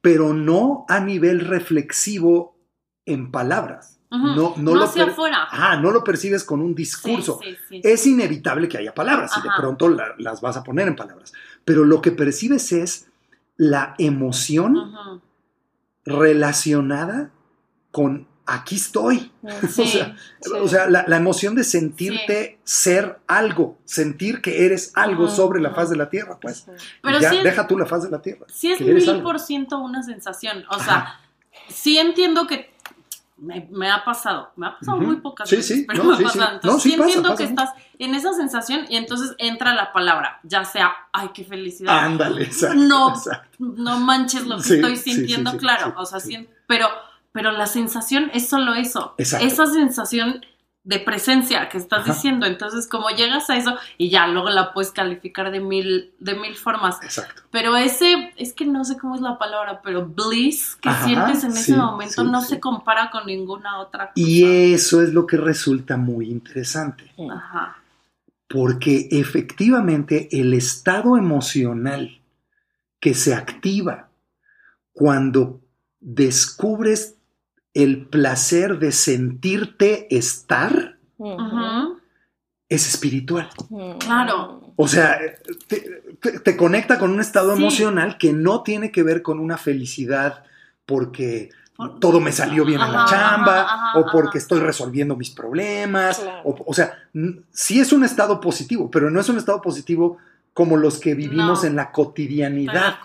pero 0.00 0.32
no 0.34 0.84
a 0.88 0.98
nivel 1.00 1.40
reflexivo 1.40 2.58
en 3.06 3.30
palabras. 3.30 4.00
No, 4.18 4.34
no, 4.34 4.54
No 4.58 4.74
lo 4.74 4.84
hacia 4.84 5.04
per- 5.04 5.12
afuera. 5.12 5.44
Ajá, 5.50 5.76
no 5.76 5.90
lo 5.90 6.04
percibes 6.04 6.44
con 6.44 6.60
un 6.60 6.74
discurso. 6.74 7.40
sí, 7.42 7.56
sí. 7.68 7.80
es 7.82 8.06
inevitable 8.06 8.68
que 8.68 8.78
haya 8.78 8.94
palabras 8.94 9.32
y 9.38 9.42
de 9.42 9.48
Ajá. 9.48 9.58
pronto 9.60 9.88
la- 9.88 10.14
las 10.18 10.40
vas 10.40 10.56
a 10.56 10.62
poner 10.62 10.86
en 10.88 10.96
palabras. 10.96 11.32
Pero 11.64 11.84
lo 11.84 12.00
que 12.02 12.10
percibes 12.12 12.72
es 12.72 13.08
la 13.56 13.94
emoción 13.98 15.20
relacionada 16.04 17.30
con 17.90 18.26
aquí 18.44 18.74
estoy. 18.76 19.30
Sí, 19.70 19.82
o 19.82 19.86
sea, 19.86 20.16
sí. 20.40 20.50
o 20.60 20.68
sea, 20.68 20.90
la, 20.90 21.04
la 21.06 21.16
emoción 21.16 21.54
de 21.54 21.64
sentirte 21.64 22.58
ser 22.64 23.20
algo, 23.26 23.78
sentir 23.84 24.40
que 24.40 24.64
eres 24.66 24.92
algo 24.94 25.26
Ajá, 25.26 25.36
sobre 25.36 25.60
la 25.60 25.68
ajá. 25.68 25.76
faz 25.76 25.90
de 25.90 25.96
la 25.96 26.10
tierra, 26.10 26.38
pues. 26.40 26.66
Pero 27.02 27.20
ya 27.20 27.30
sí 27.30 27.38
es- 27.38 27.44
deja 27.44 27.66
tú 27.66 27.78
la 27.78 27.86
faz 27.86 28.02
de 28.02 28.10
la 28.10 28.20
tierra. 28.20 28.46
Sí 28.52 28.72
es 28.72 28.78
que 28.78 28.90
eres 28.90 29.06
mil 29.06 29.22
por 29.22 29.38
ciento 29.38 29.78
una 29.78 30.02
sensación. 30.02 30.64
O 30.70 30.78
sea, 30.80 31.20
sí 31.68 31.98
entiendo 31.98 32.46
que 32.46 32.71
me, 33.42 33.68
me 33.72 33.90
ha 33.90 34.04
pasado. 34.04 34.52
Me 34.56 34.68
ha 34.68 34.78
pasado 34.78 34.98
muy 34.98 35.16
pocas 35.16 35.48
Sí, 35.48 35.56
veces, 35.56 35.78
sí, 35.78 35.84
pero 35.86 36.04
no, 36.04 36.10
me 36.10 36.14
ha 36.14 36.16
sí, 36.18 36.24
sí. 36.24 36.38
pasado. 36.38 36.50
No, 36.50 36.54
Entonces 36.54 36.82
sí, 36.82 36.90
pasa, 36.90 37.02
entiendo 37.02 37.28
pasa 37.30 37.38
que 37.42 37.50
estás 37.50 37.70
en 37.98 38.14
esa 38.14 38.32
sensación 38.32 38.86
y 38.88 38.96
entonces 38.96 39.34
entra 39.38 39.74
la 39.74 39.92
palabra, 39.92 40.38
ya 40.44 40.64
sea, 40.64 40.92
ay, 41.12 41.30
qué 41.34 41.44
felicidad. 41.44 41.98
Ándale, 41.98 42.44
exacto. 42.44 42.76
No, 42.76 43.10
exacto. 43.10 43.58
no 43.58 43.98
manches 43.98 44.46
lo 44.46 44.58
que 44.60 44.74
estoy 44.74 44.96
sintiendo, 44.96 45.56
claro. 45.56 45.92
o 45.96 46.06
sea, 46.06 46.20
pero, 46.66 46.86
pero 47.32 47.50
la 47.50 47.66
sensación 47.66 48.30
es 48.32 48.48
solo 48.48 48.74
eso. 48.74 49.14
Exacto. 49.18 49.46
Esa 49.46 49.66
sensación 49.66 50.46
de 50.84 50.98
presencia 50.98 51.68
que 51.68 51.78
estás 51.78 52.00
Ajá. 52.00 52.12
diciendo. 52.12 52.46
Entonces, 52.46 52.88
como 52.88 53.08
llegas 53.10 53.48
a 53.50 53.56
eso 53.56 53.76
y 53.98 54.10
ya 54.10 54.26
luego 54.26 54.50
la 54.50 54.72
puedes 54.72 54.90
calificar 54.90 55.50
de 55.52 55.60
mil, 55.60 56.12
de 56.18 56.34
mil 56.34 56.56
formas. 56.56 57.00
Exacto. 57.02 57.42
Pero 57.50 57.76
ese, 57.76 58.32
es 58.36 58.52
que 58.52 58.64
no 58.64 58.84
sé 58.84 58.96
cómo 58.98 59.14
es 59.14 59.20
la 59.20 59.38
palabra, 59.38 59.80
pero 59.82 60.06
bliss 60.06 60.76
que 60.76 60.88
Ajá, 60.88 61.04
sientes 61.04 61.44
en 61.44 61.52
sí, 61.52 61.72
ese 61.72 61.76
momento 61.76 62.22
sí, 62.22 62.30
no 62.30 62.40
sí. 62.40 62.48
se 62.48 62.60
compara 62.60 63.10
con 63.10 63.26
ninguna 63.26 63.78
otra 63.78 64.08
cosa. 64.08 64.12
Y 64.16 64.72
eso 64.72 65.02
es 65.02 65.12
lo 65.12 65.26
que 65.26 65.36
resulta 65.36 65.96
muy 65.96 66.28
interesante. 66.30 67.12
Ajá. 67.30 67.76
Porque 68.48 69.08
efectivamente 69.12 70.28
el 70.32 70.52
estado 70.52 71.16
emocional 71.16 72.20
que 73.00 73.14
se 73.14 73.34
activa 73.34 74.08
cuando 74.92 75.60
descubres 76.00 77.16
el 77.74 78.06
placer 78.06 78.78
de 78.78 78.92
sentirte 78.92 80.14
estar 80.16 80.96
es 82.68 82.88
espiritual. 82.88 83.48
Claro. 83.98 84.72
O 84.76 84.88
sea, 84.88 85.18
te, 85.68 86.02
te- 86.20 86.40
te 86.40 86.56
conecta 86.56 86.98
con 86.98 87.10
un 87.10 87.20
estado 87.20 87.54
Sí. 87.54 87.62
emocional 87.62 88.16
que 88.18 88.32
no 88.32 88.62
tiene 88.62 88.90
que 88.90 89.02
ver 89.02 89.22
con 89.22 89.38
una 89.38 89.58
felicidad 89.58 90.44
porque 90.86 91.50
Por- 91.76 92.00
todo 92.00 92.20
me 92.20 92.32
salió 92.32 92.64
bien 92.64 92.80
en 92.80 92.90
la 92.92 93.04
chamba 93.06 93.62
ajá, 93.62 93.74
ajá, 93.90 93.98
o 93.98 94.06
porque 94.10 94.38
ajá. 94.38 94.44
estoy 94.44 94.60
resolviendo 94.60 95.16
mis 95.16 95.30
problemas. 95.30 96.18
Claro. 96.18 96.40
O, 96.44 96.64
o 96.66 96.74
sea, 96.74 96.94
sí 97.50 97.80
es 97.80 97.92
un 97.92 98.04
estado 98.04 98.40
positivo, 98.40 98.90
pero 98.90 99.10
no 99.10 99.20
es 99.20 99.28
un 99.28 99.36
estado 99.38 99.60
positivo 99.60 100.16
como 100.54 100.76
los 100.76 100.98
que 100.98 101.14
vivimos 101.14 101.62
No. 101.62 101.68
en 101.68 101.76
la 101.76 101.92
cotidianidad. 101.92 102.96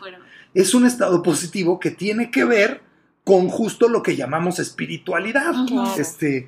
Es 0.53 0.73
un 0.73 0.85
estado 0.85 1.21
positivo 1.21 1.79
que 1.79 1.91
tiene 1.91 2.31
que 2.31 2.45
ver 2.45 2.81
con 3.27 3.49
justo 3.49 3.89
lo 3.89 4.01
que 4.01 4.15
llamamos 4.15 4.57
espiritualidad. 4.57 5.53
Este, 5.99 6.47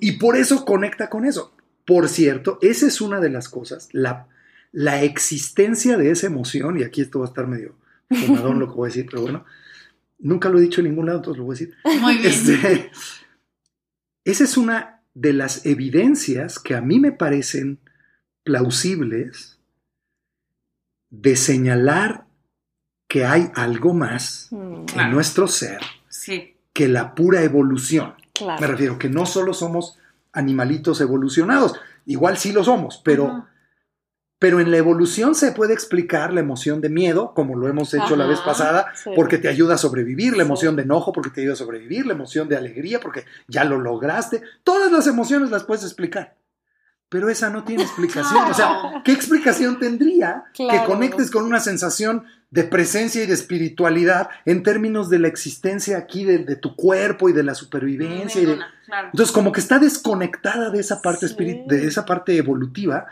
y 0.00 0.12
por 0.18 0.36
eso 0.36 0.64
conecta 0.64 1.08
con 1.08 1.24
eso. 1.24 1.54
Por 1.84 2.08
cierto, 2.08 2.58
esa 2.60 2.88
es 2.88 3.00
una 3.00 3.20
de 3.20 3.30
las 3.30 3.48
cosas, 3.48 3.88
la, 3.92 4.26
la 4.72 5.04
existencia 5.04 5.96
de 5.96 6.10
esa 6.10 6.26
emoción, 6.26 6.76
y 6.76 6.82
aquí 6.82 7.02
esto 7.02 7.20
va 7.20 7.26
a 7.26 7.28
estar 7.28 7.46
medio 7.46 7.76
fumadón 8.10 8.58
lo 8.58 8.66
que 8.66 8.74
voy 8.74 8.88
a 8.88 8.90
decir, 8.90 9.06
pero 9.08 9.22
bueno, 9.22 9.44
nunca 10.18 10.48
lo 10.48 10.58
he 10.58 10.62
dicho 10.62 10.80
en 10.80 10.88
ningún 10.88 11.06
lado, 11.06 11.18
entonces 11.18 11.38
lo 11.38 11.44
voy 11.44 11.54
a 11.54 11.58
decir. 11.58 11.74
Muy 12.00 12.16
bien. 12.16 12.26
Este, 12.26 12.90
esa 14.24 14.42
es 14.42 14.56
una 14.56 15.02
de 15.14 15.32
las 15.32 15.66
evidencias 15.66 16.58
que 16.58 16.74
a 16.74 16.80
mí 16.80 16.98
me 16.98 17.12
parecen 17.12 17.78
plausibles 18.42 19.60
de 21.10 21.36
señalar 21.36 22.26
que 23.06 23.24
hay 23.24 23.52
algo 23.54 23.94
más 23.94 24.48
Mm, 24.50 24.86
en 24.98 25.10
nuestro 25.10 25.46
ser 25.46 25.78
Sí. 26.28 26.54
que 26.72 26.86
la 26.88 27.14
pura 27.14 27.42
evolución. 27.42 28.14
claro. 28.34 28.60
Me 28.60 28.66
refiero 28.68 28.98
que 28.98 29.08
no 29.08 29.26
solo 29.26 29.52
somos 29.52 29.98
animalitos 30.32 31.00
evolucionados, 31.00 31.74
igual 32.06 32.36
sí 32.38 32.52
lo 32.52 32.62
somos, 32.62 33.00
pero, 33.04 33.46
pero 34.38 34.60
en 34.60 34.70
la 34.70 34.76
evolución 34.76 35.34
se 35.34 35.50
puede 35.50 35.74
explicar 35.74 36.32
la 36.32 36.38
emoción 36.40 36.80
de 36.80 36.88
miedo, 36.88 37.34
como 37.34 37.56
lo 37.56 37.66
hemos 37.66 37.92
hecho 37.94 38.14
la 38.14 38.26
vez 38.26 38.38
pasada, 38.40 38.92
sí. 38.94 39.10
porque 39.16 39.38
te 39.38 39.48
ayuda 39.48 39.74
a 39.74 39.78
sobrevivir, 39.78 40.32
la 40.36 40.44
Sí. 40.44 40.46
emoción 40.48 40.76
de 40.76 40.82
enojo 40.82 41.12
porque 41.12 41.30
te 41.30 41.40
ayuda 41.40 41.54
a 41.54 41.56
sobrevivir, 41.56 42.06
la 42.06 42.12
emoción 42.12 42.48
de 42.48 42.56
alegría 42.56 43.00
porque 43.00 43.24
ya 43.48 43.64
lo 43.64 43.80
lograste. 43.80 44.42
Todas 44.62 44.92
las 44.92 45.08
emociones 45.08 45.50
las 45.50 45.64
puedes 45.64 45.82
explicar. 45.82 46.36
Pero 47.08 47.28
esa 47.28 47.50
no 47.50 47.64
tiene 47.64 47.82
explicación. 47.88 48.50
O 48.50 48.54
sea, 48.54 49.02
¿qué 49.04 49.12
explicación 49.12 49.78
tendría 49.78 50.44
que 50.54 50.68
conectes 50.86 51.30
con 51.30 51.44
una 51.44 51.60
sensación 51.60 52.24
de 52.50 52.64
presencia 52.64 53.22
y 53.22 53.26
de 53.26 53.34
espiritualidad 53.34 54.30
en 54.46 54.62
términos 54.62 55.10
de 55.10 55.18
la 55.18 55.28
existencia 55.28 55.98
aquí 55.98 56.24
de, 56.24 56.38
de 56.38 56.56
tu 56.56 56.74
cuerpo 56.76 57.28
y 57.28 57.32
de 57.32 57.42
la 57.42 57.54
supervivencia? 57.54 58.40
y 58.42 58.46
de- 58.46 58.58
claro. 58.86 59.08
entonces, 59.12 59.32
como 59.34 59.52
que 59.52 59.60
está 59.60 59.78
desconectada 59.78 60.70
de 60.70 60.80
esa 60.80 61.00
parte 61.02 61.28
Sí. 61.28 61.62
de 61.66 61.86
esa 61.86 62.04
parte 62.04 62.36
evolutiva. 62.36 63.06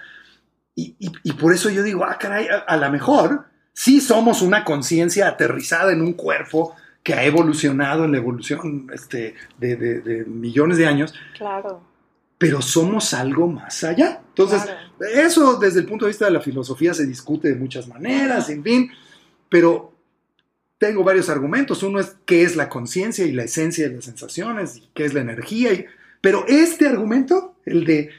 Y, 0.75 0.95
y- 0.99 1.13
y 1.23 1.33
por 1.33 1.55
eso 1.55 1.71
yo 1.71 1.83
digo, 1.83 2.05
ah, 2.05 2.19
caray, 2.19 2.49
a, 2.49 2.59
a 2.59 2.77
lo 2.77 2.91
mejor 2.91 3.47
sí 3.73 4.01
somos 4.01 4.43
una 4.43 4.65
conciencia 4.65 5.27
aterrizada 5.29 5.93
en 5.93 6.03
un 6.03 6.13
cuerpo 6.15 6.75
que 7.03 7.15
ha 7.15 7.25
evolucionado 7.25 8.05
en 8.05 8.13
la 8.13 8.19
evolución 8.19 8.89
este, 8.93 9.35
de 9.59 10.25
millones 10.27 10.77
de 10.77 10.87
años, 10.87 11.15
Claro. 11.39 11.83
Pero 12.39 12.61
somos 12.63 13.15
algo 13.15 13.49
más 13.49 13.83
allá. 13.85 14.23
Entonces, 14.29 14.63
claro. 14.63 14.81
eso 15.15 15.57
desde 15.59 15.81
el 15.81 15.87
punto 15.87 16.05
de 16.05 16.11
vista 16.11 16.27
de 16.27 16.33
la 16.33 16.41
filosofía 16.41 16.93
se 16.95 17.07
discute 17.07 17.49
de 17.49 17.55
muchas 17.57 17.89
maneras, 17.89 18.51
en 18.51 18.63
fin, 18.63 18.91
pero 19.49 19.93
tengo 20.79 21.03
varios 21.05 21.29
argumentos. 21.31 21.83
Uno 21.83 21.99
es 22.01 22.17
qué 22.27 22.43
es 22.43 22.55
la 22.57 22.69
conciencia 22.69 23.25
y 23.25 23.33
la 23.33 23.45
esencia 23.45 23.89
de 23.89 23.95
las 23.97 24.05
sensaciones, 24.05 24.77
y 24.77 24.89
qué 24.95 25.05
es 25.05 25.15
la 25.15 25.21
energía. 25.21 25.73
y- 25.73 25.87
pero 26.21 26.45
este 26.49 26.87
argumento, 26.89 27.57
el 27.65 27.85
de 27.85 28.11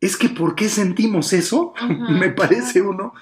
es 0.00 0.16
que 0.16 0.28
por 0.28 0.54
qué 0.54 0.68
sentimos 0.68 1.32
eso, 1.32 1.74
me 2.20 2.30
parece 2.30 2.80
uno 2.80 3.12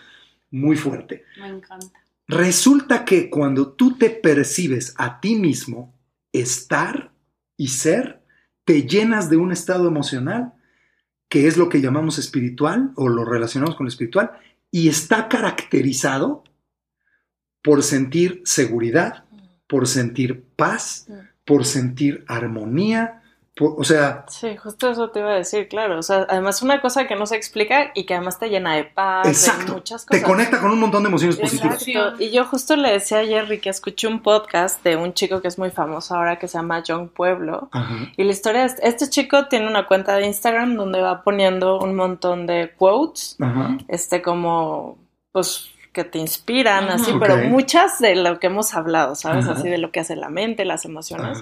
muy 0.51 0.77
fuerte. 0.77 1.25
Me 1.41 1.49
encanta. 1.49 1.87
Resulta 2.29 3.05
que 3.05 3.31
cuando 3.31 3.73
tú 3.73 3.97
te 3.97 4.11
percibes 4.11 4.95
a 4.99 5.21
ti 5.21 5.37
mismo 5.37 5.95
estar 6.33 7.13
y 7.57 7.69
ser, 7.69 8.21
te 8.67 8.83
llenas 8.83 9.31
de 9.31 9.37
un 9.37 9.53
estado 9.53 9.87
emocional 9.87 10.53
que 11.29 11.47
es 11.47 11.57
lo 11.57 11.69
que 11.69 11.81
llamamos 11.81 12.19
espiritual 12.19 12.93
o 12.97 13.09
lo 13.09 13.25
relacionamos 13.25 13.77
con 13.77 13.87
lo 13.87 13.89
espiritual 13.89 14.33
y 14.71 14.89
está 14.89 15.29
caracterizado 15.29 16.43
por 17.63 17.85
sentir 17.85 18.43
seguridad, 18.45 19.25
por 19.69 19.87
sentir 19.87 20.45
paz, 20.57 21.07
por 21.45 21.65
sentir 21.65 22.25
armonía, 22.27 23.23
o 23.59 23.85
sea, 23.85 24.27
Sí, 24.29 24.55
justo 24.57 24.91
eso 24.91 25.09
te 25.11 25.21
iba 25.21 25.31
a 25.31 25.35
decir, 25.35 25.67
claro. 25.69 25.99
O 25.99 26.03
sea, 26.03 26.27
además 26.29 26.61
una 26.61 26.81
cosa 26.83 27.07
que 27.07 27.17
no 27.17 27.25
se 27.25 27.37
explica 27.37 27.91
y 27.95 28.05
que 28.05 28.15
además 28.15 28.39
te 28.39 28.51
llena 28.51 28.75
de 28.75 28.85
paz, 28.85 29.25
de 29.25 29.31
exacto, 29.31 29.73
muchas 29.73 30.05
te 30.05 30.17
cosas. 30.21 30.29
conecta 30.29 30.61
con 30.61 30.71
un 30.73 30.81
montón 30.81 31.03
de 31.05 31.09
emociones 31.09 31.37
positivas. 31.37 31.83
Exacto. 31.89 32.23
Y 32.23 32.31
yo 32.31 32.45
justo 32.45 32.77
le 32.77 32.93
decía 32.93 33.21
a 33.21 33.25
Jerry 33.25 33.59
que 33.61 33.71
escuché 33.71 34.09
un 34.09 34.21
podcast 34.21 34.85
de 34.85 34.97
un 34.97 35.15
chico 35.15 35.41
que 35.41 35.49
es 35.49 35.59
muy 35.59 35.71
famoso 35.71 36.15
ahora 36.15 36.39
que 36.39 36.49
se 36.49 36.59
llama 36.59 36.83
John 36.87 37.09
Pueblo. 37.09 37.71
Ajá. 37.73 37.95
Y 38.17 38.25
la 38.25 38.31
historia 38.33 38.67
es, 38.67 38.77
este 38.83 39.09
chico 39.09 39.47
tiene 39.47 39.67
una 39.69 39.87
cuenta 39.87 40.17
de 40.17 40.27
Instagram 40.27 40.77
donde 40.77 41.01
va 41.01 41.23
poniendo 41.23 41.79
un 41.79 41.95
montón 41.95 42.47
de 42.47 42.75
quotes, 42.77 43.37
Ajá. 43.41 43.79
este 43.89 44.21
como, 44.21 44.99
pues, 45.33 45.71
que 45.95 46.05
te 46.05 46.19
inspiran, 46.19 46.91
así, 46.91 47.11
pero 47.19 47.39
muchas 47.39 48.01
de 48.01 48.17
lo 48.17 48.39
que 48.39 48.49
hemos 48.49 48.75
hablado, 48.75 49.15
¿sabes? 49.15 49.47
Ajá. 49.47 49.59
Así 49.59 49.71
de 49.71 49.79
lo 49.79 49.91
que 49.93 50.01
hace 50.01 50.15
la 50.15 50.29
mente, 50.29 50.67
las 50.67 50.85
emociones. 50.85 51.39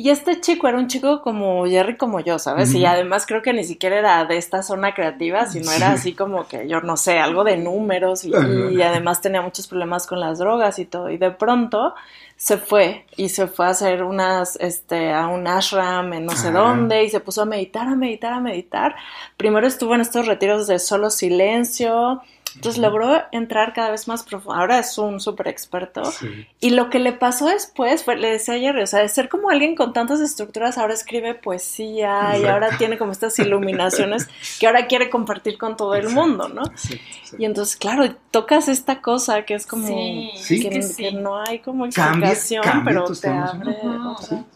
Y 0.00 0.08
este 0.08 0.40
chico 0.40 0.66
era 0.66 0.78
un 0.78 0.88
chico 0.88 1.20
como 1.20 1.66
Jerry, 1.66 1.98
como 1.98 2.20
yo, 2.20 2.38
¿sabes? 2.38 2.72
Y 2.72 2.86
además 2.86 3.26
creo 3.26 3.42
que 3.42 3.52
ni 3.52 3.64
siquiera 3.64 3.98
era 3.98 4.24
de 4.24 4.38
esta 4.38 4.62
zona 4.62 4.94
creativa, 4.94 5.44
sino 5.44 5.66
Sí. 5.66 5.76
era 5.76 5.92
así 5.92 6.14
como 6.14 6.48
que, 6.48 6.66
yo 6.66 6.80
no 6.80 6.96
sé, 6.96 7.18
algo 7.18 7.44
de 7.44 7.58
números 7.58 8.24
y, 8.24 8.32
además 8.34 9.20
tenía 9.20 9.42
muchos 9.42 9.66
problemas 9.66 10.06
con 10.06 10.18
las 10.18 10.38
drogas 10.38 10.78
y 10.78 10.86
todo. 10.86 11.10
Y 11.10 11.18
de 11.18 11.30
pronto 11.32 11.94
se 12.38 12.56
fue 12.56 13.04
y 13.18 13.28
se 13.28 13.46
fue 13.46 13.66
a 13.66 13.68
hacer 13.68 14.02
unas, 14.02 14.56
este, 14.56 15.12
a 15.12 15.26
un 15.26 15.46
ashram 15.46 16.14
en 16.14 16.24
no 16.24 16.32
sé 16.32 16.50
dónde 16.50 17.04
y 17.04 17.10
se 17.10 17.20
puso 17.20 17.42
a 17.42 17.44
meditar, 17.44 17.86
a 17.86 17.94
meditar, 17.94 18.32
a 18.32 18.40
meditar. 18.40 18.96
Primero 19.36 19.66
estuvo 19.66 19.94
en 19.94 20.00
estos 20.00 20.26
retiros 20.26 20.66
de 20.66 20.78
solo 20.78 21.10
silencio. 21.10 22.22
Entonces 22.56 22.80
logró 22.80 23.22
entrar 23.32 23.72
cada 23.72 23.90
vez 23.90 24.08
más 24.08 24.22
profundo. 24.24 24.58
Ahora 24.58 24.78
es 24.78 24.98
un 24.98 25.20
súper 25.20 25.48
experto. 25.48 26.04
Sí. 26.04 26.46
Y 26.60 26.70
lo 26.70 26.90
que 26.90 26.98
le 26.98 27.12
pasó 27.12 27.46
después 27.46 28.02
fue, 28.04 28.16
le 28.16 28.28
decía 28.30 28.54
ayer, 28.54 28.76
o 28.76 28.86
sea, 28.86 29.00
de 29.00 29.08
ser 29.08 29.28
como 29.28 29.50
alguien 29.50 29.76
con 29.76 29.92
tantas 29.92 30.20
estructuras, 30.20 30.76
ahora 30.78 30.94
escribe 30.94 31.34
poesía 31.34 32.30
y 32.32 32.40
Exacto. 32.40 32.50
ahora 32.50 32.78
tiene 32.78 32.98
como 32.98 33.12
estas 33.12 33.38
iluminaciones 33.38 34.28
que 34.58 34.66
ahora 34.66 34.86
quiere 34.86 35.10
compartir 35.10 35.58
con 35.58 35.76
todo 35.76 35.94
el 35.94 36.06
Exacto. 36.06 36.20
mundo, 36.26 36.48
¿no? 36.48 36.62
Sí, 36.74 37.00
sí. 37.24 37.36
Y 37.38 37.44
entonces, 37.44 37.76
claro, 37.76 38.14
tocas 38.30 38.68
esta 38.68 39.00
cosa 39.00 39.44
que 39.44 39.54
es 39.54 39.66
como 39.66 39.86
Sí, 39.86 40.30
Sí. 40.36 40.60
que, 40.60 40.70
que 40.70 40.82
sí. 40.82 41.02
que 41.04 41.12
no 41.12 41.40
hay 41.42 41.60
como 41.60 41.86
explicación, 41.86 42.62
cambia 42.64 42.84
pero 42.84 43.04
te 43.14 43.28
abre 43.28 43.70
otra. 43.70 44.36
Ujú. 44.36 44.46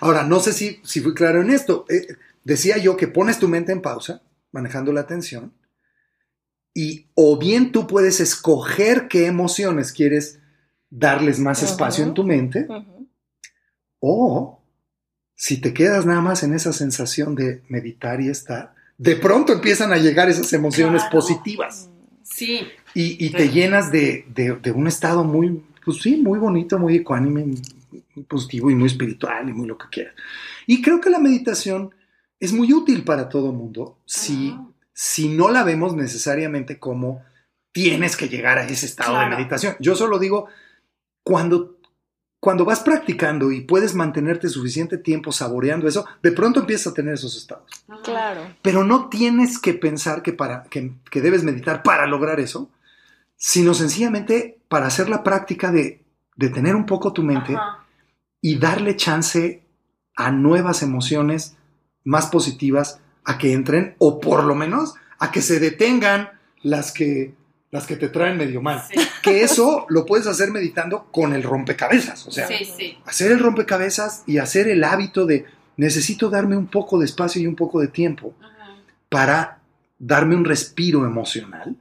Ahora, 0.00 0.22
no 0.22 0.40
sé 0.40 0.52
si, 0.52 0.80
si 0.84 1.00
fui 1.00 1.12
claro 1.12 1.42
en 1.42 1.50
esto. 1.50 1.84
Eh, 1.90 2.06
decía 2.44 2.78
yo 2.78 2.96
que 2.96 3.08
pones 3.08 3.38
tu 3.38 3.48
mente 3.48 3.72
en 3.72 3.82
pausa, 3.82 4.22
manejando 4.52 4.92
la 4.92 5.00
atención, 5.02 5.52
y 6.74 7.06
o 7.14 7.38
bien 7.38 7.72
tú 7.72 7.86
puedes 7.86 8.20
escoger 8.20 9.08
qué 9.08 9.26
emociones 9.26 9.92
quieres 9.92 10.38
darles 10.90 11.38
más 11.38 11.62
espacio 11.62 12.04
en 12.04 12.14
tu 12.14 12.24
mente, 12.24 12.66
o 14.00 14.60
si 15.34 15.60
te 15.60 15.72
quedas 15.74 16.06
nada 16.06 16.20
más 16.20 16.42
en 16.42 16.54
esa 16.54 16.72
sensación 16.72 17.34
de 17.34 17.62
meditar 17.68 18.20
y 18.20 18.28
estar, 18.28 18.74
de 18.98 19.16
pronto 19.16 19.52
empiezan 19.52 19.92
a 19.92 19.96
llegar 19.98 20.28
esas 20.28 20.52
emociones 20.52 21.02
Claro. 21.02 21.18
positivas 21.18 21.88
Sí, 22.24 22.60
y, 22.94 23.26
y 23.26 23.30
te 23.30 23.50
llenas 23.50 23.90
de, 23.92 24.24
de- 24.34 24.56
de 24.56 24.72
un 24.72 24.86
estado 24.86 25.24
muy, 25.24 25.62
pues 25.84 25.98
sí, 26.00 26.16
muy 26.16 26.38
bonito, 26.38 26.78
muy 26.78 26.96
ecuánime, 26.96 27.44
muy 28.14 28.24
positivo 28.24 28.70
y 28.70 28.74
muy 28.74 28.86
espiritual 28.86 29.48
y 29.48 29.52
muy 29.52 29.66
lo 29.68 29.76
que 29.76 29.86
quieras. 29.90 30.14
Y 30.66 30.80
creo 30.80 31.00
que 31.00 31.10
la 31.10 31.18
meditación 31.18 31.90
es 32.40 32.52
muy 32.52 32.72
útil 32.72 33.04
para 33.04 33.28
todo 33.28 33.50
el 33.50 33.56
mundo 33.56 33.98
si. 34.06 34.54
Si 35.04 35.28
no 35.28 35.50
la 35.50 35.64
vemos 35.64 35.96
necesariamente 35.96 36.78
como 36.78 37.24
tienes 37.72 38.16
que 38.16 38.28
llegar 38.28 38.58
a 38.58 38.64
ese 38.64 38.86
estado 38.86 39.10
Claro. 39.14 39.30
de 39.30 39.36
meditación. 39.36 39.74
Yo 39.80 39.96
solo 39.96 40.20
digo, 40.20 40.46
cuando, 41.24 41.76
cuando 42.38 42.64
vas 42.64 42.78
practicando 42.78 43.50
y 43.50 43.62
puedes 43.62 43.96
mantenerte 43.96 44.48
suficiente 44.48 44.98
tiempo 44.98 45.32
saboreando 45.32 45.88
eso, 45.88 46.06
de 46.22 46.30
pronto 46.30 46.60
empiezas 46.60 46.92
a 46.92 46.94
tener 46.94 47.14
esos 47.14 47.36
estados. 47.36 47.68
Claro. 48.04 48.42
Pero 48.62 48.84
no 48.84 49.08
tienes 49.08 49.58
que 49.58 49.74
pensar 49.74 50.22
que, 50.22 50.34
para, 50.34 50.62
que, 50.70 50.92
que 51.10 51.20
debes 51.20 51.42
meditar 51.42 51.82
para 51.82 52.06
lograr 52.06 52.38
eso, 52.38 52.70
sino 53.36 53.74
sencillamente 53.74 54.60
para 54.68 54.86
hacer 54.86 55.08
la 55.08 55.24
práctica 55.24 55.72
de 55.72 56.04
detener 56.36 56.76
un 56.76 56.86
poco 56.86 57.12
tu 57.12 57.24
mente 57.24 57.56
Ajá. 57.56 57.84
y 58.40 58.56
darle 58.56 58.94
chance 58.94 59.64
a 60.14 60.30
nuevas 60.30 60.80
emociones 60.84 61.56
más 62.04 62.26
positivas 62.26 63.00
a 63.24 63.38
que 63.38 63.52
entren 63.52 63.94
o 63.98 64.20
por 64.20 64.44
lo 64.44 64.54
menos 64.54 64.94
a 65.18 65.30
que 65.30 65.42
se 65.42 65.60
detengan 65.60 66.30
las 66.62 66.92
que, 66.92 67.34
las 67.70 67.86
que 67.86 67.96
te 67.96 68.08
traen 68.08 68.36
medio 68.36 68.60
mal. 68.60 68.82
Sí, 68.88 68.98
Que 69.22 69.42
eso 69.42 69.86
lo 69.88 70.04
puedes 70.04 70.26
hacer 70.26 70.50
meditando 70.50 71.04
con 71.12 71.32
el 71.32 71.42
rompecabezas. 71.42 72.26
O 72.26 72.30
sea, 72.32 72.48
sí, 72.48 72.64
sí. 72.64 72.98
hacer 73.06 73.32
el 73.32 73.38
rompecabezas 73.38 74.22
y 74.26 74.38
hacer 74.38 74.68
el 74.68 74.84
hábito 74.84 75.26
de 75.26 75.44
necesito 75.76 76.28
darme 76.28 76.56
un 76.56 76.66
poco 76.66 76.98
de 76.98 77.06
espacio 77.06 77.40
y 77.40 77.46
un 77.46 77.56
poco 77.56 77.80
de 77.80 77.88
tiempo 77.88 78.34
Ajá. 78.40 78.76
para 79.08 79.58
darme 79.98 80.36
un 80.36 80.44
respiro 80.44 81.06
emocional. 81.06 81.76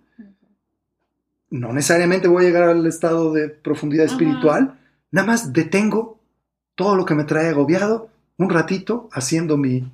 No 1.49 1.73
necesariamente 1.73 2.27
voy 2.27 2.45
a 2.45 2.47
llegar 2.47 2.63
al 2.63 2.85
estado 2.85 3.33
de 3.33 3.49
profundidad 3.49 4.05
Ajá. 4.05 4.13
espiritual, 4.13 4.79
nada 5.11 5.27
más 5.27 5.51
detengo 5.51 6.19
todo 6.75 6.95
lo 6.95 7.05
que 7.05 7.15
me 7.15 7.25
trae 7.25 7.49
agobiado 7.49 8.09
un 8.37 8.49
ratito 8.49 9.09
haciendo 9.11 9.57
mi, 9.57 9.91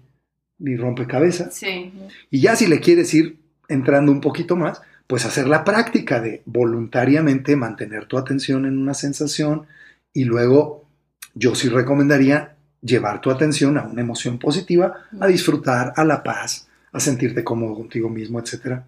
mi 0.59 0.75
rompecabezas. 0.75 1.53
Sí. 1.55 1.91
Y 2.31 2.41
ya 2.41 2.55
si 2.55 2.67
le 2.67 2.79
quieres 2.79 3.13
ir 3.13 3.37
entrando 3.67 4.11
un 4.11 4.21
poquito 4.21 4.55
más, 4.55 4.81
pues 5.07 5.25
hacer 5.25 5.47
la 5.47 5.63
práctica 5.63 6.19
de 6.19 6.41
voluntariamente 6.45 7.55
mantener 7.55 8.05
tu 8.05 8.17
atención 8.17 8.65
en 8.65 8.77
una 8.77 8.93
sensación 8.93 9.67
y 10.13 10.25
luego 10.25 10.85
yo 11.33 11.55
sí 11.55 11.69
recomendaría 11.69 12.55
llevar 12.81 13.21
tu 13.21 13.29
atención 13.31 13.77
a 13.77 13.83
una 13.83 14.01
emoción 14.01 14.37
positiva, 14.39 14.93
a 15.19 15.27
disfrutar, 15.27 15.93
a 15.95 16.03
la 16.03 16.23
paz, 16.23 16.67
a 16.91 16.99
sentirte 16.99 17.43
cómodo 17.43 17.75
contigo 17.75 18.09
mismo, 18.09 18.39
etc. 18.39 18.81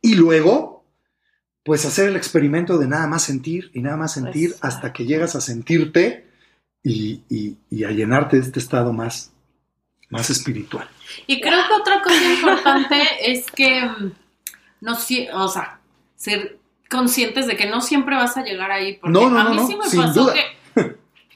Y 0.00 0.14
luego, 0.16 0.84
pues 1.62 1.84
hacer 1.84 2.08
el 2.08 2.16
experimento 2.16 2.78
de 2.78 2.88
nada 2.88 3.06
más 3.06 3.22
sentir 3.22 3.70
y 3.72 3.80
nada 3.82 3.96
más 3.96 4.12
sentir 4.12 4.54
hasta 4.60 4.92
que 4.92 5.06
llegas 5.06 5.34
a 5.34 5.40
sentirte 5.40 6.24
y, 6.82 7.22
y- 7.28 7.56
y 7.70 7.84
a 7.84 7.90
llenarte 7.90 8.36
de 8.36 8.42
este 8.42 8.58
estado 8.60 8.92
más, 8.92 9.32
más 10.10 10.30
espiritual. 10.30 10.88
Y 11.26 11.40
creo 11.40 11.66
que 11.68 11.74
otra 11.74 12.02
cosa 12.02 12.32
importante 12.34 13.32
es 13.32 13.46
que 13.50 13.88
no 14.80 14.94
si- 14.96 15.28
o 15.32 15.48
sea, 15.48 15.78
se 16.16 16.58
conscientes 16.90 17.46
de 17.46 17.56
que 17.56 17.66
no 17.66 17.80
siempre 17.80 18.14
vas 18.16 18.36
a 18.36 18.44
llegar 18.44 18.70
ahí. 18.70 18.94
Porque 19.00 19.12
No, 19.18 19.28
no, 19.30 19.38
a 19.40 19.44
no, 19.44 19.50
mí 19.50 19.56
no, 19.56 19.66
sí 19.66 19.76
me 19.76 19.86
sin 19.88 20.00
pasó 20.02 20.22
duda. 20.24 20.34
que 20.34 20.42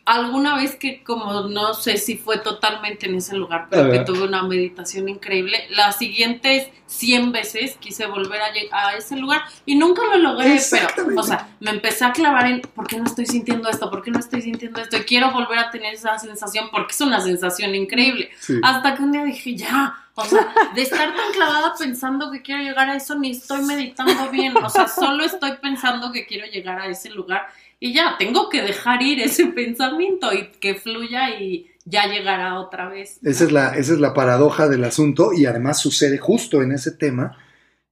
alguna 0.08 0.56
vez 0.56 0.74
que 0.74 1.02
como 1.04 1.42
no 1.42 1.74
sé 1.74 1.98
si 1.98 2.16
fue 2.16 2.38
totalmente 2.38 3.06
en 3.06 3.16
ese 3.16 3.36
lugar, 3.36 3.66
pero 3.68 3.90
que 3.90 4.00
tuve 4.00 4.22
una 4.22 4.42
meditación 4.42 5.06
increíble, 5.06 5.66
las 5.68 5.98
siguientes 5.98 6.68
100 6.86 7.30
veces 7.30 7.76
quise 7.78 8.06
volver 8.06 8.40
a, 8.72 8.96
ese 8.96 9.16
lugar 9.16 9.42
y 9.66 9.74
nunca 9.76 10.00
lo 10.10 10.16
logré, 10.16 10.58
pero, 10.70 10.88
o 11.20 11.22
sea, 11.22 11.50
me 11.60 11.72
empecé 11.72 12.06
a 12.06 12.12
clavar 12.12 12.46
en 12.46 12.62
¿por 12.62 12.86
qué 12.86 12.96
no 12.96 13.04
estoy 13.04 13.26
sintiendo 13.26 13.68
esto? 13.68 13.90
¿Por 13.90 14.02
qué 14.02 14.10
no 14.10 14.18
estoy 14.18 14.40
sintiendo 14.40 14.80
esto? 14.80 14.96
Y 14.96 15.00
quiero 15.00 15.30
volver 15.30 15.58
a 15.58 15.70
tener 15.70 15.92
esa 15.92 16.18
sensación 16.18 16.70
porque 16.72 16.94
es 16.94 17.00
una 17.02 17.20
sensación 17.20 17.74
increíble. 17.74 18.30
Sí. 18.40 18.58
Hasta 18.62 18.94
que 18.94 19.02
un 19.02 19.12
día 19.12 19.24
dije, 19.24 19.56
ya, 19.56 19.94
o 20.14 20.24
sea, 20.24 20.54
de 20.74 20.82
estar 20.82 21.14
tan 21.14 21.32
clavada 21.32 21.74
pensando 21.78 22.30
que 22.30 22.40
quiero 22.40 22.62
llegar 22.62 22.88
a 22.88 22.96
eso, 22.96 23.14
ni 23.14 23.32
estoy 23.32 23.60
meditando 23.60 24.30
bien, 24.30 24.56
o 24.56 24.70
sea, 24.70 24.88
solo 24.88 25.22
estoy 25.22 25.52
pensando 25.60 26.10
que 26.12 26.26
quiero 26.26 26.46
llegar 26.46 26.80
a 26.80 26.86
ese 26.86 27.10
lugar 27.10 27.46
y 27.80 27.92
ya, 27.92 28.16
tengo 28.18 28.48
que 28.48 28.62
dejar 28.62 29.02
ir 29.02 29.20
ese 29.20 29.46
pensamiento 29.54 30.32
y 30.32 30.48
que 30.60 30.74
fluya 30.74 31.38
y 31.40 31.70
ya 31.84 32.06
llegará 32.06 32.58
otra 32.60 32.88
vez. 32.88 33.18
Esa 33.22 33.44
es, 33.44 33.52
la, 33.52 33.68
esa 33.76 33.94
es 33.94 34.00
la 34.00 34.12
paradoja 34.14 34.68
del 34.68 34.84
asunto 34.84 35.32
y 35.32 35.46
además 35.46 35.80
sucede 35.80 36.18
justo 36.18 36.62
en 36.62 36.72
ese 36.72 36.92
tema 36.92 37.36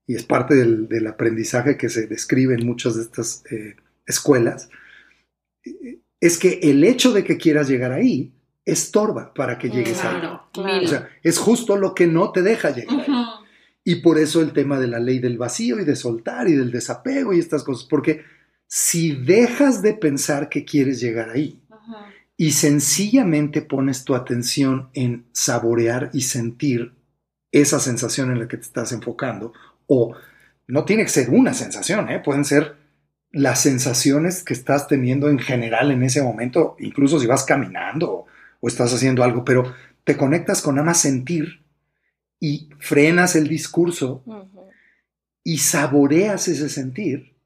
y 0.05 0.15
es 0.15 0.23
parte 0.23 0.55
del, 0.55 0.87
del 0.87 1.07
aprendizaje 1.07 1.77
que 1.77 1.89
se 1.89 2.07
describe 2.07 2.53
en 2.55 2.65
muchas 2.65 2.95
de 2.95 3.01
estas 3.01 3.43
eh, 3.51 3.75
escuelas, 4.05 4.69
es 6.19 6.37
que 6.37 6.59
el 6.63 6.83
hecho 6.83 7.11
de 7.11 7.23
que 7.23 7.37
quieras 7.37 7.67
llegar 7.67 7.91
ahí 7.91 8.31
estorba 8.65 9.33
para 9.33 9.57
que 9.57 9.69
llegues 9.69 10.03
ahí. 10.03 10.19
Claro, 10.19 10.47
Claro. 10.53 10.73
mil. 10.75 10.85
O 10.85 10.87
sea, 10.87 11.09
es 11.23 11.37
justo 11.37 11.75
lo 11.77 11.93
que 11.93 12.07
no 12.07 12.31
te 12.31 12.41
deja 12.41 12.71
llegar 12.71 12.99
ahí. 13.01 13.15
Y 13.83 13.95
por 13.95 14.17
eso 14.17 14.41
el 14.41 14.51
tema 14.53 14.79
de 14.79 14.87
la 14.87 14.99
ley 14.99 15.19
del 15.19 15.37
vacío 15.37 15.79
y 15.79 15.85
de 15.85 15.95
soltar 15.95 16.47
y 16.49 16.53
del 16.53 16.71
desapego 16.71 17.33
y 17.33 17.39
estas 17.39 17.63
cosas, 17.63 17.85
porque 17.89 18.23
si 18.67 19.13
dejas 19.13 19.81
de 19.81 19.93
pensar 19.93 20.49
que 20.49 20.65
quieres 20.65 20.99
llegar 20.99 21.29
ahí, 21.29 21.59
y 22.39 22.51
sencillamente 22.51 23.63
pones 23.63 24.03
tu 24.03 24.13
atención 24.13 24.89
en 24.93 25.25
saborear 25.31 26.11
y 26.13 26.21
sentir 26.21 26.93
esa 27.51 27.79
sensación 27.79 28.31
en 28.31 28.39
la 28.39 28.47
que 28.47 28.57
te 28.57 28.63
estás 28.63 28.91
enfocando, 28.91 29.53
o 29.87 30.15
no 30.67 30.85
tiene 30.85 31.03
que 31.03 31.09
ser 31.09 31.29
una 31.29 31.53
sensación, 31.53 32.09
¿eh? 32.09 32.19
pueden 32.19 32.45
ser 32.45 32.75
las 33.31 33.61
sensaciones 33.61 34.43
que 34.43 34.53
estás 34.53 34.87
teniendo 34.87 35.29
en 35.29 35.39
general 35.39 35.91
en 35.91 36.03
ese 36.03 36.21
momento, 36.21 36.75
incluso 36.79 37.19
si 37.19 37.25
vas 37.25 37.43
caminando 37.43 38.11
o, 38.11 38.25
o 38.59 38.67
estás 38.67 38.93
haciendo 38.93 39.23
algo, 39.23 39.43
pero 39.43 39.73
te 40.03 40.15
conectas 40.15 40.61
con 40.61 40.75
nada 40.75 40.85
más 40.85 41.01
sentir 41.01 41.63
y 42.39 42.69
frenas 42.79 43.35
el 43.35 43.47
discurso 43.47 44.23
y 45.43 45.57
saboreas 45.59 46.47
ese 46.47 46.69
sentir, 46.69 47.36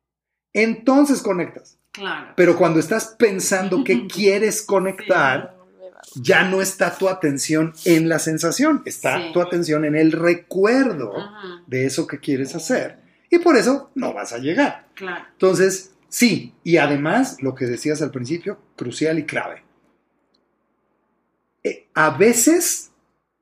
entonces 0.54 1.22
conectas. 1.22 1.78
Claro. 1.91 2.34
Pero 2.36 2.58
cuando 2.58 2.80
estás 2.80 3.16
pensando 3.18 3.84
que 3.84 4.08
quieres 4.14 4.62
conectar, 4.62 5.58
ya 6.16 6.43
no 6.43 6.62
está 6.62 6.97
tu 6.97 7.10
atención 7.10 7.74
en 7.86 8.10
la 8.10 8.20
sensación, 8.20 8.82
está 8.86 9.18
Sí. 9.18 9.32
tu 9.34 9.41
atención 9.41 9.86
en 9.86 9.95
el 9.95 10.12
recuerdo 10.12 11.14
de 11.68 11.86
eso 11.86 12.08
que 12.08 12.20
quieres 12.20 12.56
hacer. 12.56 12.99
Y 13.30 13.39
por 13.39 13.56
eso 13.56 13.91
no 13.95 14.14
vas 14.14 14.34
a 14.34 14.38
llegar. 14.39 14.88
Claro. 14.95 15.26
Entonces, 15.34 15.91
sí, 16.10 16.54
y 16.64 16.78
además, 16.78 17.38
lo 17.41 17.56
que 17.56 17.66
decías 17.66 18.02
al 18.02 18.12
principio, 18.12 18.60
crucial 18.76 19.20
y 19.20 19.26
clave. 19.26 19.64
Eh, 21.64 21.88
a 21.93 22.10
veces 22.12 22.91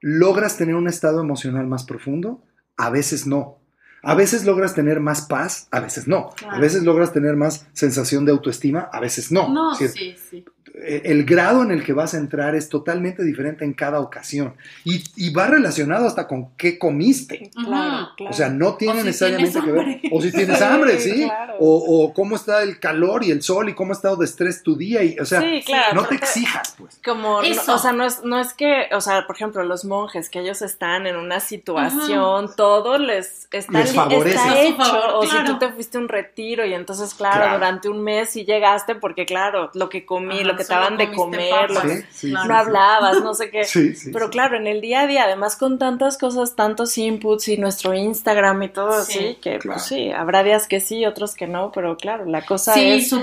logras 0.01 0.57
tener 0.57 0.75
un 0.75 0.87
estado 0.87 1.21
emocional 1.21 1.65
más 1.67 1.85
profundo, 1.85 2.43
a 2.77 2.89
veces 2.89 3.25
no. 3.25 3.58
A 4.01 4.15
veces 4.15 4.45
logras 4.45 4.73
tener 4.75 4.99
más 4.99 5.21
paz, 5.21 5.67
a 5.71 5.79
veces 5.79 6.07
no. 6.07 6.29
A 6.49 6.59
veces 6.59 6.83
logras 6.83 7.11
tener 7.11 7.35
más 7.35 7.65
sensación 7.73 8.25
de 8.25 8.31
autoestima, 8.31 8.89
a 8.91 8.99
veces 8.99 9.31
no. 9.31 9.49
No, 9.49 9.75
sí, 9.75 9.87
sí. 10.29 10.45
Eh, 10.81 11.01
el 11.05 11.25
grado 11.25 11.63
en 11.63 11.71
el 11.71 11.83
que 11.83 11.93
vas 11.93 12.13
a 12.13 12.17
entrar 12.17 12.55
es 12.55 12.69
totalmente 12.69 13.23
diferente 13.23 13.65
en 13.65 13.73
cada 13.73 13.99
ocasión. 13.99 14.55
Y, 14.83 15.03
y 15.15 15.31
va 15.33 15.47
relacionado 15.47 16.07
hasta 16.07 16.27
con 16.27 16.49
qué 16.55 16.77
comiste. 16.79 17.51
Claro, 17.53 18.07
claro. 18.17 18.31
O 18.31 18.33
sea, 18.33 18.49
no 18.49 18.75
tiene 18.75 18.99
si 19.01 19.05
necesariamente 19.07 19.61
que 19.61 19.71
ver. 19.71 20.01
O 20.11 20.21
si 20.21 20.31
tienes 20.31 20.57
Sí, 20.59 20.63
hambre, 20.63 20.99
sí. 20.99 21.23
claro. 21.25 21.55
O, 21.59 22.03
o 22.05 22.13
cómo 22.13 22.35
está 22.35 22.63
el 22.63 22.79
calor 22.79 23.23
y 23.23 23.31
el 23.31 23.41
sol 23.41 23.69
y 23.69 23.73
cómo 23.73 23.91
ha 23.91 23.95
estado 23.95 24.15
de 24.17 24.25
estrés 24.25 24.63
tu 24.63 24.75
día. 24.75 25.03
Y, 25.03 25.17
o 25.19 25.25
sea, 25.25 25.41
sí, 25.41 25.61
claro. 25.65 25.95
no 25.95 26.05
te 26.05 26.15
exijas, 26.15 26.75
pues. 26.77 26.99
Como, 27.03 27.41
no- 27.41 27.47
Eso. 27.47 27.75
o 27.75 27.77
sea, 27.77 27.91
no 27.91 28.05
es, 28.05 28.23
no 28.23 28.39
es 28.39 28.53
que, 28.53 28.87
o 28.93 29.01
sea, 29.01 29.25
por 29.27 29.35
ejemplo, 29.35 29.63
los 29.63 29.85
monjes, 29.85 30.29
que 30.29 30.39
ellos 30.39 30.61
están 30.61 31.07
en 31.07 31.15
una 31.17 31.39
situación, 31.39 32.51
todo 32.55 32.97
les 32.97 33.47
está, 33.51 33.79
Les 33.79 33.93
favorece. 33.93 34.35
está 34.37 34.51
A 34.51 34.53
su 34.55 34.59
hecho, 34.61 34.75
favor, 34.77 35.09
o 35.15 35.23
si 35.25 35.37
tú 35.45 35.59
te 35.59 35.69
fuiste 35.71 35.97
a 35.97 36.01
un 36.01 36.09
retiro 36.09 36.65
y 36.65 36.73
entonces, 36.73 37.13
claro, 37.13 37.37
Claro. 37.37 37.53
durante 37.55 37.89
un 37.89 38.03
mes 38.03 38.29
sí 38.31 38.45
llegaste 38.45 38.95
porque, 38.95 39.25
claro, 39.25 39.69
lo 39.73 39.89
que 39.89 40.05
comí, 40.05 40.35
Ajá, 40.39 40.43
lo 40.47 40.55
que 40.55 40.63
daban 40.69 40.97
de 40.97 41.11
comer, 41.11 41.69
lo 41.71 41.75
papas. 41.81 41.91
que- 41.91 41.97
Sí, 42.01 42.07
sí, 42.11 42.29
Claro. 42.31 42.43
sí, 42.43 42.49
no 42.49 42.53
sí. 42.55 42.59
hablabas, 42.59 43.21
no 43.23 43.33
sé 43.33 43.49
qué. 43.51 43.63
Sí, 43.65 43.95
sí, 43.95 44.11
Pero 44.11 44.25
sí. 44.25 44.31
claro, 44.31 44.57
en 44.57 44.67
el 44.67 44.81
día 44.81 45.01
a 45.01 45.07
día, 45.07 45.23
además 45.25 45.55
con 45.55 45.77
tantas 45.79 46.17
cosas, 46.17 46.55
tantos 46.55 46.97
inputs 46.97 47.47
y 47.49 47.57
nuestro 47.57 47.93
Instagram 47.93 48.63
y 48.63 48.69
todo 48.69 49.03
Sí, 49.03 49.13
así, 49.17 49.35
que 49.41 49.59
claro. 49.59 49.75
pues 49.75 49.85
sí, 49.87 50.11
habrá 50.11 50.43
días 50.43 50.67
que 50.67 50.79
sí, 50.79 51.05
otros 51.05 51.35
que 51.35 51.47
no, 51.47 51.71
pero 51.71 51.97
claro, 51.97 52.25
la 52.25 52.45
cosa 52.45 52.73
Sí, 52.73 52.89
es 52.91 53.13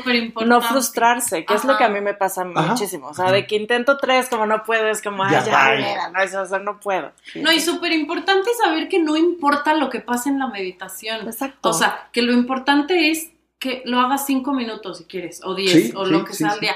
no 0.46 0.60
frustrarse, 0.60 1.44
que 1.44 1.54
es 1.54 1.64
lo 1.64 1.76
que 1.76 1.84
a 1.84 1.88
mí 1.88 2.00
me 2.00 2.14
pasa 2.14 2.42
Ajá. 2.42 2.68
muchísimo. 2.72 3.08
O 3.08 3.14
sea, 3.14 3.26
Ajá. 3.26 3.34
de 3.34 3.46
que 3.46 3.56
intento 3.56 3.96
tres, 3.98 4.28
como 4.28 4.46
no 4.46 4.62
puedo, 4.64 4.88
es 4.88 5.02
como, 5.02 5.24
ay, 5.24 5.32
Ya, 5.32 5.44
ya, 5.44 5.74
mira, 5.76 6.10
no, 6.10 6.20
eso, 6.22 6.42
o 6.42 6.46
sea, 6.46 6.58
no 6.58 6.80
puedo. 6.80 7.12
No, 7.34 7.52
y 7.52 7.60
súper 7.60 7.92
importante 7.92 8.50
saber 8.62 8.88
que 8.88 8.98
no 8.98 9.16
importa 9.16 9.74
lo 9.74 9.90
que 9.90 10.00
pase 10.00 10.28
en 10.28 10.38
la 10.38 10.46
meditación. 10.48 11.26
Exacto. 11.26 11.68
O 11.70 11.72
sea, 11.72 12.08
que 12.12 12.22
lo 12.22 12.32
importante 12.32 13.10
es 13.10 13.30
que 13.58 13.82
lo 13.86 14.00
hagas 14.00 14.26
cinco 14.26 14.52
minutos 14.52 14.98
si 14.98 15.04
quieres, 15.04 15.40
o 15.44 15.54
diez, 15.54 15.72
Sí, 15.72 15.92
o 15.96 16.04
sí, 16.04 16.12
lo 16.12 16.24
que 16.24 16.32
sí, 16.32 16.38
sea 16.38 16.50
sí. 16.50 16.54
al 16.54 16.60
día. 16.60 16.74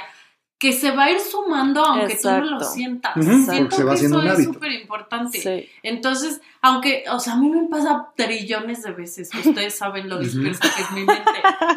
Que 0.61 0.73
se 0.75 0.91
va 0.91 1.05
a 1.05 1.11
ir 1.11 1.19
sumando 1.21 1.83
aunque 1.83 2.17
tú 2.17 2.29
no 2.31 2.37
lo 2.41 2.45
Exacto. 2.59 2.65
sientas. 2.75 3.15
Siento 3.15 3.51
porque 3.71 3.77
se 3.77 3.83
va 3.85 3.95
que 3.97 4.05
eso 4.07 4.19
un 4.19 4.27
es 4.29 4.45
súper 4.45 4.73
importante. 4.73 5.41
sí. 5.41 5.69
Entonces, 5.83 6.41
aunque, 6.61 7.05
o 7.11 7.19
sea, 7.19 7.33
a 7.33 7.37
mí 7.39 7.49
me 7.49 7.67
pasa 7.69 8.09
trillones 8.15 8.83
de 8.83 8.93
veces, 8.93 9.31
ustedes 9.35 9.77
saben 9.79 10.09
lo 10.11 10.19
dispersa 10.19 10.61
que 10.77 10.83
es 10.83 10.91
mi 10.93 11.05
mente. 11.05 11.25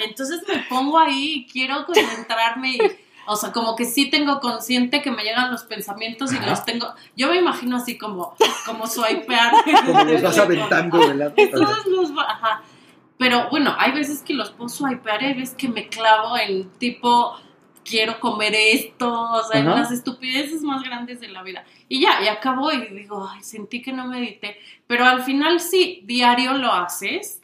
Entonces 0.05 0.41
me 0.47 0.63
pongo 0.69 0.99
ahí 0.99 1.33
y 1.33 1.47
quiero 1.47 1.85
concentrarme 1.85 2.71
y, 2.75 2.79
o 3.25 3.37
sea, 3.37 3.53
como 3.53 3.77
que 3.77 3.85
sí 3.85 4.09
tengo 4.09 4.41
consciente 4.41 5.01
que 5.01 5.11
me 5.11 5.23
llegan 5.23 5.49
los 5.49 5.63
pensamientos 5.63 6.33
y 6.33 6.35
Ajá. 6.35 6.49
los 6.49 6.65
tengo, 6.65 6.87
yo 7.15 7.29
me 7.29 7.37
imagino 7.37 7.77
así 7.77 7.97
como, 7.97 8.35
como 8.65 8.85
swipear. 8.85 9.53
Como 9.85 10.03
los 10.03 10.21
vas 10.21 10.37
aventando 10.39 10.97
de 11.07 11.13
los 11.15 12.17
va- 12.17 12.29
ajá. 12.29 12.61
Pero 13.17 13.49
bueno, 13.49 13.73
hay 13.77 13.93
veces 13.93 14.21
que 14.23 14.33
los 14.33 14.51
puedo 14.51 14.67
swipear 14.67 15.23
y 15.23 15.25
hay 15.27 15.33
veces 15.35 15.55
que 15.55 15.69
me 15.69 15.87
clavo 15.87 16.35
en 16.37 16.69
tipo 16.71 17.33
quiero 17.83 18.19
comer 18.19 18.53
esto, 18.55 19.11
o 19.11 19.43
sea, 19.43 19.63
las 19.63 19.91
estupideces 19.91 20.61
más 20.61 20.83
grandes 20.83 21.19
de 21.19 21.27
la 21.27 21.43
vida. 21.43 21.63
Y 21.87 22.01
ya, 22.01 22.21
y 22.23 22.27
acabo 22.27 22.71
y 22.71 22.87
digo, 22.87 23.27
ay, 23.29 23.43
sentí 23.43 23.81
que 23.81 23.93
no 23.93 24.07
medité. 24.07 24.57
Pero 24.87 25.05
al 25.05 25.23
final 25.23 25.59
sí, 25.59 26.01
diario 26.05 26.53
lo 26.53 26.71
haces. 26.71 27.41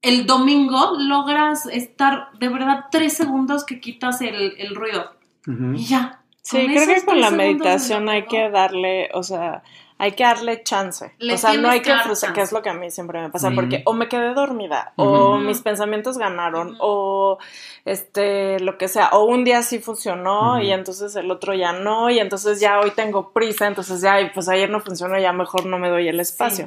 El 0.00 0.26
domingo 0.26 0.96
logras 0.98 1.66
estar 1.66 2.30
de 2.38 2.48
verdad 2.48 2.86
tres 2.90 3.14
segundos 3.14 3.64
que 3.64 3.80
quitas 3.80 4.20
el, 4.20 4.54
el 4.58 4.74
ruido. 4.74 5.16
Y 5.46 5.84
ya. 5.84 6.22
Sí, 6.42 6.66
creo 6.66 6.86
que 6.86 7.04
con 7.04 7.20
la 7.20 7.30
meditación 7.30 8.08
hay 8.08 8.26
que 8.26 8.48
darle, 8.48 9.10
o 9.12 9.22
sea, 9.22 9.62
hay 9.98 10.12
que 10.12 10.22
darle 10.22 10.62
chance. 10.62 11.12
Le 11.18 11.34
o 11.34 11.38
sea, 11.38 11.54
no 11.54 11.68
hay 11.68 11.82
que 11.82 11.92
frustrar, 11.96 12.32
que 12.32 12.40
es 12.40 12.52
lo 12.52 12.62
que 12.62 12.70
a 12.70 12.74
mí 12.74 12.90
siempre 12.90 13.20
me 13.20 13.30
pasa, 13.30 13.48
Ujú. 13.48 13.56
porque 13.56 13.82
o 13.84 13.92
me 13.92 14.08
quedé 14.08 14.32
dormida, 14.32 14.92
o 14.96 15.38
mis 15.38 15.60
pensamientos 15.60 16.18
ganaron, 16.18 16.76
o 16.78 17.38
este, 17.84 18.60
lo 18.60 18.78
que 18.78 18.86
sea, 18.86 19.08
o 19.08 19.24
un 19.24 19.44
día 19.44 19.62
sí 19.62 19.80
funcionó 19.80 20.62
y 20.62 20.70
entonces 20.70 21.16
el 21.16 21.30
otro 21.30 21.52
ya 21.52 21.72
no, 21.72 22.10
y 22.10 22.20
entonces 22.20 22.60
ya 22.60 22.78
hoy 22.78 22.92
tengo 22.92 23.32
prisa, 23.32 23.66
entonces 23.66 24.00
ya, 24.00 24.16
pues 24.32 24.48
ayer 24.48 24.70
no 24.70 24.80
funcionó, 24.80 25.18
ya 25.18 25.32
mejor 25.32 25.66
no 25.66 25.78
me 25.78 25.88
doy 25.88 26.08
el 26.08 26.20
espacio. 26.20 26.66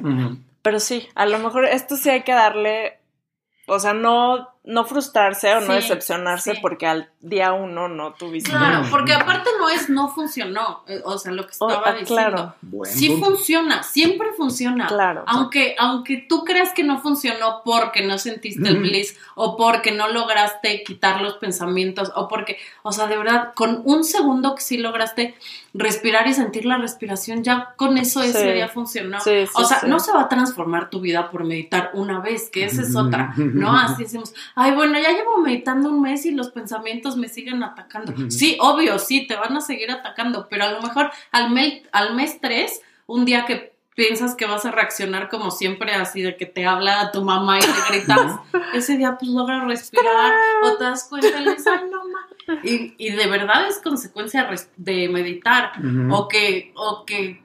Pero 0.60 0.78
sí, 0.78 1.08
a 1.14 1.26
lo 1.26 1.38
mejor 1.38 1.64
esto 1.64 1.96
sí 1.96 2.10
hay 2.10 2.22
que 2.22 2.32
darle, 2.32 2.98
o 3.66 3.78
sea, 3.78 3.94
no, 3.94 4.51
no 4.64 4.84
frustrarse 4.84 5.52
o 5.54 5.60
no 5.60 5.72
decepcionarse 5.74 6.54
sí. 6.54 6.58
porque 6.62 6.86
al 6.86 7.10
día 7.20 7.52
uno 7.52 7.88
no 7.88 8.12
tuviste. 8.14 8.50
Claro, 8.50 8.86
porque 8.90 9.12
aparte 9.12 9.50
no 9.58 9.68
es 9.68 9.88
no 9.88 10.08
funcionó, 10.08 10.84
eh, 10.86 11.00
o 11.04 11.18
sea, 11.18 11.32
lo 11.32 11.44
que 11.46 11.50
estaba 11.50 11.82
ah, 11.84 11.92
diciendo. 11.92 12.06
claro. 12.06 12.54
Sí 12.84 13.16
funciona, 13.18 13.82
siempre 13.82 14.28
funciona. 14.36 14.86
Claro. 14.86 15.24
Aunque, 15.26 15.74
aunque 15.78 16.24
tú 16.28 16.44
creas 16.44 16.72
que 16.72 16.84
no 16.84 17.00
funcionó 17.00 17.62
porque 17.64 18.06
no 18.06 18.18
sentiste 18.18 18.68
el 18.68 18.78
bliss 18.78 19.18
o 19.34 19.56
porque 19.56 19.90
no 19.90 20.08
lograste 20.08 20.84
quitar 20.84 21.20
los 21.22 21.34
pensamientos 21.34 22.12
o 22.14 22.28
porque, 22.28 22.58
o 22.82 22.92
sea, 22.92 23.08
de 23.08 23.16
verdad, 23.16 23.54
con 23.54 23.82
un 23.84 24.04
segundo 24.04 24.54
que 24.54 24.60
sí 24.60 24.78
lograste 24.78 25.34
respirar 25.74 26.28
y 26.28 26.34
sentir 26.34 26.66
la 26.66 26.78
respiración, 26.78 27.42
ya 27.42 27.74
con 27.76 27.98
eso 27.98 28.22
ese 28.22 28.42
Sí. 28.42 28.52
día 28.52 28.68
funcionó. 28.68 29.20
Sí, 29.20 29.46
sí, 29.46 29.52
o 29.54 29.64
sea, 29.64 29.80
sí. 29.80 29.86
no 29.88 29.98
se 29.98 30.12
va 30.12 30.22
a 30.22 30.28
transformar 30.28 30.90
tu 30.90 31.00
vida 31.00 31.30
por 31.30 31.44
meditar 31.44 31.90
una 31.94 32.20
vez, 32.20 32.48
que 32.50 32.64
esa 32.64 32.82
es 32.82 32.94
otra. 32.94 33.32
¿no? 33.36 33.76
Así 33.76 34.04
decimos, 34.04 34.34
ay, 34.54 34.72
bueno, 34.72 34.98
ya 34.98 35.10
llevo 35.10 35.38
meditando 35.38 35.90
un 35.90 36.00
mes 36.00 36.26
y 36.26 36.30
los 36.30 36.50
pensamientos 36.50 37.16
me 37.16 37.28
siguen 37.28 37.62
atacando. 37.62 38.14
Sí, 38.30 38.56
obvio, 38.60 38.98
sí, 38.98 39.26
te 39.26 39.36
van 39.36 39.56
a 39.56 39.60
seguir 39.60 39.90
atacando, 39.90 40.48
pero 40.48 40.64
a 40.64 40.72
lo 40.72 40.82
mejor 40.82 41.10
al, 41.30 41.50
mes 41.50 41.82
al 41.92 42.14
mes 42.14 42.40
tres, 42.40 42.82
un 43.06 43.24
día 43.24 43.44
que 43.44 43.72
piensas 43.94 44.34
que 44.34 44.46
vas 44.46 44.64
a 44.64 44.70
reaccionar 44.70 45.28
como 45.28 45.50
siempre, 45.50 45.94
así 45.94 46.22
de 46.22 46.36
que 46.36 46.46
te 46.46 46.64
habla 46.64 47.10
tu 47.12 47.22
mamá 47.22 47.58
y 47.58 47.62
te 47.62 47.66
gritas, 47.90 48.38
ese 48.74 48.96
día 48.96 49.16
pues 49.18 49.30
logra 49.30 49.64
respirar 49.64 50.32
o 50.62 50.76
te 50.76 50.84
das 50.84 51.06
cuenta 51.08 51.28
y 51.40 51.44
le 51.44 51.50
dices, 51.52 51.66
ay, 51.66 51.88
no, 51.90 52.04
ma". 52.08 52.60
Y, 52.64 52.94
y 52.98 53.10
de 53.10 53.26
verdad 53.26 53.68
es 53.68 53.78
consecuencia 53.78 54.48
de 54.76 55.08
meditar 55.08 55.72
o, 56.10 56.26
que, 56.26 56.72
o 56.74 57.04
que 57.04 57.42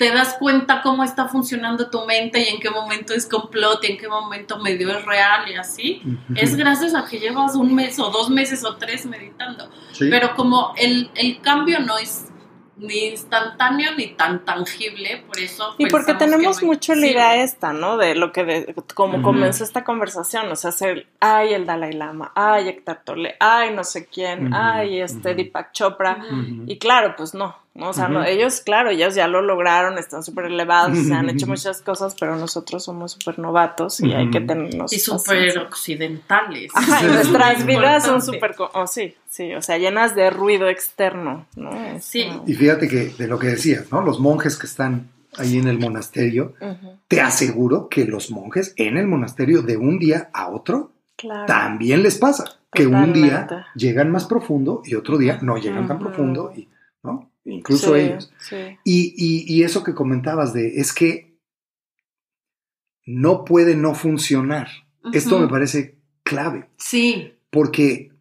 te 0.00 0.10
das 0.10 0.36
cuenta 0.38 0.80
cómo 0.80 1.04
está 1.04 1.28
funcionando 1.28 1.90
tu 1.90 2.06
mente 2.06 2.40
y 2.40 2.54
en 2.54 2.58
qué 2.58 2.70
momento 2.70 3.12
es 3.12 3.26
complot 3.26 3.84
y 3.84 3.92
en 3.92 3.98
qué 3.98 4.08
momento 4.08 4.58
medio 4.58 4.96
es 4.96 5.04
real 5.04 5.46
y 5.46 5.56
así. 5.56 6.00
Es 6.34 6.56
gracias 6.56 6.94
a 6.94 7.04
que 7.04 7.18
llevas 7.18 7.54
un 7.54 7.74
mes 7.74 7.98
o 7.98 8.08
dos 8.08 8.30
meses 8.30 8.64
o 8.64 8.76
tres 8.76 9.04
meditando. 9.04 9.70
Sí. 9.92 10.08
Pero 10.08 10.34
como 10.34 10.72
el, 10.78 11.10
el 11.16 11.42
cambio 11.42 11.80
no 11.80 11.98
es 11.98 12.30
ni 12.78 13.08
instantáneo 13.08 13.90
ni 13.94 14.14
tan 14.14 14.42
tangible, 14.46 15.22
por 15.26 15.38
eso... 15.38 15.74
Y 15.76 15.86
porque 15.90 16.14
tenemos 16.14 16.62
mucho 16.62 16.94
la 16.94 17.06
idea 17.06 17.42
esta, 17.42 17.74
¿no? 17.74 17.98
De 17.98 18.14
lo 18.14 18.32
que, 18.32 18.44
de, 18.44 18.74
como 18.94 19.20
comenzó 19.20 19.64
esta 19.64 19.84
conversación, 19.84 20.50
o 20.50 20.56
sea, 20.56 20.72
ser, 20.72 21.08
ay, 21.20 21.52
el 21.52 21.66
Dalai 21.66 21.92
Lama, 21.92 22.32
ay, 22.34 22.68
Héctor 22.68 23.00
Tolle, 23.04 23.34
ay, 23.38 23.74
no 23.74 23.84
sé 23.84 24.06
quién, 24.06 24.54
ay, 24.54 25.00
este. 25.00 25.34
Deepak 25.34 25.72
Chopra. 25.72 26.24
Y 26.66 26.78
claro, 26.78 27.14
pues 27.18 27.34
no, 27.34 27.54
¿no? 27.80 27.88
O 27.88 27.92
sea, 27.92 28.08
no, 28.08 28.24
ellos, 28.24 28.60
claro, 28.60 28.90
ellos 28.90 29.14
ya 29.14 29.26
lo 29.26 29.40
lograron, 29.40 29.98
están 29.98 30.22
súper 30.22 30.44
elevados, 30.44 30.98
se 30.98 31.14
han 31.14 31.28
hecho 31.30 31.46
muchas 31.46 31.80
cosas, 31.80 32.14
pero 32.20 32.36
nosotros 32.36 32.84
somos 32.84 33.12
súper 33.12 33.38
novatos 33.38 34.00
y 34.00 34.12
hay 34.12 34.30
que 34.30 34.40
tenernos 34.40 34.92
Y 34.92 34.98
súper 34.98 35.58
occidentales. 35.58 36.70
Ajá, 36.74 37.02
y 37.02 37.06
nuestras 37.06 37.60
es 37.60 37.66
vidas 37.66 38.04
son 38.04 38.22
súper, 38.22 38.54
oh, 38.58 38.86
sí, 38.86 39.14
sí, 39.28 39.54
o 39.54 39.62
sea, 39.62 39.78
llenas 39.78 40.14
de 40.14 40.30
ruido 40.30 40.68
externo, 40.68 41.46
¿no? 41.56 41.70
Es 41.72 42.04
Sí. 42.04 42.28
Y 42.46 42.54
fíjate 42.54 42.88
que 42.88 43.10
de 43.16 43.26
lo 43.26 43.38
que 43.38 43.48
decías, 43.48 43.90
¿no? 43.90 44.02
Los 44.02 44.20
monjes 44.20 44.56
que 44.56 44.66
están 44.66 45.08
ahí 45.38 45.58
en 45.58 45.68
el 45.68 45.78
monasterio, 45.78 46.54
te 47.08 47.20
aseguro 47.20 47.88
que 47.88 48.04
los 48.04 48.30
monjes 48.30 48.74
en 48.76 48.96
el 48.98 49.06
monasterio 49.06 49.62
de 49.62 49.76
un 49.76 49.98
día 49.98 50.28
a 50.32 50.48
otro 50.50 50.92
Claro. 51.16 51.44
también 51.44 52.02
les 52.02 52.16
pasa 52.16 52.60
que 52.72 52.86
un 52.86 53.12
día 53.12 53.66
llegan 53.74 54.10
más 54.10 54.24
profundo 54.24 54.80
y 54.86 54.94
otro 54.94 55.18
día 55.18 55.38
no 55.42 55.58
llegan 55.58 55.86
tan 55.86 55.98
profundo 55.98 56.52
y 56.56 56.68
incluso 57.44 57.94
Sí, 57.94 58.00
ellos. 58.00 58.30
sí. 58.38 58.56
y, 58.84 59.14
y- 59.16 59.44
y 59.54 59.62
eso 59.62 59.82
que 59.82 59.94
comentabas 59.94 60.52
de 60.52 60.80
es 60.80 60.92
que 60.92 61.38
no 63.06 63.44
puede 63.44 63.74
no 63.74 63.94
funcionar. 63.94 64.68
Esto 65.12 65.38
me 65.38 65.48
parece 65.48 65.98
clave. 66.22 66.68
Sí, 66.76 67.32
porque 67.50 68.12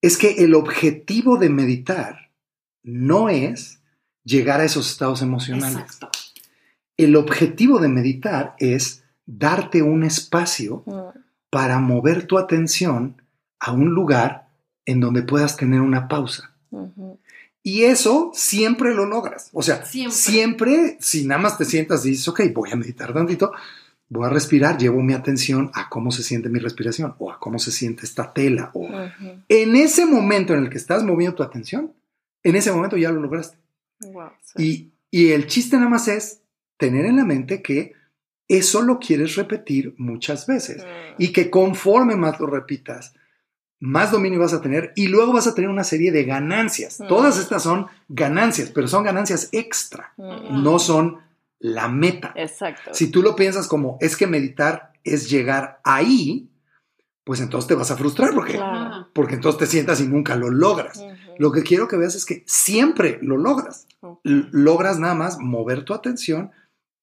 es 0.00 0.16
que 0.16 0.42
el 0.44 0.54
objetivo 0.54 1.36
de 1.36 1.50
meditar 1.50 2.30
no 2.82 3.28
es 3.28 3.80
llegar 4.24 4.60
a 4.60 4.64
esos 4.64 4.90
estados 4.90 5.22
emocionales. 5.22 5.76
Exacto. 5.76 6.10
el 6.96 7.16
objetivo 7.16 7.80
de 7.80 7.88
meditar 7.88 8.54
es 8.58 9.04
darte 9.26 9.82
un 9.82 10.04
espacio 10.04 10.84
Mm, 10.86 11.18
para 11.50 11.78
mover 11.80 12.26
tu 12.26 12.38
atención 12.38 13.20
a 13.60 13.72
un 13.72 13.90
lugar 13.94 14.48
en 14.86 15.00
donde 15.00 15.22
puedas 15.22 15.56
tener 15.56 15.80
una 15.80 16.06
pausa. 16.08 16.54
Y 17.66 17.84
eso 17.84 18.30
siempre 18.34 18.94
lo 18.94 19.06
logras. 19.06 19.48
O 19.54 19.62
sea, 19.62 19.84
Siempre. 19.86 20.12
siempre, 20.14 20.96
si 21.00 21.24
nada 21.26 21.40
más 21.40 21.56
te 21.56 21.64
sientas 21.64 22.04
y 22.04 22.10
dices, 22.10 22.28
ok, 22.28 22.42
voy 22.52 22.70
a 22.70 22.76
meditar 22.76 23.14
tantito, 23.14 23.52
voy 24.10 24.26
a 24.26 24.28
respirar, 24.28 24.76
llevo 24.76 25.02
mi 25.02 25.14
atención 25.14 25.70
a 25.72 25.88
cómo 25.88 26.10
se 26.10 26.22
siente 26.22 26.50
mi 26.50 26.58
respiración 26.58 27.14
o 27.18 27.32
a 27.32 27.40
cómo 27.40 27.58
se 27.58 27.72
siente 27.72 28.04
esta 28.04 28.34
tela. 28.34 28.70
O... 28.74 28.86
En 29.48 29.76
ese 29.76 30.04
momento 30.04 30.52
en 30.52 30.64
el 30.64 30.68
que 30.70 30.76
estás 30.76 31.02
moviendo 31.04 31.36
tu 31.36 31.42
atención, 31.42 31.94
en 32.42 32.54
ese 32.54 32.70
momento 32.70 32.98
ya 32.98 33.10
lo 33.10 33.22
lograste. 33.22 33.56
Wow, 34.00 34.28
sí. 34.42 34.92
Y, 35.10 35.18
y 35.22 35.32
el 35.32 35.46
chiste 35.46 35.76
nada 35.76 35.88
más 35.88 36.06
es 36.06 36.42
tener 36.76 37.06
en 37.06 37.16
la 37.16 37.24
mente 37.24 37.62
que 37.62 37.94
eso 38.46 38.82
lo 38.82 38.98
quieres 38.98 39.36
repetir 39.36 39.94
muchas 39.96 40.46
veces 40.46 40.84
y 41.16 41.32
que 41.32 41.48
conforme 41.48 42.14
más 42.14 42.38
lo 42.40 42.46
repitas, 42.46 43.14
más 43.84 44.10
dominio 44.10 44.40
vas 44.40 44.54
a 44.54 44.62
tener 44.62 44.94
y 44.96 45.08
luego 45.08 45.34
vas 45.34 45.46
a 45.46 45.54
tener 45.54 45.68
una 45.68 45.84
serie 45.84 46.10
de 46.10 46.24
ganancias. 46.24 47.00
Mm. 47.00 47.06
Todas 47.06 47.38
estas 47.38 47.62
son 47.62 47.86
ganancias, 48.08 48.70
pero 48.70 48.88
son 48.88 49.04
ganancias 49.04 49.50
extra, 49.52 50.14
mm. 50.16 50.62
no 50.62 50.78
son 50.78 51.18
la 51.58 51.88
meta. 51.88 52.32
Exacto. 52.34 52.94
Si 52.94 53.10
tú 53.10 53.20
lo 53.22 53.36
piensas 53.36 53.68
como 53.68 53.98
es 54.00 54.16
que 54.16 54.26
meditar 54.26 54.92
es 55.04 55.28
llegar 55.28 55.80
ahí, 55.84 56.48
pues 57.24 57.40
entonces 57.40 57.68
te 57.68 57.74
vas 57.74 57.90
a 57.90 57.96
frustrar 57.96 58.34
porque, 58.34 58.54
Claro. 58.54 59.08
porque 59.12 59.34
entonces 59.34 59.58
te 59.58 59.66
sientas 59.66 60.00
y 60.00 60.08
nunca 60.08 60.34
lo 60.34 60.50
logras. 60.50 61.04
Lo 61.38 61.52
que 61.52 61.62
quiero 61.62 61.86
que 61.86 61.98
veas 61.98 62.14
es 62.14 62.24
que 62.24 62.42
siempre 62.46 63.18
lo 63.20 63.36
logras. 63.36 63.86
Logras 64.22 64.98
nada 64.98 65.14
más 65.14 65.38
mover 65.38 65.84
tu 65.84 65.92
atención 65.92 66.52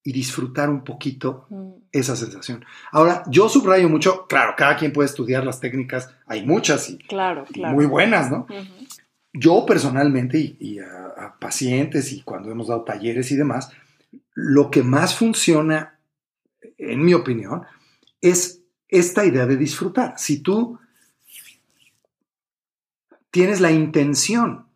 y 0.04 0.12
disfrutar 0.12 0.68
un 0.68 0.82
poquito 0.84 1.46
Mm, 1.48 1.70
esa 1.92 2.16
sensación. 2.16 2.64
Ahora, 2.90 3.22
yo 3.28 3.48
subrayo 3.48 3.88
mucho, 3.88 4.26
claro, 4.26 4.54
cada 4.56 4.76
quien 4.76 4.92
puede 4.92 5.06
estudiar 5.06 5.44
las 5.44 5.60
técnicas, 5.60 6.10
hay 6.26 6.44
muchas 6.44 6.88
y, 6.90 6.98
Claro, 6.98 7.44
y 7.48 7.52
claro. 7.52 7.74
muy 7.74 7.86
buenas, 7.86 8.30
¿no? 8.30 8.46
Yo 9.32 9.64
personalmente 9.66 10.38
y, 10.38 10.56
y 10.58 10.78
a, 10.78 11.06
a 11.16 11.38
pacientes 11.38 12.12
y 12.12 12.22
cuando 12.22 12.50
hemos 12.50 12.68
dado 12.68 12.82
talleres 12.82 13.30
y 13.30 13.36
demás, 13.36 13.70
lo 14.34 14.70
que 14.70 14.82
más 14.82 15.14
funciona, 15.14 15.98
en 16.78 17.04
mi 17.04 17.14
opinión, 17.14 17.62
es 18.20 18.60
esta 18.88 19.24
idea 19.24 19.46
de 19.46 19.56
disfrutar. 19.56 20.14
Si 20.16 20.40
tú 20.40 20.78
tienes 23.30 23.60
la 23.60 23.70
intención 23.70 24.66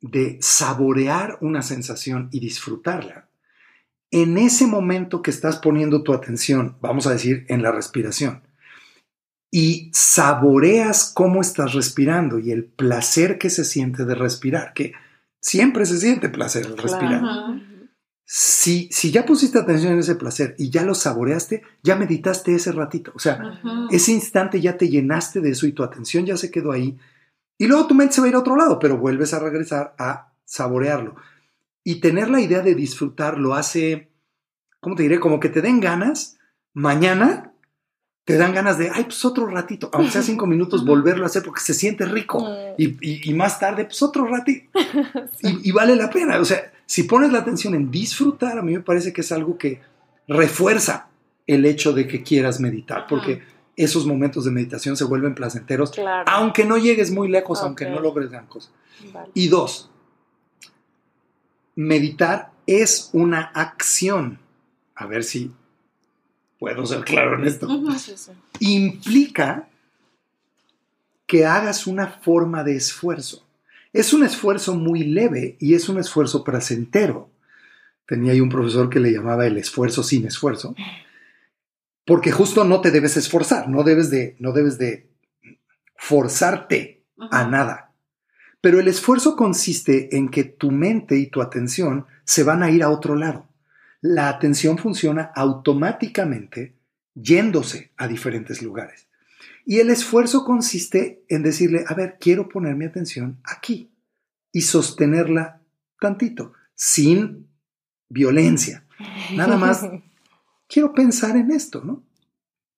de 0.00 0.38
saborear 0.40 1.38
una 1.40 1.62
sensación 1.62 2.28
y 2.30 2.40
disfrutarla, 2.40 3.23
en 4.14 4.38
ese 4.38 4.68
momento 4.68 5.22
que 5.22 5.32
estás 5.32 5.56
poniendo 5.56 6.04
tu 6.04 6.14
atención, 6.14 6.76
vamos 6.80 7.08
a 7.08 7.10
decir, 7.10 7.44
en 7.48 7.64
la 7.64 7.72
respiración, 7.72 8.42
y 9.50 9.90
saboreas 9.92 11.10
cómo 11.12 11.40
estás 11.40 11.72
respirando 11.72 12.38
y 12.38 12.52
el 12.52 12.64
placer 12.64 13.38
que 13.38 13.50
se 13.50 13.64
siente 13.64 14.04
de 14.04 14.14
respirar, 14.14 14.72
que 14.72 14.92
siempre 15.42 15.84
se 15.84 15.98
siente 15.98 16.28
placer 16.28 16.64
al 16.64 16.78
respirar. 16.78 17.20
Claro. 17.20 17.60
Si, 18.24 18.88
si 18.92 19.10
ya 19.10 19.26
pusiste 19.26 19.58
atención 19.58 19.94
en 19.94 19.98
ese 19.98 20.14
placer 20.14 20.54
y 20.58 20.70
ya 20.70 20.84
lo 20.84 20.94
saboreaste, 20.94 21.62
ya 21.82 21.96
meditaste 21.96 22.54
ese 22.54 22.70
ratito. 22.70 23.10
O 23.16 23.18
sea, 23.18 23.60
ese 23.90 24.12
instante 24.12 24.60
ya 24.60 24.76
te 24.76 24.88
llenaste 24.88 25.40
de 25.40 25.50
eso 25.50 25.66
y 25.66 25.72
tu 25.72 25.82
atención 25.82 26.24
ya 26.24 26.36
se 26.36 26.52
quedó 26.52 26.70
ahí. 26.70 26.96
Y 27.58 27.66
luego 27.66 27.88
tu 27.88 27.94
mente 27.94 28.14
se 28.14 28.20
va 28.20 28.28
a 28.28 28.30
ir 28.30 28.36
a 28.36 28.40
otro 28.40 28.54
lado, 28.54 28.78
pero 28.78 28.96
vuelves 28.96 29.34
a 29.34 29.40
regresar 29.40 29.94
a 29.98 30.32
saborearlo. 30.44 31.16
Y 31.84 31.96
tener 31.96 32.30
la 32.30 32.40
idea 32.40 32.60
de 32.62 32.74
disfrutar 32.74 33.38
lo 33.38 33.54
hace, 33.54 34.10
¿cómo 34.80 34.96
te 34.96 35.02
diré? 35.04 35.20
Como 35.20 35.38
que 35.38 35.50
te 35.50 35.60
den 35.60 35.80
ganas, 35.80 36.38
mañana 36.72 37.52
te 38.24 38.38
dan 38.38 38.54
ganas 38.54 38.78
de, 38.78 38.88
ay, 38.90 39.04
pues 39.04 39.22
otro 39.26 39.46
ratito, 39.46 39.90
aunque 39.92 40.10
sea 40.10 40.22
cinco 40.22 40.46
minutos, 40.54 40.84
volverlo 40.86 41.24
a 41.24 41.26
hacer 41.26 41.42
porque 41.42 41.60
se 41.60 41.74
siente 41.74 42.06
rico. 42.06 42.42
Y, 42.78 42.96
y- 43.06 43.30
y 43.30 43.34
más 43.34 43.60
tarde, 43.60 43.84
pues 43.84 44.02
otro 44.02 44.24
ratito. 44.26 44.70
Y, 45.42 45.68
y 45.68 45.72
vale 45.72 45.94
la 45.94 46.08
pena. 46.08 46.38
O 46.40 46.44
sea, 46.46 46.72
si 46.86 47.02
pones 47.02 47.30
la 47.32 47.40
atención 47.40 47.74
en 47.74 47.90
disfrutar, 47.90 48.58
a 48.58 48.62
mí 48.62 48.72
me 48.72 48.80
parece 48.80 49.12
que 49.12 49.20
es 49.20 49.30
algo 49.30 49.58
que 49.58 49.82
refuerza 50.26 51.08
el 51.46 51.66
hecho 51.66 51.92
de 51.92 52.06
que 52.08 52.22
quieras 52.22 52.60
meditar, 52.60 53.06
porque 53.06 53.42
esos 53.76 54.06
momentos 54.06 54.46
de 54.46 54.50
meditación 54.52 54.96
se 54.96 55.04
vuelven 55.04 55.34
placenteros, 55.34 55.90
Claro. 55.90 56.24
aunque 56.32 56.64
no 56.64 56.78
llegues 56.78 57.10
muy 57.10 57.28
lejos, 57.28 57.60
aunque 57.60 57.88
no 57.90 58.00
logres 58.00 58.30
gran 58.30 58.46
cosa. 58.46 58.70
Vale. 59.12 59.30
Y 59.34 59.48
dos, 59.48 59.90
meditar 61.74 62.52
es 62.66 63.10
una 63.12 63.40
acción. 63.40 64.38
A 64.94 65.06
ver 65.06 65.24
si 65.24 65.52
puedo 66.58 66.86
ser 66.86 67.04
claro 67.04 67.38
en 67.38 67.46
esto. 67.46 67.66
Implica 68.60 69.68
que 71.26 71.46
hagas 71.46 71.86
una 71.86 72.06
forma 72.06 72.64
de 72.64 72.76
esfuerzo. 72.76 73.46
Es 73.92 74.12
un 74.12 74.24
esfuerzo 74.24 74.74
muy 74.74 75.04
leve 75.04 75.56
y 75.60 75.74
es 75.74 75.88
un 75.88 75.98
esfuerzo 75.98 76.44
placentero. 76.44 77.30
Tenía 78.06 78.32
ahí 78.32 78.40
un 78.40 78.48
profesor 78.48 78.90
que 78.90 79.00
le 79.00 79.12
llamaba 79.12 79.46
el 79.46 79.56
esfuerzo 79.56 80.02
sin 80.02 80.26
esfuerzo, 80.26 80.74
porque 82.04 82.32
justo 82.32 82.64
no 82.64 82.82
te 82.82 82.90
debes 82.90 83.16
esforzar, 83.16 83.68
no 83.68 83.82
debes 83.82 84.10
de, 84.10 84.36
no 84.38 84.52
debes 84.52 84.76
de 84.78 85.08
forzarte 85.96 87.02
a 87.30 87.46
nada. 87.46 87.83
Pero 88.64 88.80
el 88.80 88.88
esfuerzo 88.88 89.36
consiste 89.36 90.16
en 90.16 90.30
que 90.30 90.42
tu 90.42 90.70
mente 90.70 91.18
y 91.18 91.26
tu 91.26 91.42
atención 91.42 92.06
se 92.24 92.44
van 92.44 92.62
a 92.62 92.70
ir 92.70 92.82
a 92.82 92.88
otro 92.88 93.14
lado. 93.14 93.46
La 94.00 94.30
atención 94.30 94.78
funciona 94.78 95.32
automáticamente 95.36 96.74
yéndose 97.12 97.92
a 97.98 98.08
diferentes 98.08 98.62
lugares. 98.62 99.06
Y 99.66 99.80
el 99.80 99.90
esfuerzo 99.90 100.46
consiste 100.46 101.26
en 101.28 101.42
decirle, 101.42 101.84
a 101.86 101.92
ver, 101.92 102.16
quiero 102.18 102.48
poner 102.48 102.74
mi 102.74 102.86
atención 102.86 103.38
aquí 103.44 103.90
y 104.50 104.62
sostenerla 104.62 105.60
tantito, 106.00 106.54
sin 106.74 107.46
violencia. 108.08 108.86
Nada 109.34 109.58
más 109.58 109.82
quiero 110.68 110.94
pensar 110.94 111.36
en 111.36 111.50
esto, 111.50 111.84
¿no? 111.84 112.02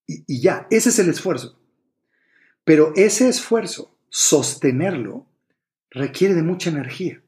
Y, 0.05 0.25
y 0.27 0.41
ya, 0.41 0.67
ese 0.69 0.89
es 0.89 0.99
el 0.99 1.11
esfuerzo. 1.11 1.57
Pero 2.65 2.93
ese 2.97 3.29
esfuerzo, 3.29 3.97
sostenerlo, 4.09 5.27
requiere 5.97 6.35
de 6.35 6.43
mucha 6.43 6.71
energía. 6.71 7.21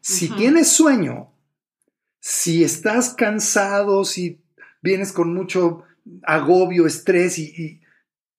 Si 0.00 0.28
tienes 0.30 0.68
sueño, 0.68 1.30
si 2.18 2.64
estás 2.64 3.14
cansado, 3.14 4.04
si 4.04 4.40
vienes 4.80 5.12
con 5.12 5.32
mucho 5.32 5.84
agobio, 6.24 6.86
estrés 6.86 7.38
y, 7.38 7.44
y 7.44 7.80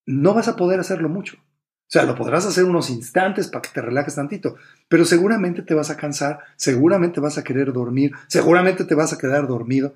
no 0.05 0.33
vas 0.33 0.49
a 0.49 0.55
poder 0.55 0.79
hacerlo 0.79 1.07
mucho. 1.07 1.37
O 1.37 1.93
sea, 1.93 2.03
lo 2.03 2.15
podrás 2.15 2.45
hacer 2.45 2.63
unos 2.63 2.89
instantes 2.89 3.47
para 3.47 3.61
que 3.61 3.69
te 3.69 3.81
relajes 3.81 4.15
tantito, 4.15 4.55
pero 4.89 5.05
seguramente 5.05 5.61
te 5.61 5.75
vas 5.75 5.89
a 5.91 5.97
cansar, 5.97 6.39
seguramente 6.55 7.19
vas 7.19 7.37
a 7.37 7.43
querer 7.43 7.71
dormir, 7.71 8.11
seguramente 8.27 8.83
te 8.83 8.95
vas 8.95 9.13
a 9.13 9.17
quedar 9.17 9.47
dormido. 9.47 9.93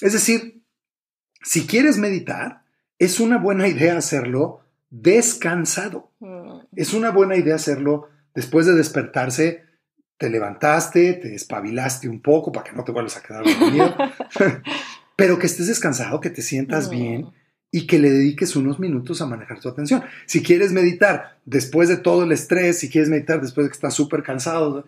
Es 0.00 0.14
decir, 0.14 0.62
si 1.42 1.66
quieres 1.66 1.98
meditar, 1.98 2.62
es 2.98 3.20
una 3.20 3.36
buena 3.36 3.68
idea 3.68 3.98
hacerlo 3.98 4.62
descansado. 4.90 6.10
Es 6.74 6.94
una 6.94 7.10
buena 7.10 7.36
idea 7.36 7.56
hacerlo 7.56 8.08
después 8.38 8.66
de 8.66 8.74
despertarse, 8.76 9.64
te 10.16 10.30
levantaste, 10.30 11.14
te 11.14 11.34
espabilaste 11.34 12.08
un 12.08 12.22
poco 12.22 12.52
para 12.52 12.70
que 12.70 12.76
no 12.76 12.84
te 12.84 12.92
vuelvas 12.92 13.16
a 13.16 13.22
quedar 13.22 13.42
dormido, 13.42 13.96
pero 15.16 15.40
que 15.40 15.46
estés 15.46 15.66
descansado, 15.66 16.20
que 16.20 16.30
te 16.30 16.40
sientas 16.40 16.88
bien 16.88 17.26
y 17.72 17.88
que 17.88 17.98
le 17.98 18.12
dediques 18.12 18.54
unos 18.54 18.78
minutos 18.78 19.20
a 19.20 19.26
manejar 19.26 19.58
tu 19.58 19.68
atención. 19.68 20.04
Si 20.26 20.40
quieres 20.40 20.70
meditar 20.70 21.40
después 21.46 21.88
de 21.88 21.96
todo 21.96 22.22
el 22.22 22.30
estrés, 22.30 22.78
si 22.78 22.88
quieres 22.88 23.10
meditar 23.10 23.40
después 23.40 23.64
de 23.64 23.70
que 23.70 23.74
estás 23.74 23.94
súper 23.94 24.22
cansado, 24.22 24.86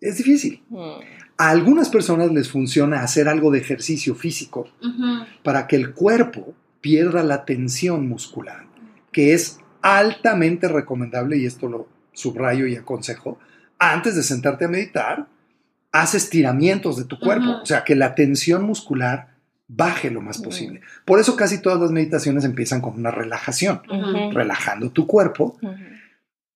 es 0.00 0.16
difícil. 0.16 0.64
Mm. 0.68 0.98
A 1.38 1.50
algunas 1.50 1.90
personas 1.90 2.32
les 2.32 2.50
funciona 2.50 3.04
hacer 3.04 3.28
algo 3.28 3.52
de 3.52 3.60
ejercicio 3.60 4.16
físico 4.16 4.68
para 5.44 5.68
que 5.68 5.76
el 5.76 5.94
cuerpo 5.94 6.52
pierda 6.80 7.22
la 7.22 7.44
tensión 7.44 8.08
muscular, 8.08 8.66
que 9.12 9.34
es 9.34 9.60
altamente 9.82 10.66
recomendable, 10.66 11.36
y 11.36 11.46
esto 11.46 11.68
lo 11.68 11.97
subrayo 12.18 12.66
y 12.66 12.76
aconsejo, 12.76 13.38
antes 13.78 14.16
de 14.16 14.22
sentarte 14.22 14.64
a 14.64 14.68
meditar, 14.68 15.26
haz 15.92 16.14
estiramientos 16.14 16.96
de 16.96 17.04
tu 17.04 17.18
cuerpo, 17.18 17.60
o 17.62 17.66
sea, 17.66 17.84
que 17.84 17.94
la 17.94 18.14
tensión 18.14 18.64
muscular 18.64 19.28
baje 19.68 20.10
lo 20.10 20.20
más 20.20 20.38
posible. 20.38 20.80
Por 21.04 21.20
eso 21.20 21.36
casi 21.36 21.60
todas 21.62 21.80
las 21.80 21.90
meditaciones 21.90 22.44
empiezan 22.44 22.80
con 22.80 22.94
una 22.94 23.10
relajación, 23.10 23.82
relajando 24.32 24.90
tu 24.90 25.06
cuerpo. 25.06 25.58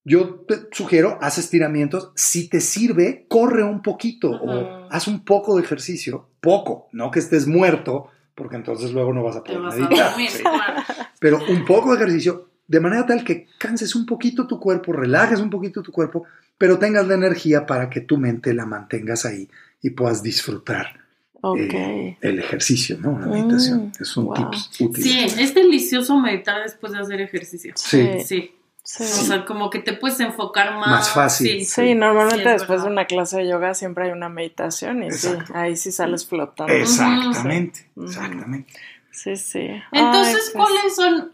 Yo 0.05 0.43
te 0.47 0.55
sugiero, 0.71 1.17
haz 1.21 1.37
estiramientos. 1.37 2.11
Si 2.15 2.49
te 2.49 2.59
sirve, 2.59 3.25
corre 3.29 3.63
un 3.63 3.81
poquito 3.81 4.31
o 4.31 4.87
haz 4.91 5.07
un 5.07 5.23
poco 5.23 5.55
de 5.55 5.63
ejercicio. 5.63 6.27
Poco, 6.41 6.89
no 6.91 7.09
que 7.09 7.19
estés 7.19 7.47
muerto, 7.47 8.09
porque 8.35 8.57
entonces 8.57 8.91
luego 8.91 9.13
no 9.13 9.23
vas 9.23 9.37
a 9.37 9.43
poder 9.43 9.61
vas 9.61 9.75
a 9.75 9.77
meditar. 9.77 10.09
dormir, 10.09 10.29
Sí. 10.29 10.41
claro. 10.43 10.81
Pero 11.19 11.39
un 11.49 11.63
poco 11.63 11.91
de 11.91 11.97
ejercicio, 12.03 12.49
de 12.67 12.79
manera 12.79 13.05
tal 13.05 13.23
que 13.23 13.47
canses 13.57 13.95
un 13.95 14.05
poquito 14.05 14.47
tu 14.47 14.59
cuerpo, 14.59 14.93
relajes 14.93 15.39
un 15.39 15.49
poquito 15.49 15.81
tu 15.81 15.91
cuerpo, 15.91 16.25
pero 16.57 16.79
tengas 16.79 17.07
la 17.07 17.15
energía 17.15 17.65
para 17.65 17.89
que 17.89 18.01
tu 18.01 18.17
mente 18.17 18.53
la 18.53 18.65
mantengas 18.65 19.25
ahí 19.25 19.49
y 19.81 19.91
puedas 19.91 20.23
disfrutar 20.23 21.01
Ok. 21.41 21.57
eh, 21.59 22.17
el 22.21 22.39
ejercicio, 22.39 22.97
¿no? 22.99 23.19
La 23.19 23.27
meditación. 23.27 23.87
Mm, 23.87 23.91
es 24.01 24.17
un 24.17 24.25
wow. 24.25 24.35
tips 24.35 24.81
útil. 24.81 25.03
Sí, 25.03 25.19
es 25.19 25.53
delicioso 25.53 26.17
meditar 26.17 26.63
después 26.63 26.93
de 26.93 26.99
hacer 26.99 27.19
ejercicio. 27.21 27.73
Sí. 27.75 28.07
Sí. 28.25 28.51
Sí. 28.85 29.03
O 29.03 29.05
sea, 29.05 29.45
como 29.45 29.69
que 29.69 29.79
te 29.79 29.93
puedes 29.93 30.19
enfocar 30.19 30.73
más. 30.73 30.89
Más 30.89 31.09
fácil. 31.09 31.47
Sí. 31.59 31.65
Sí, 31.65 31.95
normalmente 31.95 32.49
después 32.49 32.69
verdad. 32.69 32.85
de 32.85 32.91
una 32.91 33.05
clase 33.05 33.37
de 33.37 33.47
yoga 33.47 33.73
siempre 33.73 34.05
hay 34.05 34.11
una 34.11 34.27
meditación 34.27 35.03
y 35.03 35.05
Exacto. 35.07 35.45
sí, 35.47 35.53
ahí 35.55 35.75
sí 35.77 35.91
sales 35.93 36.27
flotando. 36.27 36.73
Exactamente, 36.73 37.89
exactamente. 37.95 38.73
Sí, 39.09 39.37
sí. 39.37 39.69
Entonces, 39.91 40.27
Ay, 40.27 40.33
pues, 40.33 40.51
¿cuáles 40.53 40.95
son, 40.95 41.31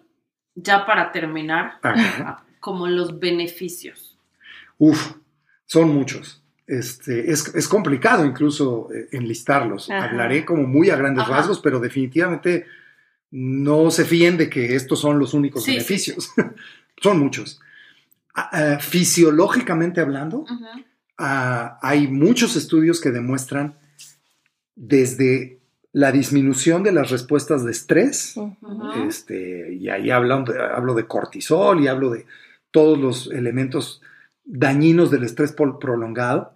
ya 0.63 0.85
para 0.85 1.11
terminar, 1.11 1.79
Ajá. 1.81 2.43
como 2.59 2.87
los 2.87 3.19
beneficios? 3.19 4.17
Uf, 4.77 5.13
son 5.65 5.93
muchos. 5.93 6.41
Este, 6.67 7.31
es, 7.31 7.53
es 7.55 7.67
complicado 7.67 8.25
incluso 8.25 8.89
eh, 8.93 9.07
enlistarlos. 9.11 9.89
Ajá. 9.89 10.05
Hablaré 10.09 10.45
como 10.45 10.63
muy 10.67 10.89
a 10.89 10.95
grandes 10.95 11.23
Ajá. 11.23 11.37
rasgos, 11.37 11.59
pero 11.59 11.79
definitivamente 11.79 12.65
no 13.31 13.91
se 13.91 14.05
fíen 14.05 14.37
de 14.37 14.49
que 14.49 14.75
estos 14.75 14.99
son 14.99 15.19
los 15.19 15.33
únicos 15.33 15.63
Sí, 15.63 15.71
sí, 15.71 15.77
beneficios. 15.77 16.31
son 17.01 17.19
muchos. 17.19 17.59
Ah, 18.35 18.49
ah, 18.51 18.79
fisiológicamente 18.79 19.99
hablando, 20.01 20.45
ah, 21.17 21.77
hay 21.81 22.07
muchos 22.07 22.55
estudios 22.55 23.01
que 23.01 23.09
demuestran 23.11 23.77
desde 24.75 25.58
la 25.91 26.11
disminución 26.11 26.83
de 26.83 26.91
las 26.91 27.09
respuestas 27.09 27.65
de 27.65 27.71
estrés, 27.71 28.35
este, 29.07 29.73
y 29.73 29.89
ahí 29.89 30.11
hablan 30.11 30.45
de- 30.45 30.59
hablo 30.61 30.93
de 30.93 31.07
cortisol 31.07 31.81
y 31.81 31.87
hablo 31.87 32.11
de 32.11 32.25
todos 32.71 32.97
los 32.99 33.27
elementos 33.31 34.01
dañinos 34.45 35.09
del 35.09 35.23
estrés 35.23 35.51
prolongado, 35.53 36.53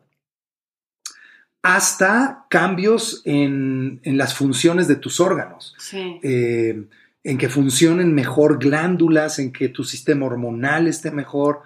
hasta 1.62 2.46
cambios 2.50 3.22
en, 3.26 4.00
en 4.04 4.18
las 4.18 4.36
funciones 4.36 4.88
de 4.88 4.96
tus 4.98 5.20
órganos, 5.20 5.76
Sí. 5.80 6.20
eh, 6.22 6.84
en 7.24 7.38
que 7.38 7.48
funcionen 7.48 8.14
mejor 8.14 8.60
glándulas, 8.60 9.40
en 9.40 9.54
que 9.54 9.70
tu 9.70 9.84
sistema 9.86 10.26
hormonal 10.26 10.88
esté 10.88 11.10
mejor. 11.10 11.62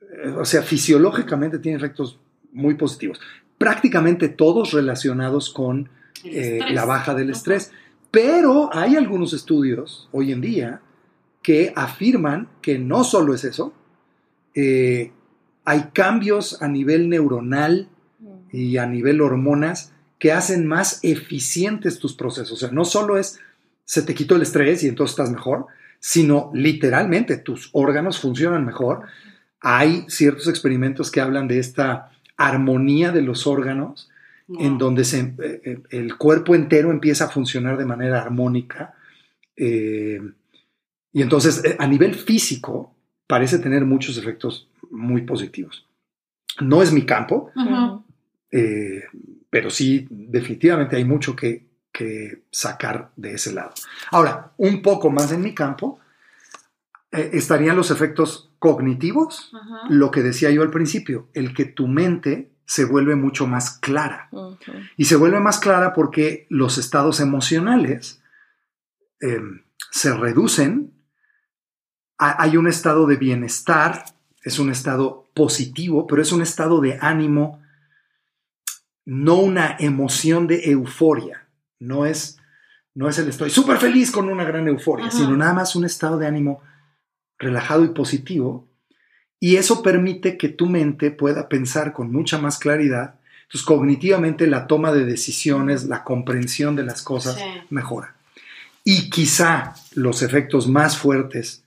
Eh, 0.00 0.30
o 0.30 0.44
sea, 0.46 0.62
fisiológicamente 0.62 1.58
tiene 1.58 1.76
efectos 1.76 2.18
muy 2.50 2.74
positivos. 2.74 3.20
Prácticamente 3.58 4.28
todos 4.30 4.72
relacionados 4.72 5.50
con 5.52 5.90
eh, 6.24 6.60
la 6.70 6.84
baja 6.84 7.14
del 7.14 7.30
estrés. 7.30 7.72
Pero 8.10 8.70
hay 8.72 8.96
algunos 8.96 9.32
estudios 9.32 10.08
hoy 10.12 10.32
en 10.32 10.40
día 10.40 10.80
que 11.42 11.72
afirman 11.76 12.48
que 12.62 12.78
no 12.78 13.04
solo 13.04 13.34
es 13.34 13.44
eso, 13.44 13.74
eh, 14.54 15.12
hay 15.64 15.90
cambios 15.92 16.62
a 16.62 16.68
nivel 16.68 17.08
neuronal 17.08 17.88
y 18.50 18.76
a 18.76 18.86
nivel 18.86 19.20
hormonas 19.20 19.92
que 20.18 20.32
hacen 20.32 20.66
más 20.66 21.00
eficientes 21.02 21.98
tus 21.98 22.14
procesos. 22.14 22.52
O 22.52 22.56
sea, 22.56 22.70
no 22.70 22.84
solo 22.84 23.18
es 23.18 23.40
se 23.84 24.02
te 24.02 24.14
quitó 24.14 24.36
el 24.36 24.42
estrés 24.42 24.82
y 24.82 24.88
entonces 24.88 25.12
estás 25.12 25.30
mejor, 25.30 25.66
sino 26.00 26.50
literalmente 26.54 27.36
tus 27.36 27.68
órganos 27.72 28.18
funcionan 28.18 28.64
mejor. 28.64 29.02
Hay 29.60 30.04
ciertos 30.08 30.48
experimentos 30.48 31.10
que 31.10 31.20
hablan 31.20 31.48
de 31.48 31.58
esta 31.58 32.12
armonía 32.36 33.12
de 33.12 33.22
los 33.22 33.46
órganos 33.46 34.10
en 34.48 34.78
donde 34.78 35.04
se, 35.04 35.20
eh, 35.20 35.34
eh, 35.64 35.82
el 35.90 36.16
cuerpo 36.16 36.54
entero 36.54 36.90
empieza 36.90 37.26
a 37.26 37.30
funcionar 37.30 37.76
de 37.76 37.86
manera 37.86 38.20
armónica. 38.20 38.94
eh, 39.56 40.20
y 41.12 41.22
entonces, 41.22 41.62
a 41.78 41.86
nivel 41.86 42.16
físico, 42.16 42.92
parece 43.28 43.60
tener 43.60 43.84
muchos 43.84 44.18
efectos 44.18 44.68
muy 44.90 45.22
positivos. 45.22 45.86
No 46.60 46.82
es 46.82 46.92
mi 46.92 47.06
campo, 47.06 47.52
eh, 48.50 49.04
pero 49.48 49.70
sí, 49.70 50.06
definitivamente 50.10 50.96
hay 50.96 51.04
mucho 51.04 51.36
que, 51.36 51.66
que 51.92 52.42
sacar 52.50 53.12
de 53.14 53.34
ese 53.34 53.52
lado. 53.52 53.72
Ahora, 54.10 54.52
un 54.56 54.82
poco 54.82 55.08
más 55.08 55.30
en 55.30 55.42
mi 55.42 55.54
campo, 55.54 56.00
eh, 57.12 57.30
estarían 57.32 57.76
los 57.76 57.92
efectos 57.92 58.50
cognitivos, 58.58 59.52
lo 59.88 60.10
que 60.10 60.22
decía 60.22 60.50
yo 60.50 60.62
al 60.62 60.70
principio, 60.70 61.28
el 61.32 61.54
que 61.54 61.64
tu 61.64 61.86
mente 61.86 62.50
se 62.66 62.84
vuelve 62.84 63.14
mucho 63.14 63.46
más 63.46 63.78
clara. 63.78 64.28
Y 64.96 65.04
se 65.06 65.16
vuelve 65.16 65.40
más 65.40 65.58
clara 65.58 65.92
porque 65.92 66.46
los 66.50 66.78
estados 66.78 67.20
emocionales 67.20 68.22
eh, 69.20 69.40
se 69.90 70.14
reducen. 70.14 70.92
Ha- 72.18 72.42
Hay 72.42 72.56
un 72.56 72.66
estado 72.66 73.06
de 73.06 73.16
bienestar, 73.16 74.04
es 74.42 74.58
un 74.58 74.70
estado 74.70 75.28
positivo, 75.34 76.06
pero 76.06 76.22
es 76.22 76.32
un 76.32 76.42
estado 76.42 76.80
de 76.80 76.98
ánimo, 77.00 77.62
no 79.04 79.36
una 79.36 79.76
emoción 79.78 80.46
de 80.46 80.70
euforia. 80.70 81.46
No 81.78 82.06
es, 82.06 82.38
no 82.94 83.08
es 83.08 83.18
el 83.18 83.28
estoy 83.28 83.50
súper 83.50 83.76
feliz 83.78 84.10
con 84.10 84.28
una 84.28 84.44
gran 84.44 84.68
euforia, 84.68 85.10
sino 85.10 85.36
nada 85.36 85.52
más 85.52 85.76
un 85.76 85.84
estado 85.84 86.16
de 86.18 86.26
ánimo 86.26 86.62
relajado 87.38 87.84
y 87.84 87.88
positivo. 87.88 88.68
Y 89.44 89.56
eso 89.58 89.82
permite 89.82 90.38
que 90.38 90.48
tu 90.48 90.70
mente 90.70 91.10
pueda 91.10 91.50
pensar 91.50 91.92
con 91.92 92.10
mucha 92.10 92.38
más 92.38 92.56
claridad. 92.56 93.16
Entonces, 93.42 93.66
cognitivamente 93.66 94.46
la 94.46 94.66
toma 94.66 94.90
de 94.90 95.04
decisiones, 95.04 95.84
la 95.84 96.02
comprensión 96.02 96.76
de 96.76 96.82
las 96.82 97.02
cosas 97.02 97.36
Sí. 97.36 97.44
mejora. 97.68 98.16
Y 98.84 99.10
quizá 99.10 99.74
los 99.92 100.22
efectos 100.22 100.66
más 100.66 100.96
fuertes 100.96 101.62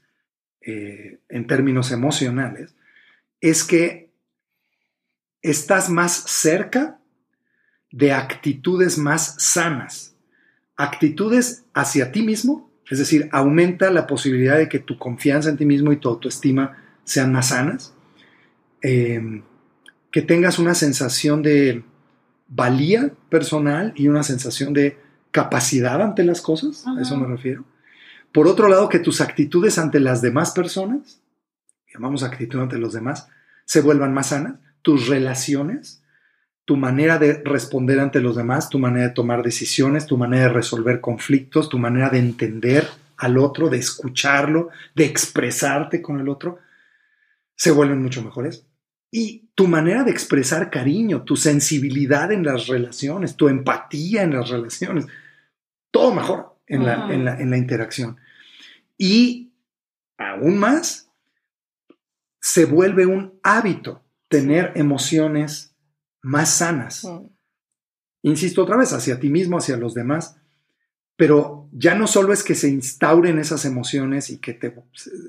eh, 0.61 1.19
en 1.29 1.45
términos 1.45 1.91
emocionales 1.91 2.73
es 3.41 3.63
que 3.63 4.09
estás 5.43 5.87
más 5.91 6.13
cerca 6.13 6.97
de 7.91 8.11
actitudes 8.11 8.97
más 8.97 9.35
sanas, 9.37 10.15
actitudes 10.77 11.63
hacia 11.75 12.11
ti 12.11 12.23
mismo, 12.23 12.71
es 12.89 12.97
decir, 12.97 13.29
aumenta 13.31 13.91
la 13.91 14.07
posibilidad 14.07 14.57
de 14.57 14.67
que 14.67 14.79
tu 14.79 14.97
confianza 14.97 15.49
en 15.49 15.57
ti 15.57 15.65
mismo 15.65 15.91
y 15.91 15.97
tu 15.97 16.09
autoestima 16.09 16.85
sean 17.07 17.31
más 17.31 17.49
sanas, 17.49 17.93
eh, 18.81 19.41
que 20.11 20.21
tengas 20.21 20.59
una 20.59 20.75
sensación 20.75 21.41
de 21.41 21.83
valía 22.49 23.11
personal 23.29 23.93
y 23.95 24.09
una 24.09 24.23
sensación 24.23 24.73
de 24.73 24.97
capacidad 25.31 26.01
ante 26.01 26.23
las 26.25 26.41
cosas, 26.41 26.85
a 26.85 27.01
eso 27.01 27.17
me 27.17 27.27
refiero. 27.27 27.63
Por 28.33 28.47
otro 28.47 28.67
lado, 28.67 28.89
que 28.89 28.99
tus 28.99 29.21
actitudes 29.21 29.77
ante 29.77 30.01
las 30.01 30.21
demás 30.21 30.51
personas, 30.51 31.21
llamamos 31.93 32.23
actitud 32.23 32.59
ante 32.59 32.77
los 32.77 32.93
demás, 32.93 33.29
se 33.63 33.81
vuelvan 33.81 34.13
más 34.13 34.27
sanas, 34.27 34.59
tus 34.81 35.07
relaciones, 35.07 36.03
tu 36.65 36.75
manera 36.75 37.17
de 37.17 37.41
responder 37.45 38.01
ante 38.01 38.19
los 38.19 38.35
demás, 38.35 38.69
tu 38.69 38.79
manera 38.79 39.07
de 39.07 39.13
tomar 39.13 39.43
decisiones, 39.43 40.05
tu 40.05 40.17
manera 40.17 40.43
de 40.43 40.53
resolver 40.53 40.99
conflictos, 40.99 41.69
tu 41.69 41.79
manera 41.79 42.09
de 42.09 42.19
entender 42.19 42.85
al 43.15 43.37
otro, 43.37 43.69
de 43.69 43.77
escucharlo, 43.77 44.69
de 44.93 45.05
expresarte 45.05 46.01
con 46.01 46.19
el 46.19 46.27
otro, 46.27 46.59
se 47.57 47.71
vuelven 47.71 48.01
mucho 48.01 48.23
mejores. 48.23 48.65
Y 49.11 49.49
tu 49.55 49.67
manera 49.67 50.03
de 50.03 50.11
expresar 50.11 50.69
cariño, 50.69 51.23
tu 51.23 51.35
sensibilidad 51.35 52.31
en 52.31 52.43
las 52.43 52.67
relaciones, 52.67 53.35
tu 53.35 53.49
empatía 53.49 54.23
en 54.23 54.33
las 54.33 54.49
relaciones, 54.49 55.07
todo 55.91 56.13
mejor 56.13 56.57
en, 56.67 56.85
la, 56.85 57.13
en, 57.13 57.25
la, 57.25 57.39
en 57.39 57.49
la 57.49 57.57
interacción. 57.57 58.17
Y 58.97 59.51
aún 60.17 60.57
más, 60.57 61.09
se 62.39 62.65
vuelve 62.65 63.05
un 63.05 63.39
hábito 63.43 64.03
tener 64.29 64.71
emociones 64.75 65.75
más 66.21 66.49
sanas. 66.49 67.07
Insisto 68.21 68.63
otra 68.63 68.77
vez, 68.77 68.93
hacia 68.93 69.19
ti 69.19 69.29
mismo, 69.29 69.57
hacia 69.57 69.77
los 69.77 69.93
demás. 69.93 70.37
Pero 71.15 71.67
ya 71.71 71.95
no 71.95 72.07
solo 72.07 72.33
es 72.33 72.43
que 72.43 72.55
se 72.55 72.69
instauren 72.69 73.39
esas 73.39 73.65
emociones 73.65 74.29
y 74.29 74.37
que 74.37 74.53
te, 74.53 74.73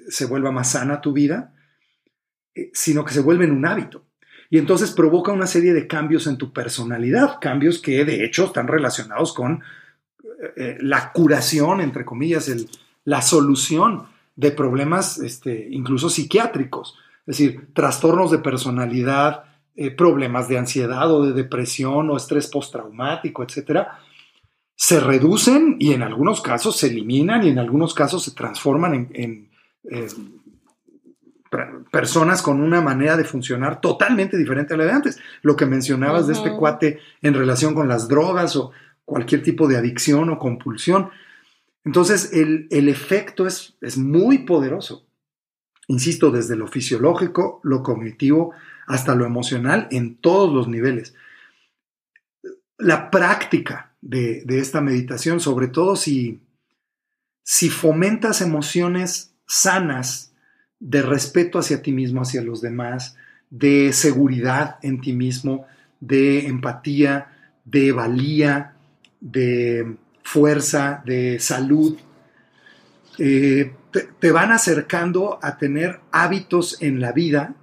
se 0.09 0.26
vuelva 0.26 0.51
más 0.51 0.72
sana 0.72 1.01
tu 1.01 1.12
vida, 1.12 1.55
sino 2.73 3.05
que 3.05 3.15
se 3.15 3.21
vuelven 3.21 3.53
un 3.53 3.67
hábito. 3.67 4.05
Y 4.51 4.59
entonces 4.59 4.93
provoca 4.93 5.33
una 5.33 5.47
serie 5.47 5.75
de 5.75 5.87
cambios 5.87 6.27
en 6.27 6.39
tu 6.39 6.53
personalidad, 6.53 7.39
cambios 7.41 7.81
que 7.81 8.05
de 8.05 8.25
hecho 8.25 8.47
están 8.47 8.67
relacionados 8.67 9.35
con 9.35 9.63
eh, 10.23 10.53
eh, 10.57 10.79
la 10.81 11.13
curación, 11.13 11.81
entre 11.81 12.05
comillas, 12.05 12.51
la 13.05 13.23
solución 13.23 14.07
de 14.37 14.51
problemas 14.53 15.19
este, 15.19 15.69
incluso 15.71 16.09
psiquiátricos, 16.09 16.97
es 17.27 17.39
decir, 17.39 17.69
trastornos 17.75 18.31
de 18.31 18.39
personalidad, 18.39 19.45
problemas 19.97 20.49
de 20.49 20.59
ansiedad 20.59 21.09
o 21.13 21.25
de 21.25 21.33
depresión 21.33 22.11
o 22.11 22.17
estrés 22.17 22.49
postraumático, 22.49 23.45
etcétera, 23.45 24.01
se 24.81 25.01
reducen 25.01 25.75
y 25.81 25.93
en 25.93 26.05
algunos 26.05 26.41
casos 26.41 26.77
se 26.77 26.87
eliminan 26.87 27.45
y 27.45 27.49
en 27.49 27.59
algunos 27.59 27.95
casos 27.95 28.23
se 28.23 28.31
transforman 28.31 29.11
en, 29.13 29.51
personas 31.90 32.42
con 32.42 32.61
una 32.61 32.80
manera 32.80 33.16
de 33.16 33.24
funcionar 33.24 33.80
totalmente 33.80 34.36
diferente 34.36 34.74
a 34.74 34.76
la 34.76 34.84
de 34.84 34.92
antes. 34.92 35.18
Lo 35.42 35.57
que 35.57 35.66
mencionabas 35.66 36.26
de 36.26 36.34
este 36.34 36.53
cuate 36.53 37.01
en 37.22 37.34
relación 37.34 37.74
con 37.74 37.88
las 37.88 38.09
drogas 38.09 38.57
o 38.57 38.72
cualquier 39.05 39.42
tipo 39.42 39.66
de 39.68 39.76
adicción 39.76 40.30
o 40.30 40.38
compulsión. 40.38 41.11
Entonces, 41.84 42.32
el, 42.32 42.88
efecto 42.88 43.46
es, 43.46 43.74
es 43.80 43.96
muy 43.96 44.38
poderoso. 44.38 45.07
Insisto, 45.86 46.30
desde 46.30 46.57
lo 46.57 46.66
fisiológico, 46.66 47.61
lo 47.62 47.82
cognitivo, 47.82 48.53
hasta 48.86 49.14
lo 49.14 49.24
emocional, 49.24 49.88
en 49.90 50.16
todos 50.16 50.53
los 50.53 50.68
niveles. 50.68 51.14
La 52.76 53.11
práctica 53.11 53.88
de, 54.01 54.44
esta 54.49 54.80
meditación, 54.80 55.40
sobre 55.40 55.68
todo 55.68 55.96
si, 55.96 56.40
si 57.42 57.70
fomentas 57.70 58.40
emociones 58.40 59.32
sanas, 59.46 60.32
de 60.81 61.03
respeto 61.03 61.59
hacia 61.59 61.83
ti 61.83 61.93
mismo, 61.93 62.22
hacia 62.22 62.43
los 62.43 62.61
demás, 62.61 63.16
de 63.51 63.93
seguridad 63.93 64.76
en 64.83 65.01
ti 65.01 65.12
mismo, 65.12 65.66
de 66.01 66.47
empatía, 66.47 67.29
de 67.64 67.93
valía, 67.93 68.74
de 69.20 69.97
fuerza, 70.22 71.03
de 71.05 71.41
salud, 71.41 71.99
eh, 73.18 73.72
te, 74.20 74.31
van 74.31 74.53
acercando 74.53 75.39
a 75.43 75.57
tener 75.59 76.01
hábitos 76.12 76.81
en 76.83 77.01
la 77.01 77.12
vida 77.12 77.55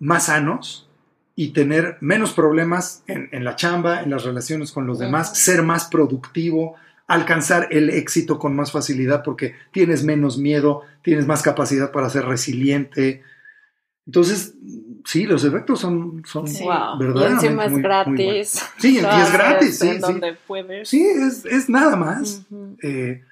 más 0.00 0.26
sanos 0.26 0.88
y 1.36 1.48
tener 1.48 1.96
menos 2.00 2.32
problemas 2.32 3.02
en, 3.06 3.28
en 3.32 3.44
la 3.44 3.56
chamba, 3.56 4.02
en 4.02 4.10
las 4.10 4.24
relaciones 4.24 4.72
con 4.72 4.86
los 4.86 4.98
demás, 4.98 5.38
ser 5.38 5.62
más 5.62 5.86
productivo, 5.86 6.76
alcanzar 7.06 7.68
el 7.70 7.90
éxito 7.90 8.38
con 8.38 8.56
más 8.56 8.72
facilidad 8.72 9.22
porque 9.22 9.54
tienes 9.72 10.04
menos 10.04 10.38
miedo, 10.38 10.82
tienes 11.02 11.26
más 11.26 11.42
capacidad 11.42 11.92
para 11.92 12.08
ser 12.08 12.24
resiliente. 12.24 13.22
Entonces, 14.06 14.54
sí, 15.04 15.24
los 15.24 15.44
efectos 15.44 15.80
son, 15.80 16.22
son 16.26 16.48
sí. 16.48 16.64
Y 16.64 17.22
encima 17.24 17.66
es 17.66 17.78
gratis. 17.78 18.64
sí, 18.78 18.94
y 18.94 18.98
es 18.98 19.32
gratis. 19.32 19.78
Sí, 19.78 19.98
donde 19.98 20.36
puedes. 20.46 20.88
sí 20.88 21.04
es, 21.04 21.68
nada 21.68 21.96
más 21.96 22.46
eh, 22.82 23.22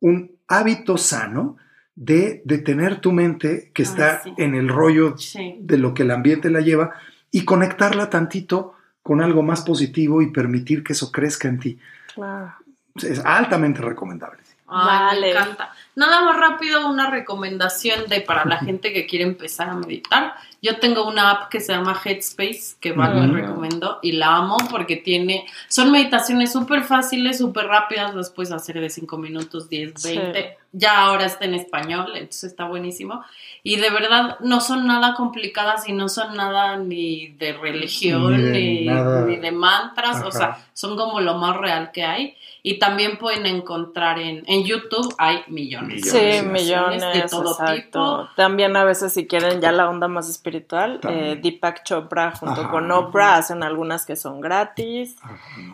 un 0.00 0.32
hábito 0.48 0.96
sano 0.96 1.56
de, 1.94 2.42
de, 2.44 2.58
tener 2.58 3.00
tu 3.00 3.12
mente 3.12 3.70
que 3.72 3.84
está 3.84 4.22
en 4.36 4.56
el 4.56 4.68
rollo 4.68 5.14
de 5.60 5.78
lo 5.78 5.94
que 5.94 6.02
el 6.02 6.10
ambiente 6.10 6.50
la 6.50 6.60
lleva 6.60 6.94
y 7.30 7.44
conectarla 7.44 8.10
tantito 8.10 8.74
con 9.02 9.20
algo 9.20 9.42
más 9.42 9.62
positivo 9.62 10.20
y 10.20 10.32
permitir 10.32 10.82
que 10.82 10.94
eso 10.94 11.12
crezca 11.12 11.46
en 11.46 11.60
ti. 11.60 11.78
Claro 12.12 12.63
es 13.02 13.24
altamente 13.24 13.80
recomendable. 13.80 14.42
vale. 14.66 15.20
Me 15.20 15.30
encanta. 15.30 15.72
Nada 15.96 16.22
más 16.22 16.36
rápido, 16.36 16.88
una 16.88 17.10
recomendación 17.10 18.08
de 18.08 18.20
para 18.20 18.44
la 18.44 18.58
gente 18.58 18.92
que 18.92 19.06
quiere 19.06 19.24
empezar 19.24 19.68
a 19.68 19.74
meditar. 19.74 20.34
Yo 20.62 20.78
tengo 20.78 21.06
una 21.06 21.30
app 21.30 21.50
que 21.50 21.60
se 21.60 21.72
llama 21.72 22.00
Headspace, 22.04 22.76
que 22.80 22.92
Val 22.92 23.30
me 23.30 23.40
recomendó 23.40 23.98
y 24.02 24.12
la 24.12 24.36
amo 24.36 24.56
porque 24.70 24.96
tiene, 24.96 25.46
son 25.68 25.92
meditaciones 25.92 26.52
súper 26.52 26.82
fáciles, 26.82 27.38
súper 27.38 27.66
rápidas, 27.66 28.14
las 28.14 28.30
puedes 28.30 28.50
hacer 28.50 28.80
de 28.80 28.90
5 28.90 29.18
minutos, 29.18 29.68
10, 29.68 30.02
20. 30.02 30.58
Ya 30.76 31.04
ahora 31.04 31.26
está 31.26 31.44
en 31.44 31.54
español, 31.54 32.16
entonces 32.16 32.50
está 32.50 32.64
buenísimo. 32.64 33.24
Y 33.62 33.76
de 33.76 33.90
verdad 33.90 34.38
no 34.40 34.60
son 34.60 34.88
nada 34.88 35.14
complicadas 35.14 35.88
y 35.88 35.92
no 35.92 36.08
son 36.08 36.34
nada 36.34 36.76
ni 36.76 37.28
de 37.28 37.52
religión, 37.52 38.52
ni 38.52 38.84
de, 38.84 39.52
mantras, 39.52 40.22
o 40.24 40.32
sea, 40.32 40.58
son 40.72 40.96
como 40.96 41.20
lo 41.20 41.34
más 41.34 41.56
real 41.56 41.92
que 41.92 42.04
hay. 42.04 42.36
Y 42.66 42.78
también 42.78 43.18
pueden 43.18 43.46
encontrar 43.46 44.18
en, 44.18 44.42
en 44.46 44.64
YouTube, 44.64 45.14
hay 45.18 45.44
millones. 45.48 46.10
Sí, 46.10 46.42
millones 46.44 47.04
de 47.12 47.22
todo 47.28 47.52
exacto. 47.52 48.28
También 48.34 48.74
a 48.76 48.84
veces 48.84 49.12
si 49.12 49.26
quieren 49.26 49.60
ya 49.60 49.70
la 49.70 49.88
onda 49.88 50.08
más 50.08 50.28
espiritual, 50.28 50.98
eh, 51.08 51.38
Deepak 51.40 51.84
Chopra 51.84 52.32
junto 52.32 52.68
con 52.70 52.90
Oprah 52.90 53.36
hacen 53.36 53.62
algunas 53.62 54.06
que 54.06 54.16
son 54.16 54.40
gratis. 54.40 55.16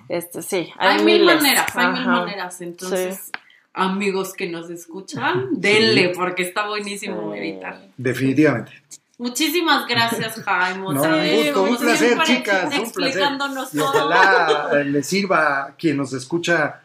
Este, 0.09 0.43
sí, 0.43 0.73
hay, 0.79 1.03
mil 1.03 1.25
maneras, 1.25 1.75
hay 1.75 1.87
mil 1.93 2.07
maneras. 2.07 2.61
Entonces, 2.61 3.31
amigos 3.73 4.35
que 4.35 4.49
nos 4.49 4.71
escuchan, 4.71 5.49
denle 5.53 6.13
porque 6.15 6.43
está 6.43 6.67
buenísimo 6.69 7.31
meditar. 7.31 7.81
Definitivamente. 7.97 8.73
Muchísimas 9.19 9.87
gracias, 9.87 10.43
Jaime. 10.43 10.81
No, 10.81 10.89
un 10.91 10.97
gusto, 10.97 11.63
un 11.65 11.77
placer, 11.77 12.19
chicas, 12.23 12.79
un 12.79 12.91
placer. 12.91 13.29
Y 13.73 13.79
ojalá 13.79 14.71
eh, 14.73 14.85
les 14.85 15.07
sirva 15.07 15.65
a 15.67 15.77
quien 15.77 15.99
nos 15.99 16.15
escucha. 16.15 16.81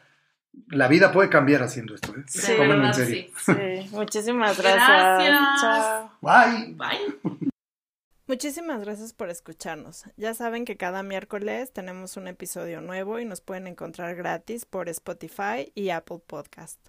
La 0.67 0.87
vida 0.87 1.11
puede 1.11 1.29
cambiar 1.29 1.63
haciendo 1.63 1.95
esto, 1.95 2.13
¿eh? 2.13 2.23
Sí, 2.27 2.51
en 2.51 2.93
serio. 2.93 3.25
Sí. 3.45 3.89
Muchísimas 3.91 4.57
gracias. 4.57 4.87
gracias. 4.87 5.61
Chao. 5.61 6.11
Bye. 6.21 6.75
Bye. 6.75 7.51
Muchísimas 8.27 8.81
gracias 8.81 9.13
por 9.13 9.29
escucharnos. 9.29 10.05
Ya 10.17 10.33
saben 10.33 10.65
que 10.65 10.77
cada 10.77 11.03
miércoles 11.03 11.71
tenemos 11.71 12.17
un 12.17 12.27
episodio 12.27 12.81
nuevo 12.81 13.19
y 13.19 13.25
nos 13.25 13.39
pueden 13.39 13.67
encontrar 13.67 14.15
gratis 14.15 14.65
por 14.65 14.89
Spotify 14.89 15.71
y 15.75 15.89
Apple 15.91 16.21
Podcast. 16.25 16.79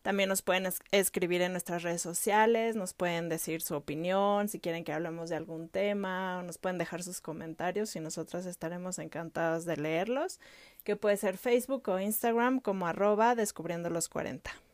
También 0.00 0.30
nos 0.30 0.40
pueden 0.40 0.66
escribir 0.92 1.42
en 1.42 1.52
nuestras 1.52 1.82
redes 1.82 2.00
sociales, 2.00 2.76
nos 2.76 2.94
pueden 2.94 3.28
decir 3.28 3.60
su 3.60 3.74
opinión, 3.74 4.48
si 4.48 4.58
quieren 4.58 4.84
que 4.84 4.94
hablemos 4.94 5.28
de 5.28 5.36
algún 5.36 5.68
tema, 5.68 6.42
nos 6.44 6.56
pueden 6.56 6.78
dejar 6.78 7.02
sus 7.02 7.20
comentarios 7.20 7.94
y 7.94 8.00
nosotras 8.00 8.46
estaremos 8.46 8.98
encantados 8.98 9.66
de 9.66 9.76
leerlos, 9.76 10.40
que 10.82 10.96
puede 10.96 11.18
ser 11.18 11.36
Facebook 11.36 11.86
o 11.90 12.00
Instagram 12.00 12.60
como 12.60 12.86
arroba 12.86 13.34
descubriendo 13.34 13.90
los 13.90 14.08
40. 14.08 14.50